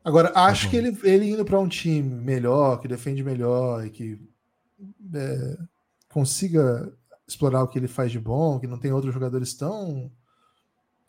Agora, 0.05 0.33
acho 0.37 0.67
bom. 0.67 0.71
que 0.71 0.77
ele, 0.77 0.99
ele 1.03 1.31
indo 1.31 1.45
para 1.45 1.59
um 1.59 1.69
time 1.69 2.03
melhor, 2.03 2.81
que 2.81 2.87
defende 2.87 3.25
melhor 3.25 3.85
e 3.85 3.91
que 3.91 4.21
é, 5.15 5.59
consiga 6.09 6.97
explorar 7.27 7.65
o 7.65 7.69
que 7.69 7.79
ele 7.79 7.89
faz 7.89 8.13
de 8.13 8.21
bom, 8.21 8.61
que 8.61 8.69
não 8.69 8.79
tem 8.79 8.93
outros 8.93 9.13
jogadores 9.13 9.55
tão 9.55 10.11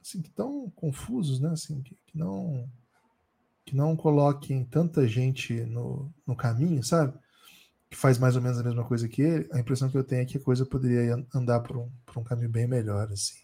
assim, 0.02 0.22
que 0.22 0.32
tão 0.32 0.70
confusos, 0.72 1.40
né? 1.40 1.50
Assim, 1.50 1.82
que, 1.82 1.96
que 2.08 2.18
não 2.18 2.68
que 3.64 3.76
não 3.76 3.98
coloquem 3.98 4.64
tanta 4.64 5.06
gente 5.06 5.54
no, 5.66 6.12
no 6.26 6.36
caminho, 6.36 6.82
sabe? 6.82 7.14
Que 7.90 7.96
faz 7.98 8.18
mais 8.18 8.36
ou 8.36 8.42
menos 8.42 8.60
a 8.60 8.64
mesma 8.64 8.84
coisa 8.84 9.08
que 9.08 9.22
ele. 9.22 9.48
A 9.54 9.60
impressão 9.60 9.90
que 9.90 9.98
eu 9.98 10.04
tenho 10.04 10.22
é 10.22 10.26
que 10.26 10.38
a 10.38 10.42
coisa 10.44 10.66
poderia 10.66 11.16
an- 11.16 11.26
andar 11.34 11.62
por 11.62 11.78
um, 11.78 11.90
por 12.06 12.20
um 12.20 12.24
caminho 12.24 12.50
bem 12.50 12.68
melhor, 12.68 13.10
assim. 13.12 13.36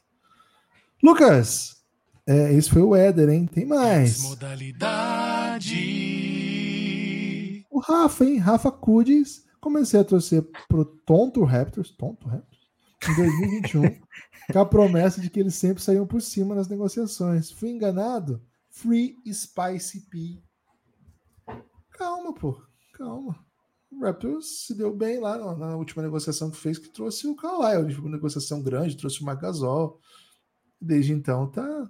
Lucas, 1.01 1.83
é, 2.27 2.53
esse 2.53 2.69
foi 2.69 2.81
o 2.81 2.95
Éder, 2.95 3.29
hein? 3.29 3.45
Tem 3.45 3.65
mais. 3.65 4.21
Modalidade. 6.33 7.65
O 7.69 7.79
Rafa, 7.79 8.25
hein? 8.25 8.37
Rafa 8.37 8.71
Cudes. 8.71 9.43
Comecei 9.61 9.99
a 9.99 10.03
torcer 10.03 10.43
pro 10.67 10.83
Tonto 10.85 11.43
Raptors. 11.43 11.91
Tonto 11.91 12.27
Raptors? 12.27 12.63
Em 13.09 13.15
2021. 13.15 13.99
com 14.51 14.59
a 14.59 14.65
promessa 14.65 15.21
de 15.21 15.29
que 15.29 15.39
eles 15.39 15.55
sempre 15.55 15.81
saíam 15.81 16.05
por 16.05 16.21
cima 16.21 16.53
nas 16.53 16.67
negociações. 16.67 17.49
Fui 17.51 17.69
enganado? 17.69 18.41
Free 18.69 19.15
Spicy 19.31 20.01
P. 20.09 20.41
Calma, 21.91 22.33
pô. 22.33 22.61
Calma. 22.93 23.37
O 23.97 24.05
Raptors 24.05 24.65
se 24.65 24.75
deu 24.75 24.93
bem 24.95 25.19
lá 25.19 25.37
na, 25.37 25.55
na 25.55 25.75
última 25.75 26.03
negociação 26.03 26.49
que 26.49 26.57
fez, 26.57 26.77
que 26.77 26.89
trouxe 26.89 27.27
o 27.27 27.35
Kawhi. 27.35 27.93
Uma 27.95 28.09
negociação 28.09 28.61
grande, 28.61 28.97
trouxe 28.97 29.21
o 29.21 29.25
Magasol. 29.25 29.99
Desde 30.79 31.13
então 31.13 31.47
tá 31.47 31.89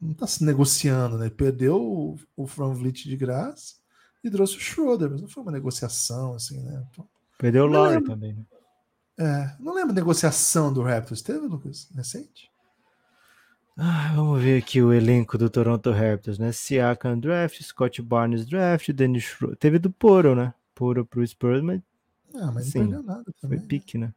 não 0.00 0.14
tá 0.14 0.26
se 0.26 0.44
negociando, 0.44 1.18
né? 1.18 1.30
Perdeu 1.30 1.80
o, 1.80 2.18
o 2.36 2.46
From 2.46 2.74
Vliet 2.74 3.08
de 3.08 3.16
graça 3.16 3.76
e 4.22 4.30
trouxe 4.30 4.56
o 4.56 4.60
Schroeder, 4.60 5.10
mas 5.10 5.20
não 5.20 5.28
foi 5.28 5.42
uma 5.42 5.52
negociação 5.52 6.34
assim, 6.34 6.62
né? 6.62 6.86
Então, 6.90 7.08
Perdeu 7.38 7.64
o 7.64 7.66
Lowry 7.66 7.94
lembro. 7.94 8.10
também, 8.10 8.34
né? 8.34 8.44
é, 9.18 9.56
não 9.58 9.74
lembro 9.74 9.94
negociação 9.94 10.72
do 10.72 10.82
Raptors, 10.82 11.22
teve, 11.22 11.46
Lucas? 11.46 11.88
Recente? 11.94 12.50
Ah, 13.78 14.12
vamos 14.14 14.42
ver 14.42 14.62
aqui 14.62 14.80
o 14.80 14.92
elenco 14.92 15.36
do 15.36 15.50
Toronto 15.50 15.90
Raptors, 15.90 16.38
né? 16.38 16.50
Siakam 16.50 17.18
draft, 17.18 17.60
Scott 17.62 18.00
Barnes 18.00 18.46
draft, 18.46 18.90
Dennis 18.90 19.24
Schroeder. 19.24 19.58
Teve 19.58 19.78
do 19.78 19.90
Poro, 19.90 20.34
né? 20.34 20.54
Poro 20.76 21.04
pro 21.06 21.26
Spurs, 21.26 21.62
mas 21.62 21.80
Ah, 22.34 22.52
mas 22.52 22.66
Sim, 22.66 22.80
não 22.80 22.90
perdeu 22.90 23.02
nada 23.02 23.24
foi 23.24 23.40
também. 23.40 23.60
pique, 23.66 23.96
né? 23.98 24.12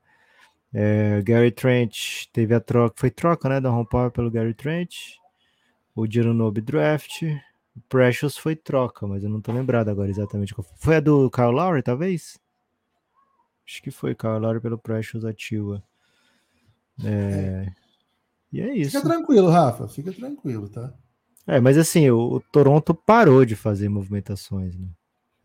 É, 0.73 1.21
Gary 1.23 1.49
Trent 1.51 2.25
teve 2.31 2.53
a 2.53 2.59
troca, 2.59 2.93
foi 2.99 3.09
troca, 3.09 3.49
né? 3.49 3.59
Da 3.59 3.69
Ron 3.69 3.85
Power 3.85 4.11
pelo 4.11 4.29
Gary 4.29 4.53
Trent. 4.53 5.15
O 5.95 6.05
Gironobi 6.05 6.61
draft. 6.61 7.23
O 7.75 7.81
Precious 7.87 8.37
foi 8.37 8.55
troca, 8.55 9.07
mas 9.07 9.23
eu 9.23 9.29
não 9.29 9.41
tô 9.41 9.51
lembrado 9.51 9.89
agora 9.89 10.09
exatamente 10.09 10.53
qual 10.53 10.63
foi. 10.65 10.75
Foi 10.77 10.95
a 10.97 10.99
do 10.99 11.31
Kyle 11.31 11.51
Lowry, 11.51 11.81
talvez? 11.81 12.37
Acho 13.65 13.81
que 13.81 13.89
foi 13.91 14.13
Kyle 14.13 14.37
Lowry 14.39 14.59
pelo 14.59 14.77
Precious 14.77 15.23
ativa. 15.23 15.81
É, 17.03 17.71
E 18.51 18.59
é 18.61 18.75
isso. 18.75 18.91
Fica 18.97 19.03
tranquilo, 19.09 19.49
Rafa, 19.49 19.87
fica 19.87 20.11
tranquilo, 20.11 20.67
tá? 20.69 20.93
É, 21.47 21.59
mas 21.59 21.77
assim, 21.77 22.09
o, 22.09 22.33
o 22.33 22.39
Toronto 22.39 22.93
parou 22.93 23.45
de 23.45 23.55
fazer 23.55 23.89
movimentações, 23.89 24.75
né? 24.75 24.87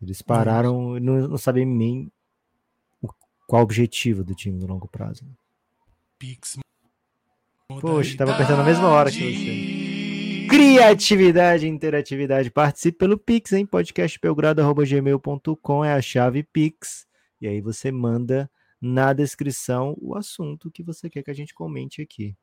Eles 0.01 0.21
pararam, 0.21 0.99
não, 0.99 1.27
não 1.29 1.37
sabem 1.37 1.65
nem 1.65 2.11
o- 3.01 3.07
qual 3.47 3.61
o 3.61 3.63
objetivo 3.63 4.23
do 4.23 4.35
time 4.35 4.59
no 4.59 4.67
longo 4.67 4.87
prazo. 4.87 5.25
né? 5.25 5.31
Pix. 6.19 6.57
Poxa, 7.81 8.15
tava 8.17 8.33
apertando 8.33 8.61
a 8.61 8.63
mesma 8.63 8.87
hora 8.89 9.09
que 9.11 9.17
você. 9.19 10.45
Criatividade 10.47 11.67
interatividade. 11.67 12.51
Participe 12.51 12.97
pelo 12.99 13.17
Pix, 13.17 13.51
hein? 13.53 13.65
podcastbelgrado.gmail.com 13.65 15.83
é 15.85 15.93
a 15.93 16.01
chave 16.01 16.43
Pix. 16.43 17.07
E 17.41 17.47
aí 17.47 17.59
você 17.61 17.91
manda 17.91 18.49
na 18.79 19.11
descrição 19.13 19.95
o 19.99 20.15
assunto 20.15 20.69
que 20.71 20.83
você 20.83 21.09
quer 21.09 21.23
que 21.23 21.31
a 21.31 21.33
gente 21.33 21.53
comente 21.53 22.01
aqui. 22.01 22.35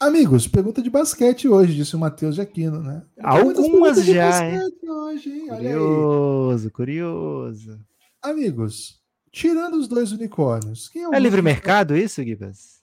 Amigos, 0.00 0.48
pergunta 0.48 0.82
de 0.82 0.90
basquete 0.90 1.46
hoje, 1.46 1.74
disse 1.74 1.94
o 1.94 1.98
Matheus 1.98 2.34
de 2.34 2.40
Aquino, 2.40 2.82
né? 2.82 3.04
Algumas 3.20 4.04
já, 4.04 4.44
hein? 4.44 4.58
basquete 4.58 4.90
Hoje, 4.90 5.30
hein? 5.30 5.48
Curioso, 5.48 6.70
curioso. 6.70 7.80
Amigos, 8.20 9.00
tirando 9.30 9.76
os 9.76 9.86
dois 9.86 10.10
unicórnios, 10.12 10.88
quem 10.88 11.02
é 11.02 11.08
o 11.08 11.14
É 11.14 11.20
livre 11.20 11.40
mercado 11.40 11.96
isso, 11.96 12.22
Gibas? 12.22 12.82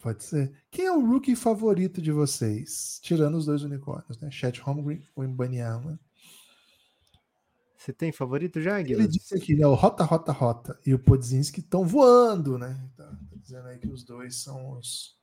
Pode 0.00 0.22
ser. 0.24 0.52
Quem 0.70 0.86
é 0.86 0.92
o 0.92 1.04
rookie 1.04 1.34
favorito 1.34 2.00
de 2.00 2.12
vocês? 2.12 3.00
Tirando 3.02 3.36
os 3.36 3.46
dois 3.46 3.62
unicórnios, 3.62 4.18
né? 4.20 4.30
Chat 4.30 4.60
Holmgren 4.60 5.02
ou 5.16 5.24
Mbanyama. 5.24 5.98
Você 7.76 7.92
tem 7.92 8.12
favorito 8.12 8.60
já, 8.60 8.78
Ele 8.78 8.90
Gibas? 8.90 9.08
disse 9.08 9.34
aqui, 9.34 9.54
né? 9.54 9.66
O 9.66 9.74
Rota, 9.74 10.04
Rota, 10.04 10.32
Rota 10.32 10.78
e 10.84 10.92
o 10.92 10.98
Podzinski 10.98 11.60
estão 11.60 11.84
voando, 11.86 12.58
né? 12.58 12.78
Tá, 12.96 13.04
tá 13.06 13.36
dizendo 13.36 13.66
aí 13.68 13.78
que 13.78 13.88
os 13.88 14.04
dois 14.04 14.36
são 14.36 14.72
os. 14.72 15.17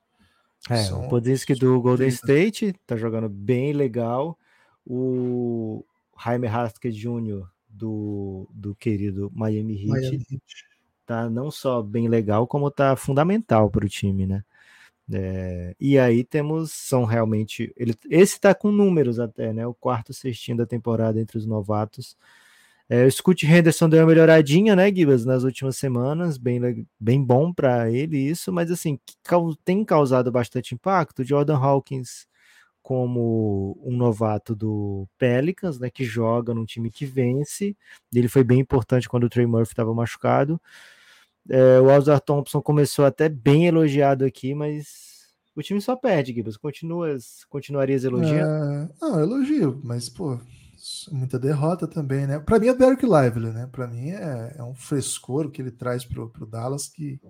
É, 0.68 0.76
são 0.76 1.06
o 1.06 1.08
Podinski 1.08 1.52
os 1.52 1.58
do 1.58 1.80
Golden. 1.80 2.08
State 2.08 2.74
tá 2.86 2.96
jogando 2.96 3.28
bem 3.28 3.72
legal. 3.72 4.38
O 4.86 5.84
Jaime 6.22 6.46
Haskell 6.46 6.92
Jr. 6.92 7.46
do, 7.68 8.48
do 8.52 8.74
querido 8.74 9.30
Miami 9.34 9.74
Heat 9.74 9.88
Miami 9.88 10.26
Heat. 10.30 10.42
tá 11.04 11.28
não 11.28 11.50
só 11.50 11.82
bem 11.82 12.08
legal, 12.08 12.46
como 12.46 12.70
tá 12.70 12.96
fundamental 12.96 13.70
para 13.70 13.84
o 13.84 13.88
time, 13.88 14.26
né? 14.26 14.44
É, 15.12 15.76
e 15.78 15.98
aí 15.98 16.24
temos, 16.24 16.72
são 16.72 17.04
realmente. 17.04 17.72
Ele, 17.76 17.94
esse 18.10 18.40
tá 18.40 18.54
com 18.54 18.72
números 18.72 19.20
até, 19.20 19.52
né? 19.52 19.66
O 19.66 19.74
quarto 19.74 20.12
cestinho 20.12 20.56
da 20.56 20.66
temporada 20.66 21.20
entre 21.20 21.38
os 21.38 21.46
novatos. 21.46 22.16
É, 22.88 23.04
o 23.04 23.32
Henderson 23.44 23.88
deu 23.88 24.00
uma 24.00 24.06
melhoradinha, 24.06 24.76
né, 24.76 24.94
Gibas, 24.94 25.24
nas 25.24 25.42
últimas 25.42 25.76
semanas, 25.76 26.38
bem, 26.38 26.86
bem 27.00 27.22
bom 27.22 27.52
para 27.52 27.90
ele 27.90 28.16
isso, 28.16 28.52
mas 28.52 28.70
assim, 28.70 28.98
tem 29.64 29.84
causado 29.84 30.30
bastante 30.30 30.74
impacto. 30.74 31.24
Jordan 31.24 31.56
Hawkins, 31.56 32.28
como 32.80 33.76
um 33.82 33.96
novato 33.96 34.54
do 34.54 35.08
Pelicans, 35.18 35.80
né, 35.80 35.90
que 35.90 36.04
joga 36.04 36.54
num 36.54 36.64
time 36.64 36.88
que 36.88 37.04
vence, 37.04 37.76
ele 38.14 38.28
foi 38.28 38.44
bem 38.44 38.60
importante 38.60 39.08
quando 39.08 39.24
o 39.24 39.28
Trey 39.28 39.46
Murphy 39.46 39.72
estava 39.72 39.92
machucado. 39.92 40.60
É, 41.48 41.80
o 41.80 41.90
Alzar 41.90 42.20
Thompson 42.20 42.62
começou 42.62 43.04
até 43.04 43.28
bem 43.28 43.66
elogiado 43.66 44.24
aqui, 44.24 44.54
mas 44.54 45.26
o 45.56 45.62
time 45.62 45.80
só 45.80 45.96
perde, 45.96 46.32
Gibas. 46.32 46.56
Continuas, 46.56 47.44
continuarias 47.48 48.04
elogiando? 48.04 48.48
É, 48.48 48.88
não, 49.00 49.20
elogio, 49.20 49.80
mas, 49.82 50.08
pô, 50.08 50.38
muita 51.12 51.38
derrota 51.38 51.86
também, 51.86 52.26
né? 52.26 52.38
Pra 52.38 52.58
mim 52.58 52.68
é 52.68 52.74
Derek 52.74 53.04
Lively, 53.04 53.50
né? 53.52 53.68
Pra 53.70 53.86
mim 53.86 54.10
é, 54.10 54.54
é 54.58 54.62
um 54.62 54.74
frescor 54.74 55.50
que 55.50 55.60
ele 55.62 55.70
traz 55.70 56.04
pro, 56.04 56.28
pro 56.30 56.46
Dallas 56.46 56.88
que 56.88 57.20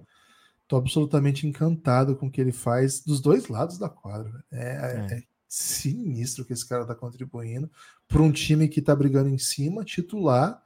tô 0.68 0.77
absolutamente 0.77 1.47
encantado 1.47 2.16
com 2.16 2.27
o 2.27 2.31
que 2.31 2.41
ele 2.41 2.53
faz 2.53 3.01
dos 3.01 3.20
dois 3.20 3.49
lados 3.49 3.79
da 3.79 3.89
quadra. 3.89 4.45
É, 4.51 4.66
é- 4.68 5.07
É. 5.11 5.18
é 5.18 5.22
sinistro 5.49 6.45
que 6.45 6.53
esse 6.53 6.68
cara 6.68 6.85
tá 6.85 6.95
contribuindo 6.95 7.70
para 8.09 8.20
um 8.20 8.33
time 8.33 8.68
que 8.68 8.83
tá 8.83 8.95
brigando 8.95 9.29
em 9.29 9.39
cima, 9.39 9.85
titular. 9.85 10.61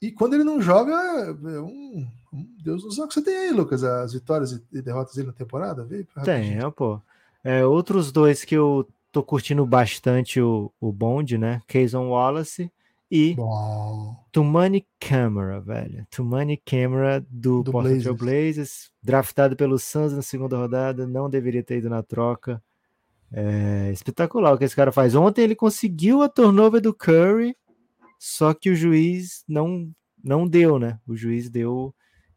E 0.00 0.12
quando 0.12 0.34
ele 0.34 0.44
não 0.44 0.60
joga, 0.60 0.92
é 0.92 1.60
um, 1.60 2.06
um 2.32 2.46
Deus 2.62 2.84
nos 2.84 2.94
céu. 2.94 3.10
Você 3.10 3.22
tem 3.22 3.34
aí, 3.36 3.52
Lucas, 3.52 3.82
as 3.82 4.12
vitórias 4.12 4.52
e 4.72 4.82
derrotas 4.82 5.14
dele 5.16 5.28
na 5.28 5.32
temporada? 5.32 5.84
Vê, 5.84 6.06
pô. 6.70 7.00
É, 7.42 7.64
outros 7.64 8.12
dois 8.12 8.44
que 8.44 8.54
eu 8.54 8.86
tô 9.18 9.22
curtindo 9.24 9.66
bastante 9.66 10.40
o, 10.40 10.72
o 10.80 10.92
bonde, 10.92 11.36
né? 11.36 11.60
Kayson 11.66 12.08
Wallace 12.08 12.70
e. 13.10 13.34
Tumani 14.30 14.86
Camera, 15.00 15.60
velho. 15.60 16.06
Tumani 16.10 16.56
Camera 16.56 17.20
do, 17.28 17.62
Do 17.64 17.72
Portland 17.72 18.04
Blazers. 18.04 18.20
Blazers, 18.20 18.92
draftado 19.02 19.56
pelo 19.56 19.78
Suns 19.78 20.12
na 20.12 20.22
segunda 20.22 20.56
rodada, 20.56 21.06
não 21.06 21.28
deveria 21.28 21.64
ter 21.64 21.78
ido 21.78 21.90
na 21.90 22.02
troca. 22.02 22.62
É 23.32 23.90
espetacular 23.92 24.52
o 24.52 24.58
que 24.58 24.64
esse 24.64 24.76
cara 24.76 24.92
faz. 24.92 25.14
Ontem 25.14 25.42
ele 25.42 25.56
conseguiu 25.56 26.22
a 26.22 26.28
turnover 26.28 26.80
do 26.80 26.94
Curry, 26.94 27.56
só 28.18 28.54
que 28.54 28.70
o 28.70 28.76
juiz 28.76 29.42
não, 29.48 29.90
não 30.22 30.46
deu, 30.46 30.78
né? 30.78 30.98
O 31.06 31.16
juiz 31.16 31.50
deu 31.50 31.94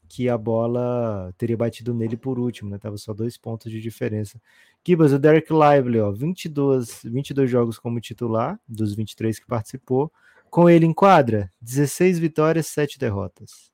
que 0.10 0.28
a 0.28 0.38
bola 0.38 1.34
teria 1.38 1.56
batido 1.56 1.94
nele 1.94 2.18
por 2.18 2.38
último, 2.40 2.70
né? 2.70 2.78
Tava 2.78 2.98
só 2.98 3.14
dois 3.14 3.38
pontos 3.38 3.72
de 3.72 3.80
diferença. 3.80 4.42
Gibas, 4.86 5.14
o 5.14 5.20
Derek 5.20 5.52
Lively, 5.52 6.00
ó, 6.00 6.12
22, 6.12 7.02
22 7.04 7.50
jogos 7.50 7.78
como 7.78 8.02
titular, 8.02 8.60
dos 8.68 8.96
23 8.96 9.40
que 9.40 9.46
participou. 9.46 10.12
Com 10.50 10.70
ele 10.70 10.86
em 10.86 10.94
quadra, 10.94 11.50
16 11.62 12.20
vitórias, 12.20 12.68
7 12.68 13.00
derrotas. 13.00 13.72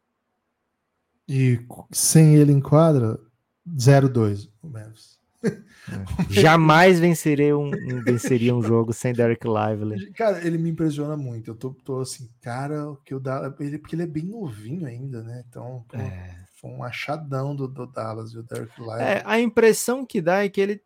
E 1.28 1.60
sem 1.92 2.36
ele 2.36 2.52
em 2.52 2.62
quadra, 2.62 3.20
0-2 3.68 4.50
o 4.62 4.70
Memphis. 4.70 5.18
É. 5.44 6.34
Jamais 6.42 7.00
venceria 7.00 7.58
um, 7.58 7.72
um, 7.72 8.02
venceria 8.04 8.56
um 8.56 8.62
jogo 8.62 8.92
sem 8.92 9.14
Derek 9.14 9.48
Lively. 9.48 10.12
Cara, 10.12 10.46
ele 10.46 10.58
me 10.58 10.70
impressiona 10.70 11.16
muito. 11.16 11.52
Eu 11.52 11.56
tô, 11.56 11.72
tô 11.72 12.02
assim, 12.02 12.30
cara, 12.42 12.96
que 13.06 13.16
o 13.16 13.20
Dallas, 13.20 13.54
ele, 13.60 13.78
porque 13.78 13.96
ele 13.96 14.04
é 14.04 14.08
bem 14.08 14.26
novinho 14.26 14.86
ainda, 14.86 15.24
né? 15.24 15.44
Então, 15.48 15.86
pô, 15.88 15.98
é. 15.98 16.36
foi 16.60 16.72
um 16.72 16.84
achadão 16.84 17.56
do, 17.56 17.68
do 17.68 17.86
Dallas 17.86 18.32
e 18.32 18.38
o 18.38 18.44
Derek 18.44 18.80
Lively. 18.80 19.02
É, 19.02 19.24
a 19.26 19.40
impressão 19.40 20.06
que 20.06 20.22
dá 20.22 20.44
é 20.44 20.50
que 20.50 20.60
ele 20.60 20.82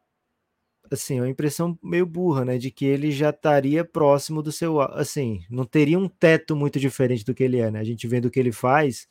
assim, 0.92 1.20
uma 1.20 1.30
impressão 1.30 1.78
meio 1.82 2.06
burra, 2.06 2.44
né, 2.46 2.58
de 2.58 2.70
que 2.70 2.86
ele 2.86 3.12
já 3.12 3.30
estaria 3.30 3.86
próximo 3.86 4.42
do 4.42 4.52
seu, 4.52 4.82
assim, 4.82 5.42
não 5.50 5.66
teria 5.66 5.98
um 5.98 6.08
teto 6.08 6.56
muito 6.56 6.80
diferente 6.80 7.24
do 7.24 7.34
que 7.34 7.44
ele 7.44 7.60
é, 7.60 7.72
né? 7.72 7.80
A 7.80 7.84
gente 7.84 8.08
vendo 8.08 8.26
o 8.26 8.32
que 8.32 8.40
ele 8.40 8.52
faz, 8.52 9.08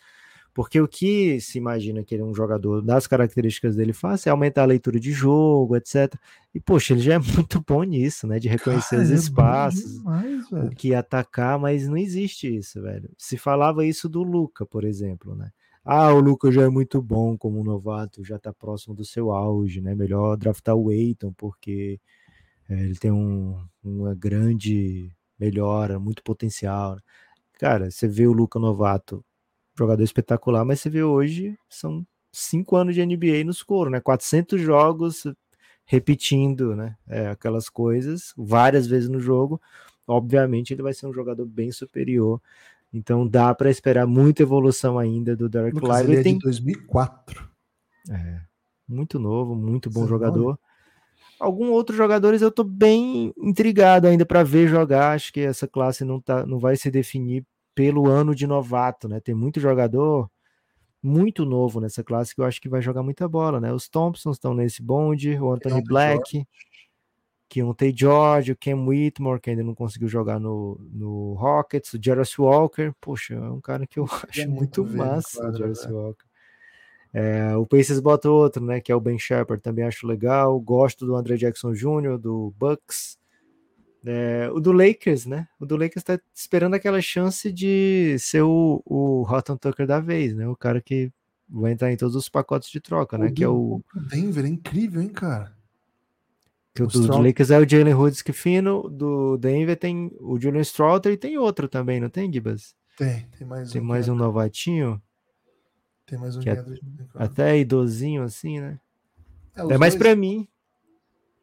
porque 0.52 0.80
o 0.80 0.88
que 0.88 1.40
se 1.40 1.58
imagina 1.58 2.02
que 2.02 2.14
ele 2.14 2.22
é 2.22 2.24
um 2.26 2.34
jogador, 2.34 2.82
das 2.82 3.06
características 3.06 3.76
dele 3.76 3.92
faz 3.92 4.26
é 4.26 4.30
aumentar 4.30 4.62
a 4.62 4.66
leitura 4.66 4.98
de 5.00 5.12
jogo, 5.12 5.76
etc. 5.76 6.14
E, 6.54 6.60
poxa, 6.60 6.92
ele 6.92 7.00
já 7.00 7.14
é 7.14 7.18
muito 7.34 7.64
bom 7.66 7.82
nisso, 7.82 8.26
né? 8.26 8.38
De 8.38 8.48
reconhecer 8.48 8.96
Cara, 8.96 9.02
os 9.02 9.10
é 9.10 9.14
espaços, 9.14 9.94
demais, 9.94 10.52
o 10.52 10.70
que 10.70 10.94
atacar, 10.94 11.58
mas 11.58 11.88
não 11.88 11.96
existe 11.96 12.54
isso, 12.54 12.82
velho. 12.82 13.10
Se 13.16 13.36
falava 13.36 13.86
isso 13.86 14.08
do 14.08 14.22
Luca, 14.22 14.66
por 14.66 14.84
exemplo, 14.84 15.34
né? 15.34 15.50
Ah, 15.84 16.12
o 16.12 16.20
Luca 16.20 16.52
já 16.52 16.62
é 16.62 16.68
muito 16.68 17.00
bom 17.02 17.36
como 17.38 17.64
novato, 17.64 18.22
já 18.24 18.38
tá 18.38 18.52
próximo 18.52 18.94
do 18.94 19.04
seu 19.04 19.30
auge, 19.32 19.80
né? 19.80 19.94
Melhor 19.94 20.36
draftar 20.36 20.76
o 20.76 20.92
Eiton, 20.92 21.32
porque 21.32 21.98
é, 22.68 22.74
ele 22.84 22.96
tem 22.96 23.12
um, 23.12 23.56
uma 23.84 24.14
grande 24.14 25.12
melhora, 25.38 25.98
muito 26.00 26.22
potencial. 26.22 26.98
Cara, 27.58 27.90
você 27.90 28.08
vê 28.08 28.26
o 28.28 28.32
Luca 28.32 28.58
novato 28.60 29.24
jogador 29.78 30.02
espetacular, 30.04 30.64
mas 30.64 30.80
você 30.80 30.90
vê 30.90 31.02
hoje, 31.04 31.58
são 31.70 32.06
cinco 32.32 32.76
anos 32.76 32.94
de 32.94 33.02
NBA 33.02 33.44
nos 33.44 33.62
coros, 33.62 33.92
né? 33.92 34.00
400 34.00 34.60
jogos 34.62 35.24
repetindo, 35.86 36.76
né? 36.76 36.96
É, 37.08 37.28
aquelas 37.28 37.68
coisas 37.70 38.32
várias 38.36 38.86
vezes 38.86 39.08
no 39.10 39.20
jogo. 39.20 39.60
Obviamente, 40.06 40.72
ele 40.74 40.82
vai 40.82 40.94
ser 40.94 41.06
um 41.06 41.12
jogador 41.14 41.46
bem 41.46 41.72
superior. 41.72 42.40
Então, 42.92 43.26
dá 43.26 43.54
para 43.54 43.70
esperar 43.70 44.06
muita 44.06 44.42
evolução 44.42 44.98
ainda 44.98 45.36
do 45.36 45.48
Derek 45.48 45.78
Lively. 45.78 46.12
Ele 46.12 46.20
é 46.20 46.22
tem... 46.22 46.34
de 46.38 46.44
2004. 46.44 47.48
É, 48.10 48.40
muito 48.88 49.18
novo, 49.18 49.54
muito 49.54 49.88
bom 49.88 50.02
Você 50.02 50.08
jogador. 50.08 50.58
Alguns 51.38 51.70
outros 51.70 51.96
jogadores 51.96 52.42
eu 52.42 52.50
tô 52.50 52.64
bem 52.64 53.32
intrigado 53.38 54.06
ainda 54.06 54.26
para 54.26 54.42
ver 54.42 54.68
jogar. 54.68 55.14
Acho 55.14 55.32
que 55.32 55.40
essa 55.40 55.66
classe 55.66 56.04
não, 56.04 56.20
tá, 56.20 56.44
não 56.44 56.58
vai 56.58 56.76
se 56.76 56.90
definir 56.90 57.46
pelo 57.74 58.08
ano 58.08 58.34
de 58.34 58.46
novato, 58.46 59.08
né? 59.08 59.20
Tem 59.20 59.34
muito 59.34 59.60
jogador 59.60 60.30
muito 61.02 61.46
novo 61.46 61.80
nessa 61.80 62.04
classe 62.04 62.34
que 62.34 62.40
eu 62.40 62.44
acho 62.44 62.60
que 62.60 62.68
vai 62.68 62.82
jogar 62.82 63.02
muita 63.02 63.26
bola, 63.26 63.58
né? 63.58 63.72
Os 63.72 63.88
Thompsons 63.88 64.36
estão 64.36 64.52
nesse 64.52 64.82
bonde, 64.82 65.38
o 65.38 65.50
Anthony 65.50 65.82
Black, 65.82 66.46
que 67.50 67.64
um 67.64 67.74
Tay 67.74 67.92
George, 67.94 68.52
o 68.52 68.56
Ken 68.56 68.76
Whitmore, 68.76 69.40
que 69.40 69.50
ainda 69.50 69.64
não 69.64 69.74
conseguiu 69.74 70.06
jogar 70.06 70.38
no, 70.38 70.80
no 70.92 71.34
Rockets, 71.34 71.92
o 71.92 71.98
Jarvis 72.00 72.38
Walker, 72.38 72.92
poxa, 73.00 73.34
é 73.34 73.40
um 73.40 73.60
cara 73.60 73.88
que 73.88 73.98
eu 73.98 74.04
acho 74.04 74.42
é 74.42 74.46
muito, 74.46 74.84
muito 74.84 74.96
massa, 74.96 75.50
o 75.50 75.58
Jarvis 75.58 75.84
né? 75.84 75.90
Walker. 75.90 76.24
É, 77.12 77.56
o 77.56 77.66
Pacers 77.66 77.98
bota 77.98 78.30
outro, 78.30 78.64
né? 78.64 78.80
Que 78.80 78.92
é 78.92 78.94
o 78.94 79.00
Ben 79.00 79.18
Shepard, 79.18 79.60
também 79.60 79.84
acho 79.84 80.06
legal. 80.06 80.60
Gosto 80.60 81.04
do 81.04 81.16
André 81.16 81.36
Jackson 81.36 81.72
Jr., 81.72 82.16
do 82.18 82.54
Bucks. 82.56 83.18
É, 84.06 84.48
o 84.52 84.60
do 84.60 84.70
Lakers, 84.70 85.26
né? 85.26 85.48
O 85.58 85.66
do 85.66 85.76
Lakers 85.76 86.04
tá 86.04 86.20
esperando 86.32 86.74
aquela 86.74 87.02
chance 87.02 87.50
de 87.50 88.16
ser 88.20 88.42
o, 88.42 88.80
o 88.86 89.22
Horton 89.22 89.56
Tucker 89.56 89.88
da 89.88 89.98
vez, 89.98 90.36
né? 90.36 90.46
O 90.46 90.54
cara 90.54 90.80
que 90.80 91.10
vai 91.48 91.72
entrar 91.72 91.90
em 91.90 91.96
todos 91.96 92.14
os 92.14 92.28
pacotes 92.28 92.70
de 92.70 92.80
troca, 92.80 93.18
né? 93.18 93.32
que 93.32 93.42
é 93.42 93.48
o. 93.48 93.82
Denver 94.08 94.44
é 94.44 94.48
incrível, 94.48 95.02
hein, 95.02 95.08
cara? 95.08 95.58
Que 96.74 96.82
o, 96.82 96.86
do, 96.86 97.06
do, 97.06 97.18
Lakers 97.18 97.50
é 97.50 97.58
o 97.58 97.68
Jalen 97.68 97.94
que 98.24 98.32
fino, 98.32 98.88
do 98.88 99.36
Denver 99.36 99.76
tem 99.76 100.12
o 100.20 100.38
Julian 100.40 100.60
Stroughter 100.60 101.12
e 101.12 101.16
tem 101.16 101.36
outro 101.36 101.68
também, 101.68 101.98
não 101.98 102.08
tem, 102.08 102.32
Gibas? 102.32 102.74
Tem, 102.96 103.26
tem 103.36 103.46
mais 103.46 103.70
tem 103.70 103.80
um. 103.80 103.84
Tem 103.84 103.88
mais 103.88 104.08
um 104.08 104.14
novatinho? 104.14 105.02
Tem 106.06 106.18
mais 106.18 106.36
um. 106.36 106.40
É, 106.42 106.64
até 107.14 107.58
idosinho 107.58 108.22
assim, 108.22 108.60
né? 108.60 108.78
É, 109.56 109.74
é 109.74 109.78
mais 109.78 109.96
para 109.96 110.14
mim, 110.14 110.46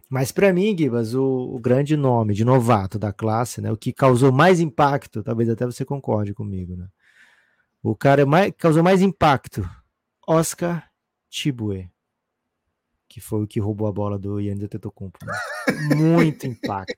mas 0.09 0.31
para 0.31 0.53
mim, 0.53 0.75
Gibas, 0.77 1.13
o, 1.13 1.23
o, 1.23 1.59
grande 1.59 1.97
nome 1.97 2.33
de 2.33 2.45
novato 2.45 2.97
da 2.97 3.11
classe, 3.11 3.59
né, 3.59 3.71
o 3.71 3.77
que 3.77 3.91
causou 3.91 4.31
mais 4.31 4.59
impacto, 4.59 5.21
talvez 5.21 5.49
até 5.49 5.65
você 5.65 5.83
concorde 5.83 6.33
comigo, 6.33 6.75
né? 6.77 6.87
O 7.83 7.95
cara 7.95 8.25
mais, 8.25 8.53
causou 8.57 8.81
mais 8.81 9.01
impacto, 9.01 9.69
Oscar 10.25 10.89
Tibue, 11.29 11.89
que 13.07 13.21
foi 13.21 13.43
o 13.43 13.47
que 13.47 13.59
roubou 13.59 13.87
a 13.87 13.91
bola 13.91 14.17
do 14.17 14.39
Yannis 14.39 14.63
Antetokounmpo. 14.63 15.17
Né? 15.25 15.33
Muito 15.95 16.45
impacto. 16.47 16.95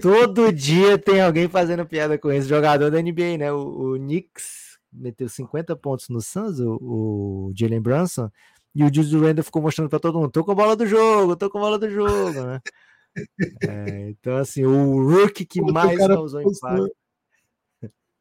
Todo 0.00 0.52
dia 0.52 0.98
tem 0.98 1.20
alguém 1.20 1.48
fazendo 1.48 1.86
piada 1.86 2.18
com 2.18 2.30
esse 2.32 2.48
jogador 2.48 2.90
da 2.90 3.00
NBA, 3.00 3.38
né? 3.38 3.52
O, 3.52 3.94
o 3.94 3.98
Knicks 3.98 4.78
meteu 4.92 5.28
50 5.28 5.76
pontos 5.76 6.08
no 6.08 6.20
Suns, 6.20 6.60
o, 6.60 6.78
o 6.80 7.52
Jalen 7.54 7.80
Brunson, 7.80 8.30
e 8.74 8.82
o 8.82 8.92
Julius 8.92 9.12
Randle 9.12 9.44
ficou 9.44 9.62
mostrando 9.62 9.88
para 9.88 10.00
todo 10.00 10.18
mundo: 10.18 10.30
tô 10.30 10.44
com 10.44 10.52
a 10.52 10.54
bola 10.54 10.76
do 10.76 10.86
jogo, 10.86 11.36
tô 11.36 11.50
com 11.50 11.58
a 11.58 11.60
bola 11.60 11.78
do 11.78 11.90
jogo, 11.90 12.42
né? 12.42 12.60
É, 13.62 14.08
então, 14.10 14.36
assim, 14.36 14.64
o 14.64 15.08
rookie 15.08 15.46
que 15.46 15.60
mais 15.60 15.96
causou 15.98 16.42
impacto. 16.42 16.90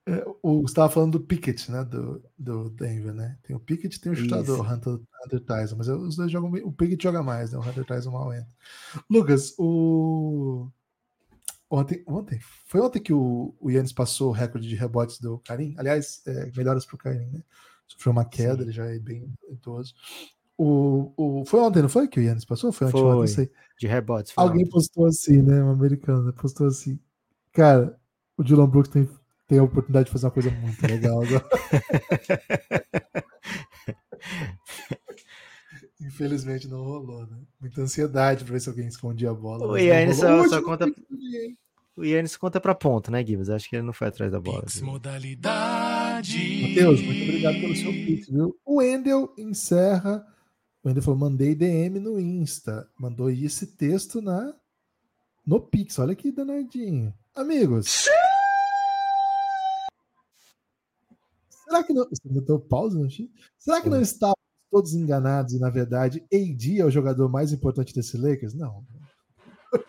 É, 0.05 0.25
o, 0.41 0.63
estava 0.65 0.89
falando 0.89 1.13
do 1.13 1.25
Pickett, 1.25 1.71
né? 1.71 1.83
Do, 1.85 2.21
do 2.37 2.69
Denver, 2.69 3.13
né? 3.13 3.37
Tem 3.43 3.55
o 3.55 3.59
Pickett 3.59 3.99
tem 4.01 4.11
o 4.11 4.15
chutador, 4.15 4.59
o 4.59 4.63
Hunter, 4.63 4.99
Hunter 5.25 5.39
Tyson, 5.39 5.75
mas 5.77 5.87
os 5.87 6.15
dois 6.17 6.29
jogam. 6.29 6.51
O 6.65 6.73
Pickett 6.73 7.01
joga 7.01 7.23
mais, 7.23 7.51
né? 7.51 7.57
O 7.57 7.61
Hunter 7.61 7.85
Tyson 7.85 8.11
mal 8.11 8.33
entra. 8.33 8.51
Lucas, 9.09 9.53
o. 9.57 10.67
Ontem, 11.69 12.03
ontem, 12.05 12.39
foi 12.67 12.81
ontem 12.81 12.99
que 12.99 13.13
o, 13.13 13.55
o 13.59 13.71
Yannis 13.71 13.93
passou 13.93 14.29
o 14.29 14.33
recorde 14.33 14.67
de 14.67 14.75
rebotes 14.75 15.19
do 15.19 15.39
Karim. 15.39 15.73
Aliás, 15.77 16.21
é, 16.27 16.51
melhoras 16.55 16.85
para 16.85 16.95
o 16.95 16.99
Karim, 16.99 17.25
né? 17.31 17.41
Sofreu 17.87 18.11
uma 18.11 18.25
queda, 18.25 18.57
Sim. 18.57 18.61
ele 18.63 18.71
já 18.71 18.85
é 18.85 18.99
bem 18.99 19.33
idoso. 19.49 19.95
O, 20.57 21.11
o, 21.17 21.45
foi 21.45 21.59
ontem, 21.61 21.81
não 21.81 21.89
foi 21.89 22.07
que 22.07 22.19
o 22.19 22.23
Yannis 22.23 22.45
passou? 22.45 22.71
Foi, 22.71 22.91
foi 22.91 23.01
ontem, 23.01 23.19
não 23.19 23.27
sei. 23.27 23.51
De 23.79 23.87
rebotes. 23.87 24.33
Alguém 24.35 24.65
ontem. 24.65 24.69
postou 24.69 25.07
assim, 25.07 25.41
né? 25.41 25.63
Um 25.63 25.71
americano 25.71 26.31
postou 26.33 26.67
assim. 26.67 26.99
Cara, 27.51 27.99
o 28.37 28.43
Dylan 28.43 28.69
Brooks 28.69 28.91
tem, 28.91 29.09
tem 29.53 29.59
a 29.59 29.63
oportunidade 29.63 30.05
de 30.07 30.11
fazer 30.11 30.25
uma 30.25 30.31
coisa 30.31 30.49
muito 30.49 30.81
legal 30.87 31.21
agora. 31.21 31.45
Infelizmente 36.01 36.67
não 36.67 36.83
rolou, 36.83 37.27
né? 37.27 37.37
Muita 37.61 37.81
ansiedade 37.81 38.43
para 38.43 38.53
ver 38.53 38.59
se 38.59 38.67
alguém 38.67 38.87
escondia 38.87 39.29
a 39.29 39.33
bola. 39.33 39.67
O 39.67 39.77
Yannis 39.77 40.17
só, 40.17 40.49
só 40.49 40.59
conta. 40.63 40.91
O 41.95 42.03
Yannis 42.03 42.35
conta 42.35 42.59
pra 42.59 42.73
ponta, 42.73 43.11
né, 43.11 43.23
Gibbs? 43.23 43.47
Acho 43.51 43.69
que 43.69 43.75
ele 43.75 43.85
não 43.85 43.93
foi 43.93 44.07
atrás 44.07 44.31
da 44.31 44.39
bola. 44.39 44.63
Pix 44.63 44.81
modalidade. 44.81 46.63
Matheus, 46.63 46.99
muito 46.99 47.23
obrigado 47.23 47.59
pelo 47.59 47.75
seu 47.75 47.91
pix, 47.91 48.27
viu? 48.27 48.59
O 48.65 48.77
Wendel 48.77 49.31
encerra. 49.37 50.25
O 50.83 50.87
Wendel 50.87 51.03
falou: 51.03 51.19
mandei 51.19 51.53
DM 51.53 51.99
no 51.99 52.19
Insta. 52.19 52.89
Mandou 52.99 53.29
esse 53.29 53.67
texto 53.67 54.19
na 54.19 54.51
no 55.45 55.59
Pix. 55.61 55.99
Olha 55.99 56.15
que 56.15 56.31
danadinho. 56.31 57.13
Amigos. 57.35 58.09
Será 61.63 61.83
que 61.83 61.93
não. 61.93 62.07
Você 62.09 62.29
botou 62.29 62.59
pausa 62.59 62.99
no 62.99 63.09
Será 63.57 63.81
que 63.81 63.89
não 63.89 64.01
está 64.01 64.33
todos 64.69 64.93
enganados 64.93 65.53
e, 65.53 65.59
na 65.59 65.69
verdade, 65.69 66.25
AD 66.33 66.79
é 66.79 66.85
o 66.85 66.91
jogador 66.91 67.29
mais 67.29 67.53
importante 67.53 67.93
desse 67.93 68.17
Lakers? 68.17 68.53
Não. 68.53 68.83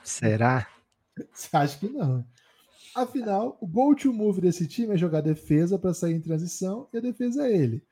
Será? 0.03 0.69
Você 1.33 1.57
acha 1.57 1.79
que 1.79 1.89
não? 1.89 2.25
Afinal, 2.95 3.57
o 3.61 3.67
go-to-move 3.67 4.41
desse 4.41 4.67
time 4.67 4.95
é 4.95 4.97
jogar 4.97 5.21
defesa 5.21 5.79
para 5.79 5.95
sair 5.95 6.15
em 6.15 6.21
transição 6.21 6.87
e 6.93 6.99
a 6.99 7.01
defesa 7.01 7.47
é 7.47 7.57
ele. 7.57 7.83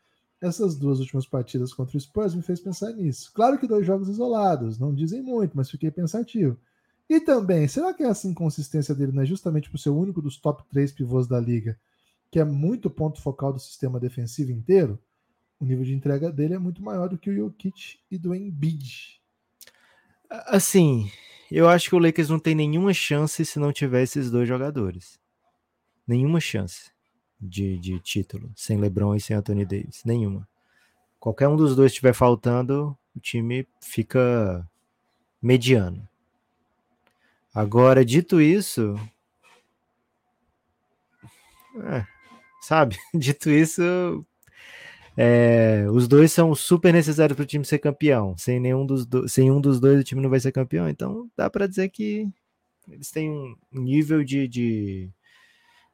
Essas 0.41 0.77
duas 0.77 0.99
últimas 0.99 1.27
partidas 1.27 1.73
contra 1.73 1.97
o 1.97 2.01
Spurs 2.01 2.35
me 2.35 2.43
fez 2.43 2.61
pensar 2.61 2.93
nisso. 2.93 3.33
Claro 3.33 3.59
que 3.59 3.67
dois 3.67 3.87
jogos 3.87 4.09
isolados, 4.09 4.79
não 4.79 4.95
dizem 4.95 5.23
muito, 5.23 5.57
mas 5.57 5.71
fiquei 5.71 5.91
pensativo. 5.91 6.59
E 7.09 7.21
também, 7.21 7.67
será 7.69 7.93
que 7.93 8.03
essa 8.03 8.27
inconsistência 8.27 8.95
dele 8.95 9.13
não 9.13 9.23
é 9.23 9.27
justamente 9.27 9.71
por 9.71 9.79
ser 9.79 9.91
o 9.91 9.97
único 9.99 10.23
dos 10.23 10.37
top 10.37 10.65
3 10.69 10.93
pivôs 10.93 11.27
da 11.27 11.39
liga, 11.39 11.79
que 12.33 12.41
é 12.41 12.45
muito 12.45 12.89
ponto 12.89 13.21
focal 13.21 13.53
do 13.53 13.61
sistema 13.61 14.01
defensivo 14.01 14.51
inteiro? 14.51 14.99
O 15.61 15.67
nível 15.67 15.85
de 15.85 15.93
entrega 15.93 16.33
dele 16.33 16.55
é 16.55 16.59
muito 16.59 16.83
maior 16.83 17.07
do 17.07 17.19
que 17.19 17.29
o 17.29 17.37
Jokic 17.37 17.99
e 18.11 18.17
do 18.17 18.35
Embiid. 18.35 19.21
Assim, 20.47 21.13
eu 21.51 21.69
acho 21.69 21.91
que 21.91 21.95
o 21.95 21.99
Lakers 21.99 22.31
não 22.31 22.39
tem 22.39 22.55
nenhuma 22.55 22.95
chance 22.95 23.45
se 23.45 23.59
não 23.59 23.71
tiver 23.71 24.03
esses 24.03 24.31
dois 24.31 24.49
jogadores. 24.49 25.21
Nenhuma 26.09 26.41
chance 26.41 26.91
de, 27.39 27.77
de 27.77 28.01
título, 28.01 28.51
sem 28.57 28.79
LeBron 28.79 29.15
e 29.15 29.21
sem 29.21 29.37
Anthony 29.37 29.67
Davis. 29.67 30.03
Nenhuma. 30.03 30.49
Qualquer 31.21 31.49
um 31.49 31.57
dos 31.57 31.77
dois 31.77 31.93
estiver 31.93 32.15
faltando, 32.15 32.97
o 33.15 33.21
time 33.21 33.69
fica 33.79 34.67
mediano. 35.41 36.09
Agora, 37.55 38.03
dito 38.03 38.41
isso, 38.41 38.99
é, 41.85 42.07
sabe? 42.63 42.97
Dito 43.15 43.51
isso, 43.51 43.83
é, 45.17 45.87
os 45.91 46.09
dois 46.09 46.33
são 46.33 46.55
super 46.55 46.93
necessários 46.93 47.37
para 47.37 47.43
o 47.43 47.47
time 47.47 47.65
ser 47.65 47.79
campeão. 47.79 48.37
Sem 48.39 48.59
nenhum 48.59 48.87
dos 48.87 49.05
do, 49.05 49.29
sem 49.29 49.51
um 49.51 49.61
dos 49.61 49.79
dois, 49.81 50.01
o 50.01 50.05
time 50.05 50.23
não 50.23 50.31
vai 50.31 50.41
ser 50.41 50.53
campeão. 50.53 50.89
Então, 50.89 51.31
dá 51.37 51.51
para 51.51 51.67
dizer 51.67 51.89
que 51.91 52.29
eles 52.89 53.11
têm 53.11 53.31
um 53.31 53.57
nível 53.73 54.25
de, 54.25 54.49
de 54.49 55.11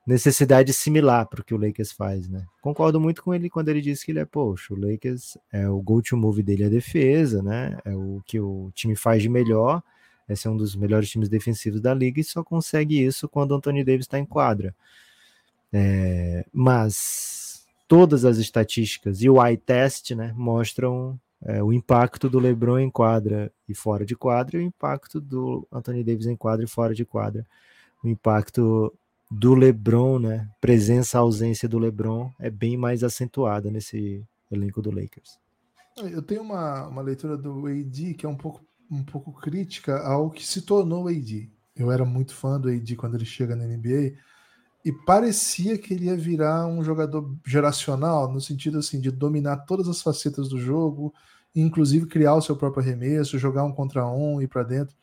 necessidade 0.06 0.72
similar 0.72 1.26
para 1.26 1.40
o 1.40 1.44
que 1.44 1.54
o 1.54 1.58
Lakers 1.58 1.92
faz, 1.92 2.28
né? 2.28 2.44
Concordo 2.62 3.00
muito 3.00 3.22
com 3.22 3.34
ele 3.34 3.50
quando 3.50 3.68
ele 3.68 3.80
diz 3.80 4.02
que 4.02 4.12
ele 4.12 4.20
é, 4.20 4.24
poxa, 4.24 4.72
o 4.72 4.80
Lakers 4.80 5.36
é 5.52 5.68
o 5.68 5.80
go-to 5.82 6.16
move 6.16 6.42
dele 6.42 6.64
a 6.64 6.68
defesa, 6.68 7.42
né? 7.42 7.78
É 7.84 7.94
o 7.94 8.22
que 8.24 8.40
o 8.40 8.70
time 8.74 8.96
faz 8.96 9.22
de 9.22 9.28
melhor. 9.28 9.82
Esse 10.28 10.46
é 10.46 10.50
um 10.50 10.56
dos 10.56 10.76
melhores 10.76 11.10
times 11.10 11.28
defensivos 11.28 11.80
da 11.80 11.94
liga 11.94 12.20
e 12.20 12.24
só 12.24 12.44
consegue 12.44 13.02
isso 13.02 13.28
quando 13.28 13.52
o 13.52 13.54
Anthony 13.56 13.82
Davis 13.82 14.04
está 14.04 14.18
em 14.18 14.26
quadra. 14.26 14.74
É, 15.72 16.46
mas 16.52 17.66
todas 17.86 18.24
as 18.24 18.38
estatísticas 18.38 19.22
e 19.22 19.28
o 19.28 19.44
eye 19.44 19.56
test 19.56 20.12
né, 20.12 20.32
mostram 20.36 21.18
é, 21.42 21.62
o 21.62 21.72
impacto 21.72 22.28
do 22.28 22.38
LeBron 22.38 22.78
em 22.78 22.90
quadra 22.90 23.52
e 23.68 23.74
fora 23.74 24.04
de 24.04 24.16
quadra 24.16 24.56
e 24.56 24.60
o 24.60 24.62
impacto 24.62 25.20
do 25.20 25.66
Anthony 25.72 26.02
Davis 26.02 26.26
em 26.26 26.36
quadra 26.36 26.64
e 26.64 26.68
fora 26.68 26.94
de 26.94 27.04
quadra. 27.04 27.46
O 28.02 28.08
impacto 28.08 28.92
do 29.30 29.54
LeBron, 29.54 30.18
né, 30.18 30.48
presença, 30.60 31.18
ausência 31.18 31.68
do 31.68 31.78
LeBron 31.78 32.32
é 32.38 32.50
bem 32.50 32.76
mais 32.76 33.04
acentuada 33.04 33.70
nesse 33.70 34.24
elenco 34.50 34.80
do 34.80 34.90
Lakers. 34.90 35.38
Eu 35.98 36.22
tenho 36.22 36.42
uma, 36.42 36.86
uma 36.86 37.02
leitura 37.02 37.36
do 37.36 37.66
AD 37.66 38.14
que 38.14 38.24
é 38.24 38.28
um 38.28 38.36
pouco, 38.36 38.62
um 38.90 39.02
pouco 39.02 39.32
crítica 39.32 39.98
ao 39.98 40.30
que 40.30 40.46
se 40.46 40.62
tornou 40.62 41.04
o 41.04 41.08
AD. 41.08 41.50
Eu 41.76 41.90
era 41.90 42.04
muito 42.04 42.34
fã 42.34 42.58
do 42.58 42.68
AD 42.68 42.96
quando 42.96 43.16
ele 43.16 43.24
chega 43.24 43.54
na 43.54 43.64
NBA 43.64 44.14
e 44.84 44.92
parecia 44.92 45.76
que 45.76 45.92
ele 45.92 46.06
ia 46.06 46.16
virar 46.16 46.66
um 46.66 46.82
jogador 46.82 47.36
geracional, 47.46 48.30
no 48.30 48.40
sentido 48.40 48.78
assim 48.78 49.00
de 49.00 49.10
dominar 49.10 49.58
todas 49.58 49.88
as 49.88 50.00
facetas 50.00 50.48
do 50.48 50.58
jogo, 50.58 51.12
inclusive 51.54 52.06
criar 52.06 52.34
o 52.34 52.42
seu 52.42 52.56
próprio 52.56 52.82
arremesso, 52.82 53.38
jogar 53.38 53.64
um 53.64 53.72
contra 53.72 54.06
um, 54.06 54.40
ir 54.40 54.46
para 54.46 54.62
dentro. 54.62 54.96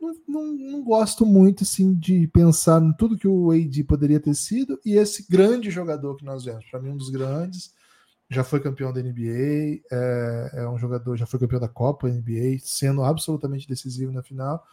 Não, 0.00 0.14
não, 0.28 0.52
não, 0.52 0.84
gosto 0.84 1.24
muito 1.24 1.64
assim 1.64 1.94
de 1.94 2.28
pensar 2.28 2.82
em 2.82 2.92
tudo 2.92 3.16
que 3.16 3.26
o 3.26 3.50
AD 3.50 3.82
poderia 3.84 4.20
ter 4.20 4.34
sido 4.34 4.78
e 4.84 4.94
esse 4.94 5.26
grande 5.28 5.70
jogador 5.70 6.16
que 6.16 6.24
nós 6.24 6.44
vemos, 6.44 6.66
para 6.70 6.80
mim 6.80 6.90
um 6.90 6.96
dos 6.96 7.08
grandes, 7.08 7.74
já 8.28 8.44
foi 8.44 8.60
campeão 8.60 8.92
da 8.92 9.02
NBA, 9.02 9.80
é, 9.90 10.50
é, 10.54 10.68
um 10.68 10.78
jogador, 10.78 11.16
já 11.16 11.26
foi 11.26 11.40
campeão 11.40 11.60
da 11.60 11.68
Copa 11.68 12.08
NBA, 12.08 12.58
sendo 12.60 13.02
absolutamente 13.02 13.68
decisivo 13.68 14.12
na 14.12 14.22
final. 14.22 14.64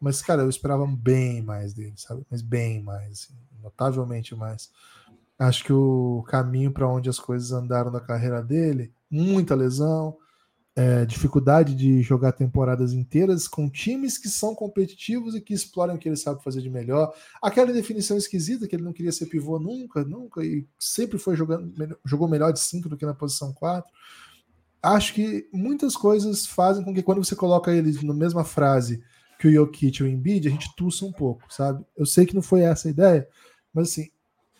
Mas, 0.00 0.20
cara, 0.20 0.42
eu 0.42 0.48
esperava 0.48 0.86
bem 0.86 1.42
mais 1.42 1.72
dele, 1.74 1.94
sabe? 1.96 2.26
Mas 2.30 2.42
bem 2.42 2.82
mais. 2.82 3.10
Assim 3.10 3.34
notavelmente 3.62 4.34
mais. 4.34 4.70
Acho 5.38 5.64
que 5.64 5.72
o 5.72 6.24
caminho 6.28 6.72
para 6.72 6.88
onde 6.88 7.08
as 7.08 7.18
coisas 7.18 7.52
andaram 7.52 7.90
na 7.90 8.00
carreira 8.00 8.42
dele, 8.42 8.92
muita 9.10 9.54
lesão, 9.54 10.16
é, 10.74 11.04
dificuldade 11.04 11.74
de 11.74 12.00
jogar 12.00 12.32
temporadas 12.32 12.92
inteiras 12.92 13.46
com 13.46 13.68
times 13.68 14.16
que 14.16 14.28
são 14.28 14.54
competitivos 14.54 15.34
e 15.34 15.40
que 15.40 15.52
exploram 15.52 15.94
o 15.94 15.98
que 15.98 16.08
ele 16.08 16.16
sabe 16.16 16.42
fazer 16.42 16.62
de 16.62 16.70
melhor. 16.70 17.12
Aquela 17.42 17.72
definição 17.72 18.16
esquisita 18.16 18.66
que 18.66 18.74
ele 18.74 18.84
não 18.84 18.92
queria 18.92 19.12
ser 19.12 19.26
pivô 19.26 19.58
nunca, 19.58 20.02
nunca, 20.04 20.42
e 20.42 20.66
sempre 20.78 21.18
foi 21.18 21.36
jogando, 21.36 21.72
jogou 22.04 22.28
melhor 22.28 22.52
de 22.52 22.60
5 22.60 22.88
do 22.88 22.96
que 22.96 23.04
na 23.04 23.14
posição 23.14 23.52
4. 23.52 23.90
Acho 24.82 25.14
que 25.14 25.48
muitas 25.52 25.94
coisas 25.94 26.46
fazem 26.46 26.82
com 26.82 26.94
que 26.94 27.02
quando 27.02 27.22
você 27.22 27.36
coloca 27.36 27.72
eles 27.72 28.02
na 28.02 28.14
mesma 28.14 28.44
frase 28.44 29.02
que 29.38 29.48
o 29.48 29.52
Jokic 29.52 30.00
e 30.00 30.04
o 30.04 30.08
Embiid, 30.08 30.48
a 30.48 30.50
gente 30.50 30.74
tussa 30.76 31.04
um 31.04 31.12
pouco, 31.12 31.42
sabe? 31.52 31.84
Eu 31.96 32.06
sei 32.06 32.24
que 32.24 32.34
não 32.34 32.42
foi 32.42 32.62
essa 32.62 32.88
a 32.88 32.90
ideia, 32.90 33.28
mas 33.72 33.90
assim, 33.90 34.10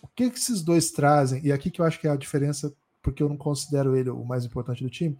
o 0.03 0.09
que, 0.09 0.31
que 0.31 0.39
esses 0.39 0.63
dois 0.63 0.91
trazem, 0.91 1.45
e 1.45 1.53
aqui 1.53 1.71
que 1.71 1.81
eu 1.81 1.85
acho 1.85 2.01
que 2.01 2.07
é 2.07 2.11
a 2.11 2.17
diferença, 2.17 2.75
porque 3.03 3.23
eu 3.23 3.29
não 3.29 3.37
considero 3.37 3.97
ele 3.97 4.11
o 4.11 4.25
mais 4.25 4.45
importante 4.45 4.83
do 4.83 4.91
time, 4.91 5.19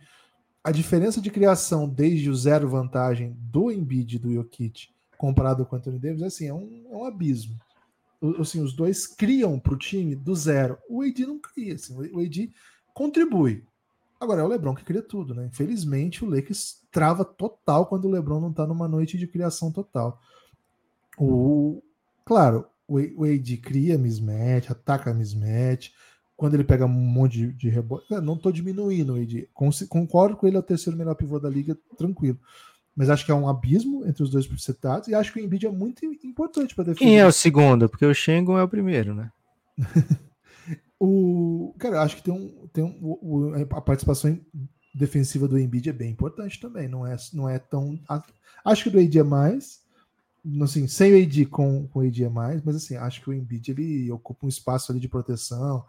a 0.65 0.71
diferença 0.71 1.21
de 1.21 1.31
criação 1.31 1.89
desde 1.89 2.31
o 2.31 2.35
zero 2.35 2.69
vantagem 2.69 3.37
do 3.39 3.71
Embiid 3.71 4.17
e 4.17 4.19
do 4.19 4.33
Jokic 4.33 4.89
comparado 5.23 5.65
com 5.65 5.77
o 5.77 5.79
Anthony 5.79 6.01
Davis, 6.01 6.23
assim, 6.23 6.49
é 6.49 6.55
um, 6.55 6.85
é 6.91 6.97
um 6.97 7.05
abismo. 7.05 7.57
O, 8.21 8.43
assim, 8.43 8.61
os 8.61 8.73
dois 8.73 9.07
criam 9.07 9.59
para 9.59 9.75
o 9.75 9.79
time 9.79 10.17
do 10.17 10.35
zero. 10.35 10.77
O 10.89 11.03
AD 11.03 11.27
não 11.27 11.39
cria, 11.39 11.75
assim, 11.75 11.95
o 11.97 12.21
AD 12.21 12.53
contribui. 12.93 13.65
Agora 14.21 14.41
é 14.41 14.45
o 14.45 14.49
LeBron 14.49 14.75
que 14.75 14.85
cria 14.85 15.03
tudo, 15.03 15.35
né? 15.35 15.47
Infelizmente 15.47 16.25
o 16.25 16.29
Lakers 16.29 16.81
trava 16.91 17.25
total 17.25 17.87
quando 17.87 18.05
o 18.05 18.11
LeBron 18.11 18.41
não 18.41 18.51
está 18.51 18.67
numa 18.67 18.87
noite 18.87 19.19
de 19.19 19.27
criação 19.27 19.73
total. 19.73 20.21
O, 21.19 21.83
claro, 22.25 22.67
o 22.99 23.25
AD 23.25 23.57
cria 23.59 23.99
mismatch, 23.99 24.71
ataca 24.71 25.13
mismatch. 25.15 25.91
Quando 26.37 26.55
ele 26.55 26.65
pega 26.65 26.87
um 26.87 26.89
monte 26.89 27.39
de, 27.39 27.53
de 27.53 27.69
rebote. 27.69 28.07
Não 28.23 28.35
estou 28.35 28.51
diminuindo 28.51 29.15
o 29.15 29.17
AD. 29.17 29.49
Concordo 29.89 30.37
com 30.37 30.47
ele, 30.47 30.57
é 30.57 30.59
o 30.59 30.63
terceiro 30.63 30.99
melhor 30.99 31.15
pivô 31.15 31.39
da 31.39 31.49
liga, 31.49 31.77
tranquilo. 31.97 32.39
Mas 32.95 33.09
acho 33.09 33.25
que 33.25 33.31
é 33.31 33.35
um 33.35 33.49
abismo 33.49 34.07
entre 34.07 34.23
os 34.23 34.31
dois 34.31 34.49
citados. 34.63 35.09
E 35.09 35.15
acho 35.15 35.33
que 35.33 35.41
o 35.41 35.45
Embiid 35.45 35.67
é 35.67 35.71
muito 35.71 36.05
importante 36.05 36.75
para 36.75 36.85
defender. 36.85 37.05
Quem 37.05 37.19
é 37.19 37.27
o 37.27 37.33
segundo? 37.33 37.89
Porque 37.89 38.05
o 38.05 38.15
Shengun 38.15 38.59
é 38.59 38.63
o 38.63 38.69
primeiro, 38.69 39.15
né? 39.15 39.31
o, 41.01 41.75
cara, 41.79 42.03
acho 42.03 42.17
que 42.17 42.23
tem 42.23 42.35
um. 42.35 42.69
Tem 42.73 42.85
um 42.85 42.99
o, 43.01 43.55
a 43.71 43.81
participação 43.81 44.39
defensiva 44.95 45.49
do 45.49 45.59
Embiid 45.59 45.89
é 45.89 45.93
bem 45.93 46.11
importante 46.11 46.61
também. 46.61 46.89
Não 46.89 47.07
é, 47.07 47.17
não 47.33 47.49
é 47.49 47.59
tão. 47.59 47.99
Acho 48.65 48.85
que 48.85 48.91
do 48.91 48.99
AD 48.99 49.19
é 49.19 49.23
mais 49.23 49.82
assim, 50.63 50.87
sem 50.89 51.13
o 51.13 51.23
AD 51.23 51.47
com, 51.47 51.87
com 51.89 52.01
o 52.01 52.07
AD 52.07 52.25
é 52.25 52.29
mais, 52.29 52.63
mas 52.63 52.77
assim, 52.77 52.97
acho 52.97 53.21
que 53.21 53.31
o 53.31 53.33
Embiid 53.33 53.71
ele 53.71 54.11
ocupa 54.11 54.47
um 54.47 54.49
espaço 54.49 54.91
ali 54.91 55.01
de 55.01 55.09
proteção, 55.09 55.85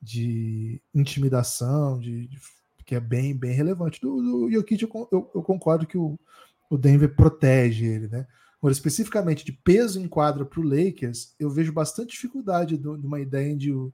de 0.00 0.80
intimidação, 0.94 1.98
de, 1.98 2.26
de 2.26 2.38
que 2.84 2.94
é 2.94 3.00
bem, 3.00 3.36
bem 3.36 3.52
relevante. 3.52 4.00
Do, 4.00 4.16
do 4.16 4.50
Jokic, 4.50 4.82
eu, 4.82 5.08
eu, 5.12 5.30
eu, 5.34 5.42
concordo 5.42 5.86
que 5.86 5.96
o, 5.96 6.18
o 6.68 6.76
Denver 6.76 7.14
protege 7.14 7.86
ele, 7.86 8.08
né? 8.08 8.26
Agora, 8.58 8.72
especificamente 8.72 9.44
de 9.44 9.52
peso 9.52 10.00
em 10.00 10.08
quadra 10.08 10.44
para 10.44 10.60
o 10.60 10.62
Lakers, 10.62 11.34
eu 11.38 11.50
vejo 11.50 11.72
bastante 11.72 12.10
dificuldade 12.10 12.76
de 12.76 12.86
uma 12.86 13.20
ideia 13.20 13.54
onde 13.54 13.72
o, 13.72 13.92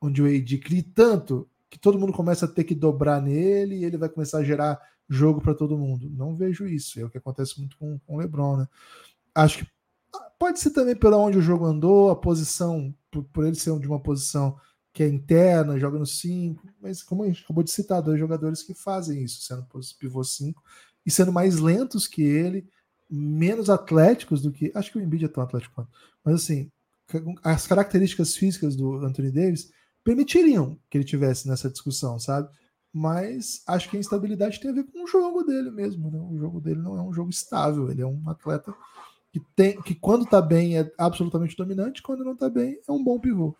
onde 0.00 0.22
o 0.22 0.26
AD 0.26 0.58
crie 0.58 0.82
tanto 0.82 1.48
que 1.68 1.78
todo 1.78 1.98
mundo 1.98 2.12
começa 2.12 2.46
a 2.46 2.48
ter 2.48 2.64
que 2.64 2.74
dobrar 2.74 3.20
nele 3.20 3.76
e 3.76 3.84
ele 3.84 3.98
vai 3.98 4.08
começar 4.08 4.38
a 4.38 4.44
gerar 4.44 4.80
jogo 5.08 5.40
para 5.40 5.54
todo 5.54 5.78
mundo. 5.78 6.08
Não 6.10 6.34
vejo 6.34 6.66
isso. 6.66 7.00
É 7.00 7.04
o 7.04 7.10
que 7.10 7.18
acontece 7.18 7.58
muito 7.58 7.76
com, 7.76 7.98
com 7.98 8.14
o 8.14 8.18
LeBron, 8.18 8.58
né? 8.58 8.68
Acho 9.38 9.58
que 9.58 9.66
pode 10.38 10.60
ser 10.60 10.70
também 10.70 10.96
pela 10.96 11.16
onde 11.16 11.38
o 11.38 11.42
jogo 11.42 11.64
andou, 11.64 12.10
a 12.10 12.16
posição, 12.16 12.94
por, 13.10 13.24
por 13.24 13.46
ele 13.46 13.56
ser 13.56 13.78
de 13.78 13.86
uma 13.86 14.00
posição 14.00 14.56
que 14.92 15.02
é 15.02 15.08
interna, 15.08 15.78
joga 15.78 15.98
no 15.98 16.06
5, 16.06 16.66
mas 16.80 17.02
como 17.02 17.22
a 17.22 17.26
gente 17.26 17.44
acabou 17.44 17.62
de 17.62 17.70
citar, 17.70 18.02
dois 18.02 18.18
jogadores 18.18 18.62
que 18.62 18.74
fazem 18.74 19.22
isso, 19.22 19.42
sendo 19.42 19.66
pivô 19.98 20.24
5 20.24 20.62
e 21.06 21.10
sendo 21.10 21.32
mais 21.32 21.58
lentos 21.58 22.06
que 22.06 22.22
ele, 22.22 22.68
menos 23.08 23.70
atléticos 23.70 24.42
do 24.42 24.50
que. 24.50 24.72
Acho 24.74 24.92
que 24.92 24.98
o 24.98 25.00
Embiid 25.00 25.24
é 25.24 25.28
tão 25.28 25.42
atlético 25.42 25.74
quanto. 25.74 25.90
Mas 26.24 26.34
assim, 26.34 26.70
as 27.42 27.66
características 27.66 28.36
físicas 28.36 28.76
do 28.76 28.96
Anthony 29.04 29.30
Davis 29.30 29.70
permitiriam 30.04 30.78
que 30.90 30.98
ele 30.98 31.04
tivesse 31.04 31.48
nessa 31.48 31.70
discussão, 31.70 32.18
sabe? 32.18 32.48
Mas 32.92 33.62
acho 33.66 33.88
que 33.88 33.96
a 33.96 34.00
instabilidade 34.00 34.58
tem 34.60 34.70
a 34.70 34.74
ver 34.74 34.84
com 34.84 35.04
o 35.04 35.06
jogo 35.06 35.42
dele 35.44 35.70
mesmo. 35.70 36.10
Né? 36.10 36.18
O 36.18 36.36
jogo 36.36 36.60
dele 36.60 36.80
não 36.80 36.96
é 36.98 37.02
um 37.02 37.12
jogo 37.12 37.30
estável, 37.30 37.90
ele 37.90 38.02
é 38.02 38.06
um 38.06 38.28
atleta 38.28 38.74
que, 39.32 39.40
tem, 39.54 39.80
que 39.82 39.94
quando 39.94 40.26
tá 40.26 40.40
bem 40.40 40.78
é 40.78 40.90
absolutamente 40.98 41.56
dominante, 41.56 42.02
quando 42.02 42.24
não 42.24 42.36
tá 42.36 42.48
bem 42.48 42.80
é 42.86 42.92
um 42.92 43.02
bom 43.02 43.18
pivô. 43.18 43.54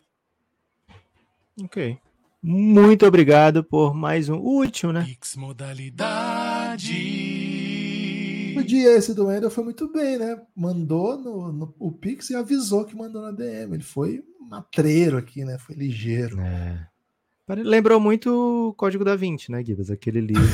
Ok. 1.63 1.99
Muito 2.41 3.05
obrigado 3.05 3.65
por 3.65 3.93
mais 3.95 4.29
um 4.29 4.37
último, 4.37 4.93
né? 4.93 5.05
Pix 5.05 5.35
modalidade. 5.35 6.93
O 8.57 8.63
dia 8.63 8.97
esse 8.97 9.13
do 9.13 9.27
Wendel 9.27 9.51
foi 9.51 9.65
muito 9.65 9.91
bem, 9.93 10.19
né? 10.19 10.41
Mandou 10.55 11.19
no, 11.19 11.53
no, 11.53 11.75
o 11.79 11.91
Pix 11.91 12.31
e 12.31 12.37
avisou 12.37 12.85
que 12.85 12.95
mandou 12.95 13.23
na 13.23 13.33
DM. 13.33 13.75
Ele 13.75 13.83
foi 13.83 14.25
matreiro 14.41 15.19
aqui, 15.19 15.45
né? 15.45 15.59
Foi 15.59 15.75
ligeiro. 15.75 16.41
É. 16.41 16.87
Lembrou 17.49 17.99
muito 17.99 18.69
o 18.69 18.75
Código 18.75 19.05
da 19.05 19.17
Vinci, 19.17 19.51
né, 19.51 19.65
Gibas? 19.65 19.91
Aquele 19.91 20.21
livro. 20.21 20.45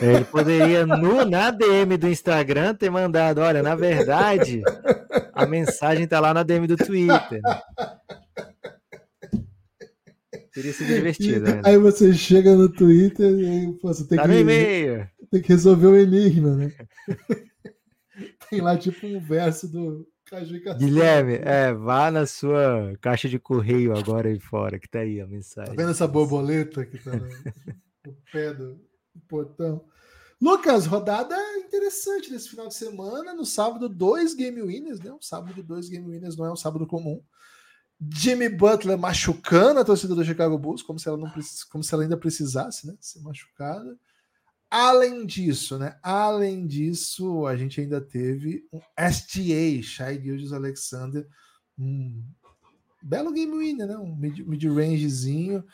É, 0.00 0.14
ele 0.14 0.24
poderia, 0.24 0.86
no, 0.86 1.24
na 1.24 1.50
DM 1.50 1.96
do 1.96 2.08
Instagram, 2.08 2.74
ter 2.74 2.90
mandado: 2.90 3.40
olha, 3.40 3.62
na 3.62 3.74
verdade, 3.74 4.62
a 5.32 5.46
mensagem 5.46 6.06
tá 6.06 6.20
lá 6.20 6.32
na 6.32 6.42
DM 6.42 6.66
do 6.66 6.76
Twitter. 6.76 7.40
Teria 10.52 10.72
sido 10.72 10.86
divertido. 10.86 11.44
Né? 11.44 11.62
Aí 11.64 11.76
você 11.76 12.14
chega 12.14 12.54
no 12.54 12.68
Twitter 12.70 13.30
e 13.30 13.46
aí, 13.46 13.72
pô, 13.74 13.88
você 13.88 14.06
tem 14.06 14.16
tá 14.16 14.24
que. 14.26 14.28
Tem 15.30 15.42
que 15.42 15.48
resolver 15.48 15.86
o 15.86 15.96
enigma, 15.96 16.56
né? 16.56 16.72
Tem 18.48 18.60
lá 18.60 18.76
tipo 18.78 19.06
um 19.06 19.20
verso 19.20 19.68
do. 19.68 20.06
Guilherme, 20.78 21.34
é, 21.34 21.72
vá 21.72 22.10
na 22.10 22.26
sua 22.26 22.96
caixa 23.00 23.28
de 23.28 23.38
correio 23.38 23.96
agora 23.96 24.28
aí 24.28 24.40
fora, 24.40 24.78
que 24.78 24.88
tá 24.88 25.00
aí 25.00 25.20
a 25.20 25.26
mensagem. 25.26 25.74
Tá 25.74 25.80
vendo 25.80 25.92
essa 25.92 26.08
borboleta 26.08 26.84
que 26.84 26.98
tá 26.98 27.12
no, 27.12 27.28
pé 28.32 28.52
do, 28.52 28.80
portão? 29.28 29.84
Lucas, 30.40 30.84
rodada 30.86 31.36
interessante 31.58 32.30
nesse 32.30 32.48
final 32.48 32.68
de 32.68 32.74
semana. 32.74 33.32
No 33.34 33.46
sábado, 33.46 33.88
dois 33.88 34.34
game 34.34 34.60
winners, 34.60 35.00
né? 35.00 35.12
Um 35.12 35.22
sábado 35.22 35.54
de 35.54 35.62
dois 35.62 35.88
game 35.88 36.06
winners 36.06 36.36
não 36.36 36.46
é 36.46 36.52
um 36.52 36.56
sábado 36.56 36.86
comum. 36.86 37.22
Jimmy 38.12 38.48
Butler 38.48 38.98
machucando 38.98 39.80
a 39.80 39.84
torcida 39.84 40.14
do 40.14 40.24
Chicago 40.24 40.58
Bulls, 40.58 40.82
como 40.82 40.98
se 40.98 41.08
ela, 41.08 41.16
não, 41.16 41.32
como 41.70 41.82
se 41.82 41.94
ela 41.94 42.02
ainda 42.02 42.16
precisasse 42.16 42.86
né, 42.86 42.94
ser 43.00 43.20
machucada. 43.20 43.96
Além 44.78 45.24
disso, 45.24 45.78
né? 45.78 45.96
Além 46.02 46.66
disso, 46.66 47.46
a 47.46 47.56
gente 47.56 47.80
ainda 47.80 47.98
teve 47.98 48.68
um 48.70 48.78
STA, 49.10 49.82
Shai 49.82 50.20
Gildes 50.20 50.52
Alexander, 50.52 51.26
um 51.78 52.22
belo 53.02 53.32
game 53.32 53.56
winner, 53.56 53.86
né? 53.86 53.96
Um 53.96 54.14
mid-rangezinho. 54.14 55.54
Mid 55.54 55.64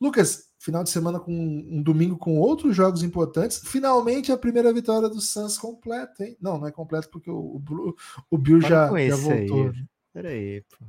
Lucas, 0.00 0.48
final 0.58 0.82
de 0.82 0.88
semana 0.88 1.20
com 1.20 1.30
um 1.30 1.82
domingo 1.82 2.16
com 2.16 2.38
outros 2.38 2.74
jogos 2.74 3.02
importantes. 3.02 3.60
Finalmente 3.66 4.32
a 4.32 4.38
primeira 4.38 4.72
vitória 4.72 5.10
do 5.10 5.20
Suns 5.20 5.58
completa, 5.58 6.24
hein? 6.24 6.34
Não, 6.40 6.56
não 6.56 6.66
é 6.66 6.72
completo 6.72 7.10
porque 7.10 7.30
o, 7.30 7.60
o, 7.68 7.94
o 8.30 8.38
Bill 8.38 8.62
já, 8.62 8.88
já 8.88 9.16
voltou. 9.16 9.68
Aí. 9.68 9.84
Peraí, 10.10 10.62
pô. 10.62 10.86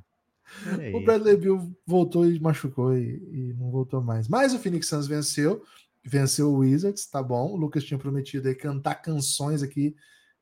Peraí. 0.63 0.95
O 0.95 1.03
Bradley 1.03 1.35
Bill 1.35 1.75
voltou 1.85 2.25
e 2.25 2.39
machucou 2.39 2.95
e, 2.95 3.17
e, 3.33 3.53
não 3.59 3.69
voltou 3.69 4.01
mais. 4.01 4.29
Mas 4.29 4.53
o 4.53 4.59
Phoenix 4.59 4.87
Suns 4.87 5.07
venceu, 5.07 5.61
venceu 6.03 6.49
o 6.49 6.57
Wizards, 6.57 7.05
tá 7.07 7.21
bom. 7.21 7.51
O 7.51 7.55
Lucas 7.55 7.83
tinha 7.83 7.97
prometido 7.97 8.47
aí 8.47 8.55
cantar 8.55 8.95
canções 8.95 9.61
aqui 9.61 9.95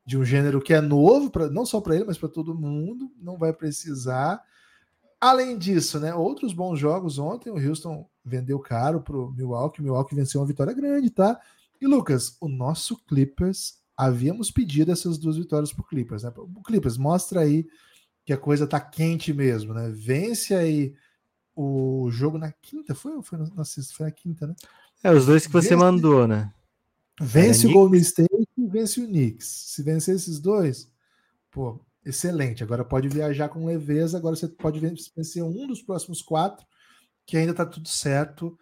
de 0.05 0.17
um 0.17 0.23
gênero 0.23 0.61
que 0.61 0.73
é 0.73 0.79
novo, 0.79 1.29
pra, 1.29 1.49
não 1.49 1.65
só 1.65 1.81
para 1.81 1.95
ele, 1.95 2.05
mas 2.05 2.17
para 2.17 2.29
todo 2.29 2.55
mundo. 2.55 3.11
Não 3.19 3.37
vai 3.37 3.51
precisar. 3.51 4.41
Além 5.19 5.57
disso, 5.57 5.99
né, 5.99 6.13
outros 6.13 6.53
bons 6.53 6.79
jogos 6.79 7.19
ontem. 7.19 7.49
O 7.49 7.57
Houston 7.57 8.07
vendeu 8.23 8.59
caro 8.59 9.01
pro 9.01 9.31
Milwaukee. 9.31 9.81
O 9.81 9.83
Milwaukee 9.83 10.15
venceu 10.15 10.39
uma 10.39 10.47
vitória 10.47 10.73
grande, 10.73 11.09
tá? 11.09 11.39
E 11.81 11.85
Lucas, 11.85 12.37
o 12.39 12.47
nosso 12.47 12.97
Clippers, 13.05 13.79
havíamos 13.95 14.51
pedido 14.51 14.91
essas 14.91 15.17
duas 15.17 15.37
vitórias 15.37 15.73
pro 15.73 15.83
Clippers, 15.83 16.23
né? 16.23 16.31
O 16.35 16.61
Clippers, 16.61 16.97
mostra 16.97 17.41
aí 17.41 17.67
que 18.25 18.33
a 18.33 18.37
coisa 18.37 18.67
tá 18.67 18.79
quente 18.79 19.33
mesmo, 19.33 19.73
né? 19.73 19.89
Vence 19.89 20.53
aí 20.53 20.93
o 21.57 22.11
jogo 22.11 22.37
na 22.37 22.51
quinta, 22.51 22.93
foi 22.93 23.15
ou 23.15 23.23
foi 23.23 23.39
na 23.39 23.65
sexta? 23.65 23.95
Foi 23.95 24.05
na 24.05 24.11
quinta, 24.11 24.45
né? 24.45 24.55
É, 25.03 25.11
os 25.11 25.25
dois 25.25 25.47
que 25.47 25.51
você 25.51 25.69
vence, 25.69 25.75
mandou, 25.75 26.27
né? 26.27 26.53
Vence 27.19 27.65
o 27.65 27.73
Golden 27.73 27.99
State 27.99 28.47
e 28.55 28.67
vence 28.67 29.01
o 29.01 29.07
Knicks. 29.07 29.47
Se 29.73 29.81
vencer 29.81 30.15
esses 30.15 30.39
dois, 30.39 30.87
pô, 31.49 31.83
excelente. 32.05 32.63
Agora 32.63 32.85
pode 32.85 33.09
viajar 33.09 33.49
com 33.49 33.65
leveza. 33.65 34.19
Agora 34.19 34.35
você 34.35 34.47
pode 34.47 34.79
vencer 34.79 35.43
um 35.43 35.65
dos 35.65 35.81
próximos 35.81 36.21
quatro, 36.21 36.63
que 37.25 37.35
ainda 37.35 37.55
tá 37.55 37.65
tudo 37.65 37.87
certo. 37.89 38.55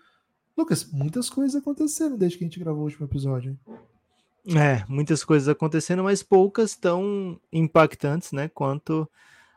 Lucas, 0.58 0.90
muitas 0.90 1.30
coisas 1.30 1.62
aconteceram 1.62 2.18
desde 2.18 2.38
que 2.38 2.46
a 2.46 2.48
gente 2.48 2.60
gravou 2.60 2.84
o 2.84 2.86
último 2.86 3.06
episódio. 3.06 3.52
Hein? 3.52 4.58
É, 4.58 4.86
muitas 4.88 5.22
coisas 5.22 5.50
acontecendo, 5.50 6.02
mas 6.02 6.24
poucas 6.24 6.78
tão 6.78 7.38
impactantes, 7.52 8.32
né? 8.32 8.48
Quanto 8.48 9.10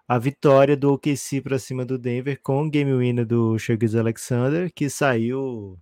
a 0.08 0.18
vitória 0.18 0.74
do 0.74 0.94
OKC 0.94 1.42
para 1.42 1.58
cima 1.58 1.84
do 1.84 1.98
Denver 1.98 2.40
com 2.42 2.64
o 2.64 2.70
game 2.70 2.96
winner 2.96 3.26
do 3.26 3.58
Shaggy 3.58 3.98
Alexander, 3.98 4.72
que 4.72 4.88
saiu 4.88 5.78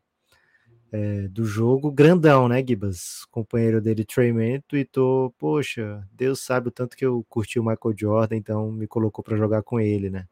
é, 0.90 1.28
do 1.28 1.44
jogo 1.44 1.92
grandão, 1.92 2.48
né, 2.48 2.60
Gibas? 2.66 3.24
Companheiro 3.30 3.80
dele, 3.80 4.04
Trey 4.04 4.32
Mann, 4.32 4.60
tweetou, 4.66 5.30
poxa, 5.38 6.04
Deus 6.12 6.40
sabe 6.40 6.68
o 6.68 6.72
tanto 6.72 6.96
que 6.96 7.06
eu 7.06 7.24
curti 7.28 7.60
o 7.60 7.62
Michael 7.62 7.94
Jordan, 7.96 8.36
então 8.36 8.72
me 8.72 8.88
colocou 8.88 9.22
para 9.22 9.36
jogar 9.36 9.62
com 9.62 9.78
ele, 9.78 10.10
né? 10.10 10.26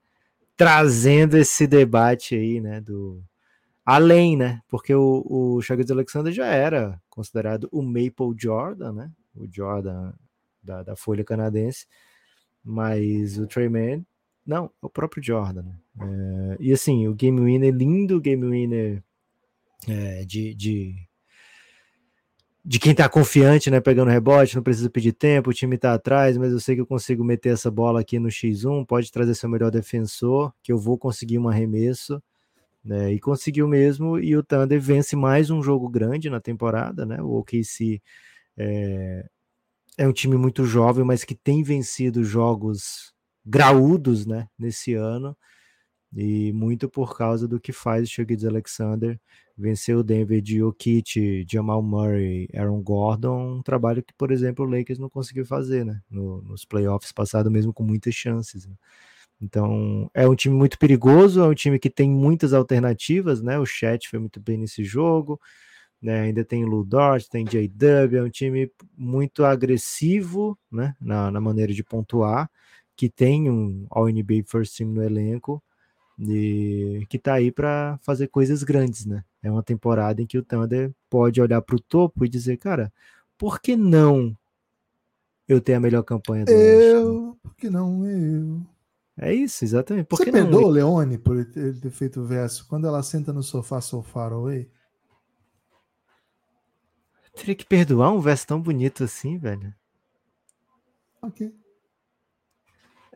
Trazendo 0.57 1.37
esse 1.37 1.65
debate 1.65 2.35
aí, 2.35 2.61
né, 2.61 2.81
do... 2.81 3.23
Além, 3.87 4.37
né, 4.37 4.61
porque 4.69 4.93
o, 4.93 5.25
o 5.29 5.63
Chagas 5.63 5.91
Alexander 5.91 6.33
já 6.33 6.47
era 6.47 7.01
considerado 7.09 7.69
o 7.71 7.81
Maple 7.81 8.35
Jordan, 8.37 8.93
né, 8.93 9.13
o 9.37 9.47
Jordan 9.49 10.13
da, 10.61 10.83
da 10.83 10.97
Folha 10.97 11.23
Canadense, 11.23 11.87
mas 12.65 13.39
o 13.39 13.47
Trey 13.47 13.69
Mann, 13.69 14.05
não, 14.47 14.67
é 14.67 14.87
o 14.87 14.91
próprio 14.91 15.23
Jordan, 15.23 15.63
né? 15.63 15.77
É, 16.01 16.57
e 16.61 16.73
assim, 16.73 17.07
o 17.07 17.15
Game 17.15 17.41
Winner, 17.41 17.73
lindo 17.73 18.21
Game 18.21 18.45
Winner 18.45 19.03
é, 19.89 20.25
de, 20.25 20.55
de, 20.55 20.95
de 22.65 22.79
quem 22.79 22.95
tá 22.95 23.09
confiante, 23.09 23.71
né? 23.71 23.81
Pegando 23.81 24.11
rebote, 24.11 24.57
não 24.57 24.63
precisa 24.63 24.89
pedir 24.91 25.13
tempo, 25.13 25.51
o 25.51 25.55
time 25.55 25.77
tá 25.77 25.95
atrás, 25.95 26.37
mas 26.37 26.53
eu 26.53 26.61
sei 26.61 26.75
que 26.75 26.81
eu 26.81 26.87
consigo 26.87 27.23
meter 27.23 27.51
essa 27.51 27.71
bola 27.71 28.01
aqui 28.01 28.19
no 28.19 28.29
X1, 28.29 28.87
pode 28.87 29.13
trazer 29.13 29.35
seu 29.35 29.49
melhor 29.49 29.71
defensor, 29.71 30.53
que 30.63 30.73
eu 30.73 30.79
vou 30.79 30.99
conseguir 30.99 31.39
um 31.39 31.49
arremesso. 31.49 32.23
Né, 32.85 33.15
e 33.15 33.19
conseguiu 33.19 33.67
mesmo, 33.67 34.19
e 34.19 34.37
o 34.37 34.43
Thunder 34.43 34.79
vence 34.79 35.17
mais 35.17 35.49
um 35.49 35.63
jogo 35.63 35.89
grande 35.89 36.29
na 36.29 36.39
temporada, 36.39 37.07
né? 37.07 37.19
O 37.23 37.39
OKC 37.39 37.99
é, 38.59 39.27
é 39.99 40.07
um 40.09 40.13
time 40.13 40.37
muito 40.37 40.65
jovem, 40.65 41.05
mas 41.05 41.25
que 41.25 41.35
tem 41.35 41.63
vencido 41.63 42.25
jogos 42.25 43.13
graúdos, 43.45 44.27
né? 44.27 44.49
Nesse 44.59 44.95
ano, 44.95 45.37
e 46.15 46.53
muito 46.53 46.89
por 46.89 47.17
causa 47.17 47.49
do 47.49 47.61
que 47.61 47.73
faz 47.73 48.09
o 48.09 48.13
Shaggy 48.13 48.47
Alexander 48.47 49.21
Venceu 49.57 50.01
o 50.01 50.03
Denver 50.03 50.41
de 50.43 50.59
Jokic, 50.59 51.47
Jamal 51.49 51.81
Murray, 51.81 52.49
Aaron 52.55 52.83
Gordon, 52.83 53.59
um 53.59 53.63
trabalho 53.63 54.03
que, 54.03 54.13
por 54.15 54.33
exemplo, 54.33 54.65
o 54.65 54.69
Lakers 54.69 54.99
não 54.99 55.09
conseguiu 55.09 55.47
fazer, 55.47 55.85
né? 55.85 56.01
No, 56.11 56.43
nos 56.43 56.65
playoffs 56.65 57.13
passados, 57.13 57.53
mesmo 57.53 57.73
com 57.73 57.85
muitas 57.85 58.15
chances. 58.15 58.67
Né? 58.67 58.75
Então, 59.41 60.11
é 60.13 60.27
um 60.29 60.35
time 60.35 60.57
muito 60.57 60.77
perigoso, 60.77 61.41
é 61.41 61.47
um 61.47 61.55
time 61.55 61.79
que 61.79 61.89
tem 61.89 62.11
muitas 62.11 62.53
alternativas, 62.53 63.43
né? 63.43 63.57
O 63.57 63.65
Chat 63.65 64.09
foi 64.09 64.19
muito 64.19 64.41
bem 64.41 64.59
nesse 64.59 64.83
jogo, 64.85 65.41
né? 66.05 66.21
Ainda 66.21 66.45
tem 66.45 66.63
o 66.63 66.69
Lou 66.69 66.85
Dort, 66.85 67.27
tem 67.29 67.47
J-Dub, 67.47 68.15
é 68.15 68.23
um 68.23 68.29
time 68.29 68.71
muito 68.95 69.43
agressivo, 69.43 70.57
né? 70.71 70.95
Na, 71.01 71.31
na 71.31 71.41
maneira 71.41 71.73
de 71.73 71.83
pontuar, 71.83 72.51
que 72.95 73.09
tem 73.09 73.51
um 73.51 73.87
All-NBA 73.89 74.45
First 74.47 74.77
Team 74.77 74.91
no 74.91 75.03
elenco, 75.03 75.63
e 76.19 77.07
que 77.09 77.19
tá 77.19 77.33
aí 77.33 77.51
para 77.51 77.99
fazer 78.03 78.29
coisas 78.29 78.63
grandes, 78.63 79.07
né? 79.07 79.25
É 79.43 79.51
uma 79.51 79.63
temporada 79.63 80.21
em 80.21 80.27
que 80.27 80.37
o 80.37 80.43
Thunder 80.43 80.93
pode 81.09 81.41
olhar 81.41 81.63
para 81.63 81.77
o 81.77 81.81
topo 81.81 82.23
e 82.23 82.29
dizer, 82.29 82.59
cara, 82.59 82.93
por 83.39 83.59
que 83.59 83.75
não 83.75 84.37
eu 85.49 85.59
ter 85.59 85.73
a 85.73 85.81
melhor 85.81 86.03
campanha 86.03 86.45
do 86.45 86.53
Eu, 86.53 87.39
por 87.43 87.57
que 87.57 87.71
não 87.71 88.07
eu? 88.07 88.61
É 89.17 89.33
isso, 89.33 89.65
exatamente. 89.65 90.07
Por 90.07 90.19
Você 90.19 90.31
perdoa 90.31 90.67
o 90.67 90.71
Leone 90.71 91.17
por 91.17 91.43
ter 91.47 91.91
feito 91.91 92.21
o 92.21 92.27
verso 92.27 92.67
quando 92.69 92.87
ela 92.87 93.03
senta 93.03 93.33
no 93.33 93.43
sofá 93.43 93.81
so 93.81 94.03
far 94.03 94.33
away? 94.33 94.69
Teria 97.35 97.55
que 97.55 97.65
perdoar 97.65 98.13
um 98.13 98.21
verso 98.21 98.47
tão 98.47 98.61
bonito 98.61 99.05
assim, 99.05 99.37
velho. 99.37 99.75
Ok. 101.21 101.53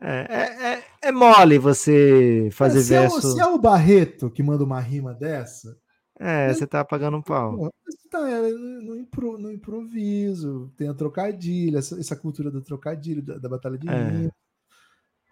É, 0.01 0.25
é, 0.29 0.73
é, 0.73 0.83
é 1.03 1.11
mole 1.11 1.57
você 1.57 2.49
fazer 2.51 2.81
se 2.81 2.89
verso. 2.89 3.15
É 3.15 3.19
o, 3.19 3.33
se 3.33 3.39
é 3.41 3.45
o 3.45 3.57
Barreto 3.57 4.29
que 4.29 4.41
manda 4.41 4.63
uma 4.63 4.79
rima 4.79 5.13
dessa. 5.13 5.77
É, 6.17 6.53
você 6.53 6.67
tá 6.67 6.83
pagando 6.83 7.17
um 7.17 7.21
pau. 7.21 7.71
Tá, 8.09 8.29
é, 8.29 8.51
no, 8.51 8.95
impro, 8.95 9.37
no 9.37 9.51
improviso, 9.51 10.71
tem 10.75 10.89
a 10.89 10.93
trocadilha, 10.93 11.77
essa, 11.77 11.99
essa 11.99 12.15
cultura 12.15 12.49
do 12.49 12.61
trocadilho, 12.61 13.21
da, 13.21 13.37
da 13.37 13.47
batalha 13.47 13.77
de 13.77 13.87
é. 13.87 14.09
rima. 14.09 14.31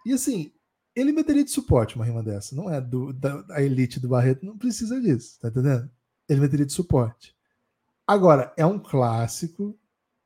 E 0.06 0.12
assim, 0.12 0.52
ele 0.94 1.12
meteria 1.12 1.44
de 1.44 1.50
suporte 1.50 1.96
uma 1.96 2.04
rima 2.04 2.22
dessa. 2.22 2.54
Não 2.54 2.70
é 2.70 2.80
do, 2.80 3.12
da 3.12 3.44
elite 3.62 4.00
do 4.00 4.08
Barreto, 4.08 4.46
não 4.46 4.56
precisa 4.56 5.00
disso, 5.00 5.38
tá 5.40 5.48
entendendo? 5.48 5.90
Ele 6.28 6.40
meteria 6.40 6.64
de 6.64 6.72
suporte. 6.72 7.36
Agora, 8.08 8.54
é 8.56 8.64
um 8.64 8.78
clássico 8.78 9.78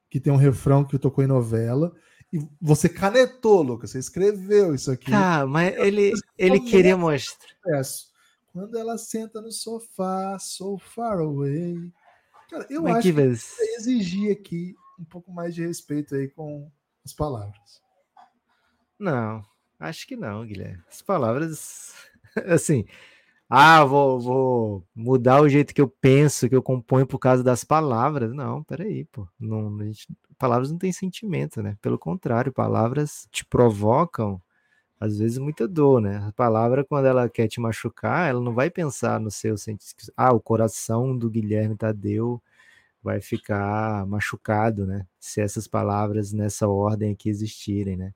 que 0.08 0.20
tem 0.20 0.32
um 0.32 0.36
refrão 0.36 0.84
que 0.84 0.96
tocou 0.96 1.24
em 1.24 1.26
novela 1.26 1.92
e 2.32 2.38
você 2.60 2.88
canetou, 2.88 3.60
Lucas. 3.60 3.90
Você 3.90 3.98
escreveu 3.98 4.72
isso 4.72 4.92
aqui. 4.92 5.10
Tá, 5.10 5.44
mas 5.44 5.76
ele, 5.76 6.12
ele 6.38 6.60
queria 6.60 6.96
mostrar. 6.96 7.56
Quando 8.52 8.78
ela 8.78 8.96
senta 8.96 9.40
no 9.40 9.50
sofá, 9.50 10.38
so 10.38 10.78
far 10.78 11.18
away. 11.18 11.92
Cara, 12.48 12.66
eu 12.70 12.82
mas 12.82 12.98
acho 12.98 13.08
que, 13.08 13.14
que 13.14 13.74
exigir 13.74 14.30
aqui 14.30 14.76
um 14.96 15.04
pouco 15.04 15.32
mais 15.32 15.52
de 15.52 15.66
respeito 15.66 16.14
aí 16.14 16.28
com 16.28 16.70
as 17.04 17.12
palavras. 17.12 17.82
Não, 18.96 19.44
acho 19.80 20.06
que 20.06 20.14
não, 20.14 20.46
Guilherme. 20.46 20.84
As 20.88 21.02
palavras, 21.02 21.94
assim, 22.46 22.86
ah, 23.54 23.84
vou, 23.84 24.18
vou 24.18 24.84
mudar 24.94 25.42
o 25.42 25.48
jeito 25.48 25.74
que 25.74 25.80
eu 25.82 25.86
penso, 25.86 26.48
que 26.48 26.56
eu 26.56 26.62
componho 26.62 27.06
por 27.06 27.18
causa 27.18 27.44
das 27.44 27.62
palavras. 27.64 28.32
Não, 28.32 28.62
peraí, 28.64 29.04
pô. 29.04 29.28
Não, 29.38 29.78
gente, 29.84 30.08
palavras 30.38 30.70
não 30.72 30.78
têm 30.78 30.90
sentimento, 30.90 31.62
né? 31.62 31.76
Pelo 31.82 31.98
contrário, 31.98 32.50
palavras 32.50 33.28
te 33.30 33.44
provocam, 33.44 34.40
às 34.98 35.18
vezes, 35.18 35.36
muita 35.36 35.68
dor, 35.68 36.00
né? 36.00 36.16
A 36.26 36.32
palavra, 36.32 36.82
quando 36.82 37.04
ela 37.06 37.28
quer 37.28 37.46
te 37.46 37.60
machucar, 37.60 38.30
ela 38.30 38.40
não 38.40 38.54
vai 38.54 38.70
pensar 38.70 39.20
no 39.20 39.30
seu 39.30 39.58
sentimento. 39.58 40.10
Ah, 40.16 40.32
o 40.32 40.40
coração 40.40 41.14
do 41.14 41.28
Guilherme 41.28 41.76
Tadeu 41.76 42.42
vai 43.02 43.20
ficar 43.20 44.06
machucado, 44.06 44.86
né? 44.86 45.06
Se 45.20 45.42
essas 45.42 45.68
palavras 45.68 46.32
nessa 46.32 46.68
ordem 46.68 47.12
aqui 47.12 47.28
existirem, 47.28 47.98
né? 47.98 48.14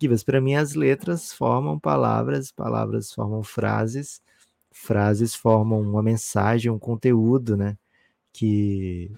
Gibas, 0.00 0.22
para 0.22 0.40
mim 0.40 0.54
as 0.54 0.74
letras 0.74 1.32
formam 1.32 1.80
palavras, 1.80 2.52
palavras 2.52 3.12
formam 3.12 3.42
frases, 3.42 4.22
frases 4.70 5.34
formam 5.34 5.80
uma 5.80 6.02
mensagem, 6.02 6.70
um 6.70 6.78
conteúdo, 6.78 7.56
né? 7.56 7.76
Que 8.32 9.10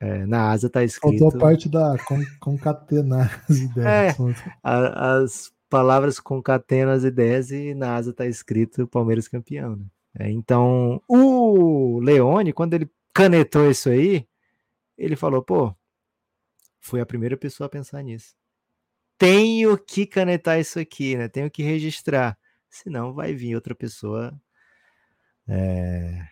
é, 0.00 0.24
na 0.26 0.50
asa 0.50 0.68
está 0.68 0.84
escrito. 0.84 1.18
Faltou 1.18 1.38
a 1.38 1.40
parte 1.40 1.68
da 1.68 1.96
concatenar 2.40 3.44
as 3.48 3.56
ideias. 3.58 4.18
É, 4.20 4.34
a, 4.62 5.16
as 5.16 5.52
palavras 5.68 6.18
concatenam 6.18 6.92
as 6.92 7.04
ideias 7.04 7.50
e 7.50 7.74
na 7.74 7.94
asa 7.94 8.10
está 8.10 8.26
escrito 8.26 8.86
Palmeiras 8.86 9.28
campeão. 9.28 9.76
Né? 9.76 9.86
É, 10.20 10.30
então, 10.30 11.02
o 11.08 12.00
Leone, 12.00 12.52
quando 12.52 12.74
ele 12.74 12.90
canetou 13.12 13.70
isso 13.70 13.88
aí, 13.88 14.26
ele 14.96 15.16
falou: 15.16 15.42
pô, 15.42 15.74
fui 16.80 17.00
a 17.00 17.06
primeira 17.06 17.36
pessoa 17.36 17.66
a 17.66 17.70
pensar 17.70 18.02
nisso. 18.02 18.34
Tenho 19.18 19.76
que 19.76 20.06
canetar 20.06 20.60
isso 20.60 20.78
aqui, 20.78 21.16
né? 21.16 21.28
Tenho 21.28 21.50
que 21.50 21.62
registrar. 21.62 22.38
Senão 22.70 23.12
vai 23.12 23.34
vir 23.34 23.54
outra 23.56 23.74
pessoa 23.74 24.32
é, 25.48 26.26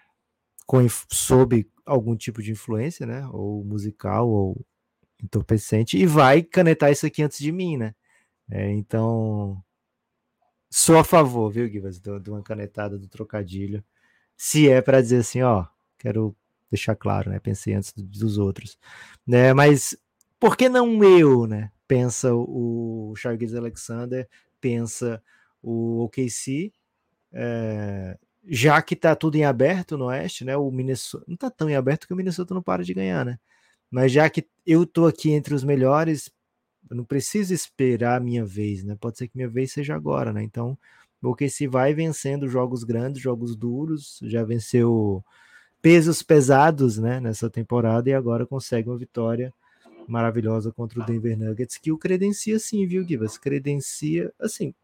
com, 0.66 0.78
sob 1.10 1.66
algum 1.84 2.16
tipo 2.16 2.42
de 2.42 2.52
influência, 2.52 3.06
né? 3.06 3.26
Ou 3.32 3.64
musical, 3.64 4.28
ou 4.28 4.66
entorpecente, 5.22 5.96
e 5.96 6.06
vai 6.06 6.42
canetar 6.42 6.92
isso 6.92 7.06
aqui 7.06 7.22
antes 7.22 7.38
de 7.38 7.50
mim, 7.52 7.76
né? 7.76 7.94
É, 8.50 8.70
então, 8.72 9.62
sou 10.70 10.98
a 10.98 11.04
favor, 11.04 11.50
viu, 11.50 11.68
Givas, 11.68 12.00
de 12.00 12.30
uma 12.30 12.42
canetada 12.42 12.98
do 12.98 13.08
trocadilho. 13.08 13.84
Se 14.36 14.68
é 14.68 14.82
para 14.82 15.00
dizer 15.00 15.18
assim, 15.18 15.42
ó, 15.42 15.66
quero 15.98 16.36
deixar 16.70 16.94
claro, 16.96 17.30
né? 17.30 17.40
Pensei 17.40 17.74
antes 17.74 17.92
dos 17.94 18.38
outros, 18.38 18.78
né? 19.26 19.54
Mas 19.54 19.96
por 20.38 20.56
que 20.56 20.68
não 20.68 21.02
eu, 21.02 21.46
né? 21.46 21.72
Pensa 21.88 22.34
o 22.34 23.14
Charles 23.16 23.54
Alexander, 23.54 24.28
pensa 24.60 25.22
o 25.62 26.04
OKC, 26.04 26.72
é, 27.32 28.18
já 28.48 28.80
que 28.82 28.94
tá 28.96 29.14
tudo 29.16 29.36
em 29.36 29.44
aberto 29.44 29.96
no 29.98 30.06
Oeste, 30.06 30.44
né? 30.44 30.56
O 30.56 30.70
Minnesota 30.70 31.24
não 31.28 31.36
tá 31.36 31.50
tão 31.50 31.68
em 31.68 31.76
aberto 31.76 32.06
que 32.06 32.12
o 32.12 32.16
Minnesota 32.16 32.54
não 32.54 32.62
para 32.62 32.84
de 32.84 32.94
ganhar, 32.94 33.24
né? 33.24 33.38
Mas 33.90 34.12
já 34.12 34.28
que 34.30 34.46
eu 34.66 34.86
tô 34.86 35.06
aqui 35.06 35.30
entre 35.32 35.54
os 35.54 35.64
melhores, 35.64 36.30
eu 36.90 36.96
não 36.96 37.04
preciso 37.04 37.52
esperar 37.54 38.16
a 38.16 38.20
minha 38.20 38.44
vez, 38.44 38.84
né? 38.84 38.96
Pode 39.00 39.18
ser 39.18 39.28
que 39.28 39.36
minha 39.36 39.48
vez 39.48 39.72
seja 39.72 39.94
agora, 39.94 40.32
né? 40.32 40.42
Então, 40.42 40.78
o 41.22 41.30
OKC 41.30 41.66
vai 41.66 41.94
vencendo 41.94 42.48
jogos 42.48 42.84
grandes, 42.84 43.20
jogos 43.20 43.56
duros, 43.56 44.20
já 44.22 44.44
venceu 44.44 45.24
pesos 45.82 46.22
pesados, 46.22 46.98
né, 46.98 47.20
nessa 47.20 47.48
temporada 47.48 48.10
e 48.10 48.14
agora 48.14 48.46
consegue 48.46 48.88
uma 48.88 48.98
vitória 48.98 49.52
maravilhosa 50.08 50.72
contra 50.72 51.00
o 51.00 51.04
Denver 51.04 51.36
Nuggets, 51.36 51.78
que 51.78 51.92
o 51.92 51.98
credencia 51.98 52.58
sim, 52.58 52.86
viu, 52.86 53.04
Givas? 53.04 53.38
Credencia, 53.38 54.32
assim, 54.40 54.74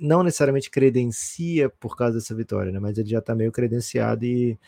não 0.00 0.22
necessariamente 0.22 0.70
credencia 0.70 1.68
por 1.68 1.96
causa 1.96 2.14
dessa 2.14 2.34
vitória, 2.34 2.72
né? 2.72 2.78
Mas 2.78 2.96
ele 2.96 3.08
já 3.08 3.20
tá 3.20 3.34
meio 3.34 3.52
credenciado 3.52 4.24
e 4.24 4.58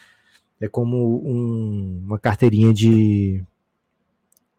é 0.60 0.68
como 0.68 1.26
um, 1.26 2.02
uma 2.04 2.18
carteirinha 2.18 2.72
de 2.72 3.42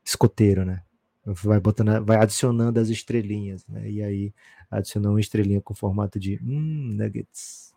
escoteiro, 0.03 0.65
né? 0.65 0.82
Vai 1.26 1.59
botando, 1.59 2.03
vai 2.03 2.17
adicionando 2.17 2.80
as 2.80 2.89
estrelinhas, 2.89 3.65
né? 3.67 3.89
E 3.89 4.01
aí 4.01 4.34
adicionou 4.69 5.13
uma 5.13 5.21
estrelinha 5.21 5.61
com 5.61 5.74
formato 5.74 6.19
de 6.19 6.39
hum, 6.43 6.95
Nuggets. 6.97 7.74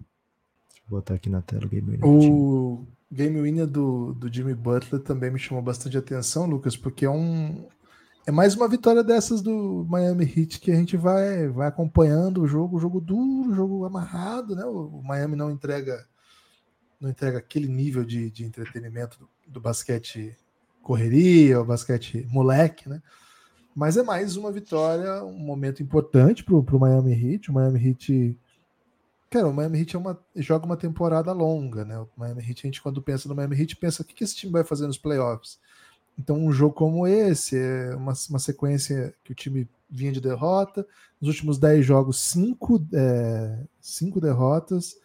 Vou 0.89 0.99
botar 0.99 1.15
aqui 1.15 1.29
na 1.29 1.43
tela 1.43 1.67
o 1.67 1.69
game 1.69 1.99
O 2.03 2.85
game 3.13 3.41
winner 3.41 3.67
do, 3.67 4.15
do 4.15 4.33
Jimmy 4.33 4.55
Butler 4.55 5.01
também 5.03 5.31
me 5.31 5.39
chamou 5.39 5.63
bastante 5.63 5.97
atenção, 5.97 6.47
Lucas, 6.47 6.77
porque 6.77 7.05
é 7.05 7.11
um 7.11 7.69
é 8.27 8.33
mais 8.33 8.57
uma 8.57 8.69
vitória 8.69 9.05
dessas 9.05 9.41
do 9.41 9.87
Miami 9.89 10.25
Heat 10.25 10.59
que 10.59 10.73
a 10.73 10.75
gente 10.75 10.97
vai 10.97 11.49
vai 11.49 11.69
acompanhando 11.69 12.43
o 12.43 12.47
jogo, 12.47 12.79
jogo 12.79 13.01
duro, 13.01 13.55
jogo 13.55 13.85
amarrado, 13.85 14.57
né? 14.57 14.65
O 14.65 15.01
Miami 15.03 15.37
não 15.37 15.51
entrega 15.51 16.05
não 17.01 17.09
entrega 17.09 17.39
aquele 17.39 17.69
nível 17.69 18.05
de, 18.05 18.31
de 18.31 18.45
entretenimento 18.45 19.19
do, 19.19 19.29
do 19.47 19.61
basquete 19.61 20.37
correria, 20.83 21.61
o 21.61 21.65
basquete 21.65 22.27
moleque, 22.29 22.89
né? 22.89 23.01
Mas 23.75 23.97
é 23.97 24.03
mais 24.03 24.37
uma 24.37 24.51
vitória, 24.51 25.23
um 25.23 25.39
momento 25.39 25.83
importante 25.83 26.43
para 26.43 26.55
o 26.55 26.81
Miami 26.81 27.13
Heat. 27.13 27.51
O 27.51 27.55
Miami 27.55 27.89
Heat 27.89 28.39
Cara, 29.29 29.49
o 29.49 29.53
Miami 29.53 29.81
Heat 29.81 29.97
é 29.97 29.99
uma, 29.99 30.19
joga 30.37 30.65
uma 30.65 30.77
temporada 30.77 31.33
longa, 31.33 31.85
né? 31.85 31.99
O 31.99 32.09
Miami 32.17 32.43
Heat, 32.43 32.61
a 32.65 32.67
gente 32.69 32.83
quando 32.83 33.03
pensa 33.03 33.29
no 33.29 33.35
Miami 33.35 33.61
Heat, 33.61 33.77
pensa 33.77 34.03
o 34.03 34.05
que, 34.05 34.15
que 34.15 34.25
esse 34.25 34.35
time 34.35 34.53
vai 34.53 34.65
fazer 34.65 34.87
nos 34.87 34.99
playoffs. 34.99 35.59
Então, 36.19 36.37
um 36.37 36.51
jogo 36.51 36.75
como 36.75 37.07
esse, 37.07 37.59
é 37.59 37.95
uma, 37.95 38.15
uma 38.31 38.39
sequência 38.39 39.15
que 39.23 39.33
o 39.33 39.35
time 39.35 39.69
vinha 39.89 40.13
de 40.13 40.21
derrota. 40.21 40.87
Nos 41.21 41.29
últimos 41.29 41.59
10 41.59 41.85
jogos, 41.85 42.19
5 42.21 42.87
é, 42.93 43.59
cinco 43.81 44.21
derrotas. 44.21 44.97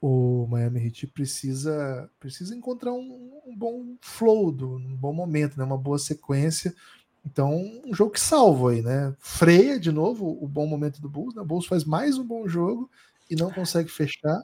O 0.00 0.46
Miami 0.48 0.84
Heat 0.84 1.08
precisa, 1.08 2.08
precisa 2.20 2.54
encontrar 2.54 2.92
um, 2.92 3.40
um 3.46 3.56
bom 3.56 3.96
flow, 4.00 4.52
do, 4.52 4.76
um 4.76 4.96
bom 4.96 5.12
momento, 5.12 5.58
né? 5.58 5.64
uma 5.64 5.78
boa 5.78 5.98
sequência. 5.98 6.74
Então, 7.24 7.52
um 7.84 7.92
jogo 7.92 8.12
que 8.12 8.20
salva 8.20 8.70
aí, 8.70 8.82
né? 8.82 9.12
Freia 9.18 9.80
de 9.80 9.90
novo 9.90 10.38
o 10.40 10.46
bom 10.46 10.66
momento 10.66 11.00
do 11.00 11.08
Bulls, 11.08 11.34
né? 11.34 11.42
O 11.42 11.44
Bulls 11.44 11.66
faz 11.66 11.84
mais 11.84 12.16
um 12.16 12.24
bom 12.24 12.46
jogo 12.46 12.88
e 13.28 13.34
não 13.34 13.50
consegue 13.50 13.90
fechar. 13.90 14.42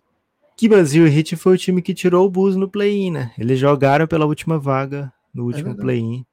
Que 0.57 0.69
Brasil 0.69 1.07
Hit 1.07 1.37
foi 1.37 1.55
o 1.55 1.59
time 1.59 1.81
que 1.81 1.95
tirou 1.95 2.27
o 2.27 2.31
Bulls 2.31 2.57
no 2.57 2.69
play-in, 2.69 3.13
né? 3.13 3.33
Eles 3.39 3.59
jogaram 3.59 4.09
pela 4.09 4.27
última 4.27 4.59
vaga 4.59 5.13
no 5.33 5.45
último 5.45 5.71
é 5.71 5.75
play-in. 5.75 6.27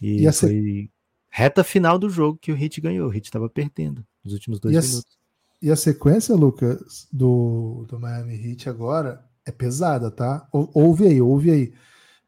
E, 0.00 0.26
e 0.26 0.32
foi 0.32 0.90
reta 1.30 1.64
final 1.64 1.98
do 1.98 2.08
jogo 2.08 2.38
que 2.38 2.52
o 2.52 2.54
Hit 2.54 2.80
ganhou. 2.80 3.08
O 3.08 3.10
Hit 3.10 3.26
estava 3.26 3.48
perdendo 3.48 4.06
nos 4.22 4.32
últimos 4.32 4.60
dois 4.60 4.74
e 4.74 4.88
minutos. 4.88 5.18
A, 5.18 5.66
e 5.66 5.70
a 5.70 5.76
sequência, 5.76 6.34
Lucas, 6.34 7.08
do, 7.12 7.84
do 7.88 7.98
Miami 7.98 8.34
Heat 8.34 8.68
agora 8.68 9.24
é 9.44 9.50
pesada, 9.50 10.10
tá? 10.10 10.46
Ou, 10.52 10.70
ouve 10.72 11.06
aí, 11.06 11.20
ouve 11.20 11.50
aí. 11.50 11.74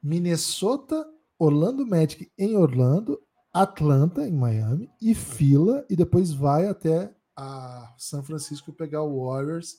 Minnesota, 0.02 1.07
Orlando 1.38 1.86
Magic 1.86 2.30
em 2.38 2.57
Orlando, 2.57 3.20
Atlanta 3.52 4.26
em 4.26 4.32
Miami 4.32 4.90
e 5.00 5.14
fila 5.14 5.84
e 5.88 5.96
depois 5.96 6.32
vai 6.32 6.66
até 6.66 7.12
a 7.34 7.94
São 7.96 8.22
Francisco 8.22 8.72
pegar 8.72 9.02
o 9.02 9.24
Warriors. 9.24 9.78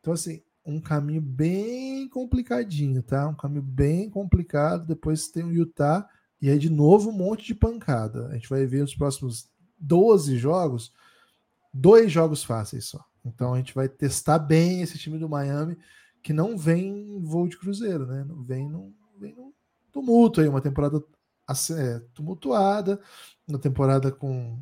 Então, 0.00 0.12
assim, 0.12 0.42
um 0.66 0.80
caminho 0.80 1.22
bem 1.22 2.08
complicadinho, 2.08 3.02
tá? 3.02 3.28
Um 3.28 3.34
caminho 3.34 3.62
bem 3.62 4.10
complicado. 4.10 4.84
Depois 4.84 5.28
tem 5.28 5.44
o 5.44 5.52
Utah 5.52 6.08
e 6.42 6.50
aí 6.50 6.58
de 6.58 6.68
novo 6.68 7.10
um 7.10 7.16
monte 7.16 7.46
de 7.46 7.54
pancada. 7.54 8.26
A 8.28 8.34
gente 8.34 8.48
vai 8.48 8.66
ver 8.66 8.82
os 8.82 8.94
próximos 8.94 9.48
12 9.78 10.36
jogos, 10.36 10.92
dois 11.72 12.10
jogos 12.10 12.42
fáceis 12.42 12.86
só. 12.86 13.04
Então 13.24 13.54
a 13.54 13.56
gente 13.58 13.74
vai 13.74 13.88
testar 13.88 14.38
bem 14.38 14.82
esse 14.82 14.98
time 14.98 15.18
do 15.18 15.28
Miami 15.28 15.78
que 16.22 16.32
não 16.32 16.58
vem 16.58 17.16
em 17.16 17.22
voo 17.22 17.48
de 17.48 17.56
cruzeiro, 17.56 18.04
né? 18.04 18.24
Não 18.24 18.42
vem 18.42 18.68
num, 18.68 18.92
vem 19.18 19.34
num 19.34 19.52
tumulto 19.92 20.40
aí, 20.40 20.48
uma 20.48 20.60
temporada 20.60 21.02
é, 21.78 22.00
tumultuada, 22.12 23.00
uma 23.46 23.58
temporada 23.58 24.10
com 24.10 24.58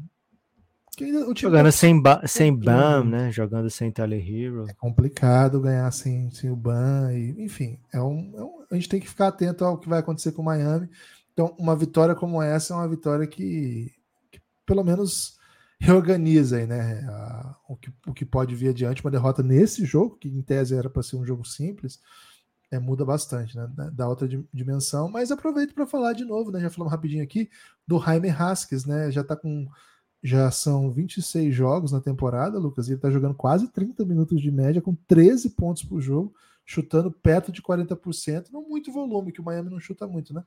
Jogando 1.37 1.73
sem, 1.73 2.01
ba 2.01 2.23
sem 2.27 2.55
BAM, 2.55 3.05
né? 3.05 3.33
Jogando 3.33 3.69
sem 3.69 3.91
Tyler 3.91 4.21
Hero. 4.21 4.67
É 4.69 4.75
complicado 4.75 5.61
ganhar 5.61 5.91
sem, 5.91 6.31
sem 6.31 6.51
o 6.51 6.57
BAM. 6.57 7.13
E, 7.13 7.43
enfim, 7.43 7.79
é 7.93 8.01
um, 8.01 8.33
é 8.37 8.43
um, 8.43 8.65
a 8.71 8.75
gente 8.75 8.89
tem 8.89 9.01
que 9.01 9.09
ficar 9.09 9.29
atento 9.29 9.65
ao 9.65 9.79
que 9.79 9.89
vai 9.89 9.99
acontecer 9.99 10.33
com 10.33 10.43
o 10.43 10.45
Miami. 10.45 10.89
Então, 11.33 11.55
uma 11.59 11.75
vitória 11.75 12.15
como 12.15 12.41
essa 12.41 12.75
é 12.75 12.77
uma 12.77 12.89
vitória 12.89 13.27
que, 13.27 13.93
que 14.31 14.41
pelo 14.65 14.85
menos 14.85 15.37
reorganiza 15.81 16.59
aí, 16.59 16.67
né? 16.67 17.05
A, 17.09 17.57
o, 17.69 17.77
que, 17.77 17.93
o 18.07 18.15
que 18.15 18.25
pode 18.25 18.55
vir 18.55 18.69
adiante. 18.69 19.03
Uma 19.03 19.11
derrota 19.11 19.43
nesse 19.43 19.85
jogo, 19.85 20.17
que 20.17 20.29
em 20.29 20.43
tese 20.43 20.75
era 20.75 20.89
para 20.89 21.03
ser 21.03 21.17
um 21.17 21.27
jogo 21.27 21.45
simples, 21.45 22.01
é, 22.71 22.79
muda 22.79 23.05
bastante, 23.05 23.57
né? 23.57 23.69
Da 23.93 24.09
outra 24.09 24.29
dimensão. 24.53 25.09
Mas 25.09 25.31
aproveito 25.31 25.75
para 25.75 25.87
falar 25.87 26.13
de 26.13 26.25
novo, 26.25 26.51
né? 26.51 26.61
Já 26.61 26.71
falamos 26.71 26.93
rapidinho 26.93 27.23
aqui 27.23 27.51
do 27.87 27.99
Jaime 28.01 28.31
Haskins, 28.31 28.85
né? 28.85 29.11
Já 29.11 29.21
está 29.23 29.37
com 29.37 29.69
já 30.25 30.51
são 30.51 30.91
26 30.91 31.55
jogos 31.55 31.93
na 31.93 32.01
temporada, 32.01 32.59
Lucas, 32.59 32.87
e 32.89 32.93
ele 32.93 32.97
está 32.97 33.11
jogando 33.11 33.35
quase 33.35 33.69
30 33.69 34.07
minutos 34.07 34.41
de 34.41 34.51
média, 34.51 34.81
com 34.81 34.95
13 35.07 35.51
pontos 35.51 35.83
por 35.83 36.01
jogo, 36.01 36.35
chutando 36.65 37.13
perto 37.13 37.53
de 37.53 37.61
40%. 37.61 38.47
Não 38.51 38.67
muito 38.67 38.91
volume, 38.91 39.33
que 39.33 39.43
o 39.43 39.45
Miami 39.45 39.69
não 39.69 39.79
chuta 39.79 40.07
muito, 40.07 40.33
né? 40.33 40.43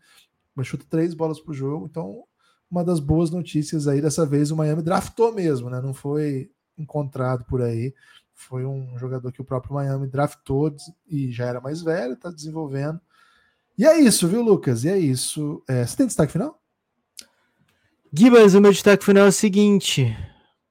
Mas 0.55 0.65
chuta 0.65 0.83
três 0.89 1.13
bolas 1.13 1.39
por 1.39 1.53
jogo. 1.53 1.85
Então, 1.85 2.23
uma 2.71 2.83
das 2.83 2.99
boas 2.99 3.29
notícias 3.29 3.87
aí, 3.87 4.01
dessa 4.01 4.25
vez 4.25 4.49
o 4.49 4.55
Miami 4.55 4.81
draftou 4.81 5.31
mesmo, 5.31 5.69
né? 5.69 5.79
Não 5.79 5.93
foi 5.93 6.49
encontrado 6.75 7.45
por 7.45 7.61
aí. 7.61 7.93
Foi 8.33 8.65
um 8.65 8.97
jogador 8.97 9.31
que 9.31 9.41
o 9.41 9.45
próprio 9.45 9.75
Miami 9.75 10.07
draftou 10.07 10.75
e 11.07 11.31
já 11.31 11.45
era 11.45 11.61
mais 11.61 11.83
velho, 11.83 12.13
está 12.13 12.31
desenvolvendo. 12.31 12.99
E 13.77 13.85
é 13.85 13.99
isso, 13.99 14.27
viu, 14.27 14.41
Lucas? 14.41 14.83
E 14.83 14.89
é 14.89 14.97
isso. 14.97 15.63
É, 15.67 15.85
você 15.85 15.97
tem 15.97 16.07
destaque 16.07 16.31
final? 16.31 16.59
Gibas, 18.13 18.55
o 18.55 18.61
meu 18.61 18.71
destaque 18.71 19.03
final 19.03 19.25
é 19.25 19.29
o 19.29 19.31
seguinte: 19.33 20.15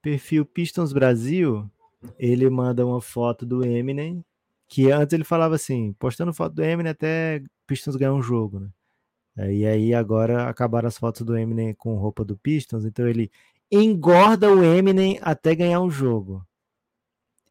perfil 0.03 0.47
Pistons 0.47 0.93
Brasil, 0.93 1.70
ele 2.18 2.49
manda 2.49 2.87
uma 2.87 3.01
foto 3.01 3.45
do 3.45 3.64
Eminem, 3.64 4.24
que 4.66 4.91
antes 4.91 5.12
ele 5.12 5.24
falava 5.24 5.55
assim, 5.55 5.93
postando 5.99 6.32
foto 6.32 6.55
do 6.55 6.64
Eminem 6.64 6.91
até 6.91 7.43
Pistons 7.66 7.97
ganhar 7.97 8.14
um 8.14 8.22
jogo, 8.22 8.61
né? 8.61 9.53
E 9.53 9.66
aí 9.66 9.93
agora 9.93 10.49
acabaram 10.49 10.89
as 10.89 10.97
fotos 10.97 11.22
do 11.26 11.37
Eminem 11.37 11.74
com 11.74 11.97
roupa 11.97 12.24
do 12.24 12.39
Pistons, 12.39 12.87
então 12.87 13.07
ele 13.07 13.30
engorda 13.70 14.51
o 14.51 14.64
Eminem 14.64 15.18
até 15.20 15.55
ganhar 15.55 15.80
o 15.80 15.91
jogo. 15.91 16.43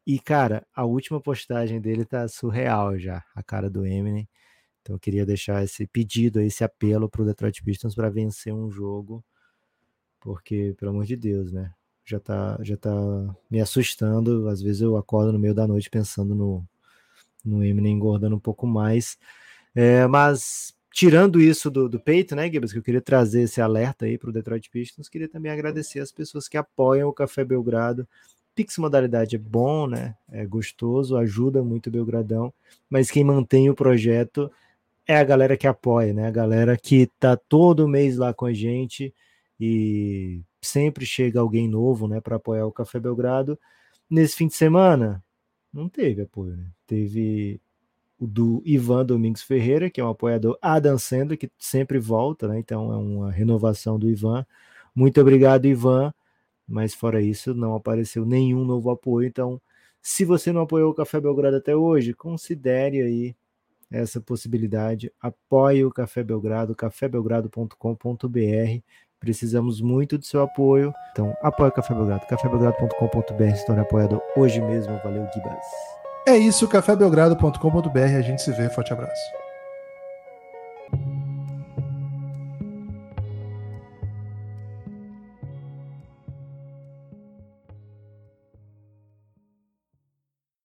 E, 0.04 0.18
cara, 0.18 0.66
a 0.74 0.84
última 0.84 1.20
postagem 1.20 1.80
dele 1.80 2.04
tá 2.04 2.26
surreal 2.26 2.98
já, 2.98 3.24
a 3.34 3.42
cara 3.42 3.70
do 3.70 3.86
Eminem. 3.86 4.28
Então 4.82 4.96
eu 4.96 5.00
queria 5.00 5.24
deixar 5.24 5.62
esse 5.62 5.86
pedido, 5.86 6.40
esse 6.40 6.64
apelo 6.64 7.08
pro 7.08 7.24
Detroit 7.24 7.62
Pistons 7.62 7.94
para 7.94 8.10
vencer 8.10 8.52
um 8.52 8.70
jogo, 8.70 9.24
porque, 10.20 10.74
pelo 10.78 10.90
amor 10.90 11.04
de 11.04 11.16
Deus, 11.16 11.52
né? 11.52 11.72
Já 12.04 12.20
tá, 12.20 12.58
já 12.62 12.76
tá 12.76 12.90
me 13.50 13.60
assustando. 13.60 14.48
Às 14.48 14.62
vezes 14.62 14.82
eu 14.82 14.96
acordo 14.96 15.32
no 15.32 15.38
meio 15.38 15.54
da 15.54 15.66
noite 15.66 15.90
pensando 15.90 16.34
no, 16.34 16.64
no 17.44 17.64
Eminem 17.64 17.94
engordando 17.94 18.36
um 18.36 18.40
pouco 18.40 18.66
mais. 18.66 19.18
É, 19.74 20.06
mas 20.06 20.74
tirando 20.92 21.40
isso 21.40 21.70
do, 21.70 21.88
do 21.88 22.00
peito, 22.00 22.34
né, 22.34 22.50
Gibbs, 22.50 22.72
que 22.72 22.78
eu 22.78 22.82
queria 22.82 23.02
trazer 23.02 23.42
esse 23.42 23.60
alerta 23.60 24.06
aí 24.06 24.16
para 24.16 24.30
o 24.30 24.32
Detroit 24.32 24.70
Pistons, 24.70 25.08
queria 25.08 25.28
também 25.28 25.52
agradecer 25.52 26.00
as 26.00 26.10
pessoas 26.10 26.48
que 26.48 26.56
apoiam 26.56 27.08
o 27.08 27.12
Café 27.12 27.44
Belgrado 27.44 28.08
Pix 28.56 28.78
modalidade 28.78 29.36
é 29.36 29.38
bom, 29.38 29.86
né? 29.86 30.16
É 30.32 30.46
gostoso, 30.46 31.18
ajuda 31.18 31.62
muito 31.62 31.88
o 31.88 31.90
Belgradão, 31.90 32.52
mas 32.88 33.10
quem 33.10 33.22
mantém 33.22 33.68
o 33.68 33.74
projeto 33.74 34.50
é 35.06 35.14
a 35.14 35.22
galera 35.22 35.58
que 35.58 35.66
apoia, 35.66 36.14
né? 36.14 36.26
A 36.26 36.30
galera 36.30 36.74
que 36.74 37.06
tá 37.20 37.36
todo 37.36 37.86
mês 37.86 38.16
lá 38.16 38.32
com 38.32 38.46
a 38.46 38.54
gente 38.54 39.14
e 39.60 40.42
sempre 40.60 41.06
chega 41.06 41.40
alguém 41.40 41.68
novo, 41.68 42.08
né, 42.08 42.20
para 42.20 42.36
apoiar 42.36 42.66
o 42.66 42.72
Café 42.72 43.00
Belgrado. 43.00 43.58
Nesse 44.08 44.36
fim 44.36 44.48
de 44.48 44.54
semana 44.54 45.22
não 45.72 45.88
teve 45.88 46.22
apoio, 46.22 46.56
né? 46.56 46.66
Teve 46.86 47.60
o 48.18 48.26
do 48.26 48.62
Ivan 48.64 49.04
Domingos 49.04 49.42
Ferreira, 49.42 49.90
que 49.90 50.00
é 50.00 50.04
um 50.04 50.08
apoiador 50.08 50.58
adancendo, 50.62 51.36
que 51.36 51.50
sempre 51.58 51.98
volta, 51.98 52.48
né? 52.48 52.58
Então 52.58 52.92
é 52.92 52.96
uma 52.96 53.30
renovação 53.30 53.98
do 53.98 54.08
Ivan. 54.08 54.46
Muito 54.94 55.20
obrigado, 55.20 55.66
Ivan 55.66 56.12
mas 56.66 56.94
fora 56.94 57.22
isso, 57.22 57.54
não 57.54 57.74
apareceu 57.74 58.26
nenhum 58.26 58.64
novo 58.64 58.90
apoio. 58.90 59.28
Então, 59.28 59.60
se 60.02 60.24
você 60.24 60.52
não 60.52 60.62
apoiou 60.62 60.90
o 60.90 60.94
Café 60.94 61.20
Belgrado 61.20 61.56
até 61.56 61.76
hoje, 61.76 62.12
considere 62.12 63.02
aí 63.02 63.36
essa 63.90 64.20
possibilidade. 64.20 65.12
Apoie 65.20 65.84
o 65.84 65.92
Café 65.92 66.24
Belgrado, 66.24 66.74
cafébelgrado.com.br. 66.74 68.82
Precisamos 69.26 69.80
muito 69.80 70.16
do 70.16 70.24
seu 70.24 70.40
apoio. 70.40 70.94
Então, 71.10 71.34
apoie 71.42 71.68
o 71.68 71.72
Café 71.72 71.92
Belgrado, 71.92 72.24
cafébelgrado.com.br. 72.28 73.56
Se 73.56 73.66
torne 73.66 73.82
apoiador 73.82 74.22
hoje 74.36 74.60
mesmo. 74.60 74.96
Valeu, 75.02 75.26
Gibas. 75.34 75.66
É 76.28 76.36
isso, 76.36 76.68
cafébelgrado.com.br. 76.68 77.98
A 77.98 78.22
gente 78.22 78.40
se 78.40 78.52
vê. 78.52 78.68
Forte 78.68 78.92
abraço. 78.92 79.45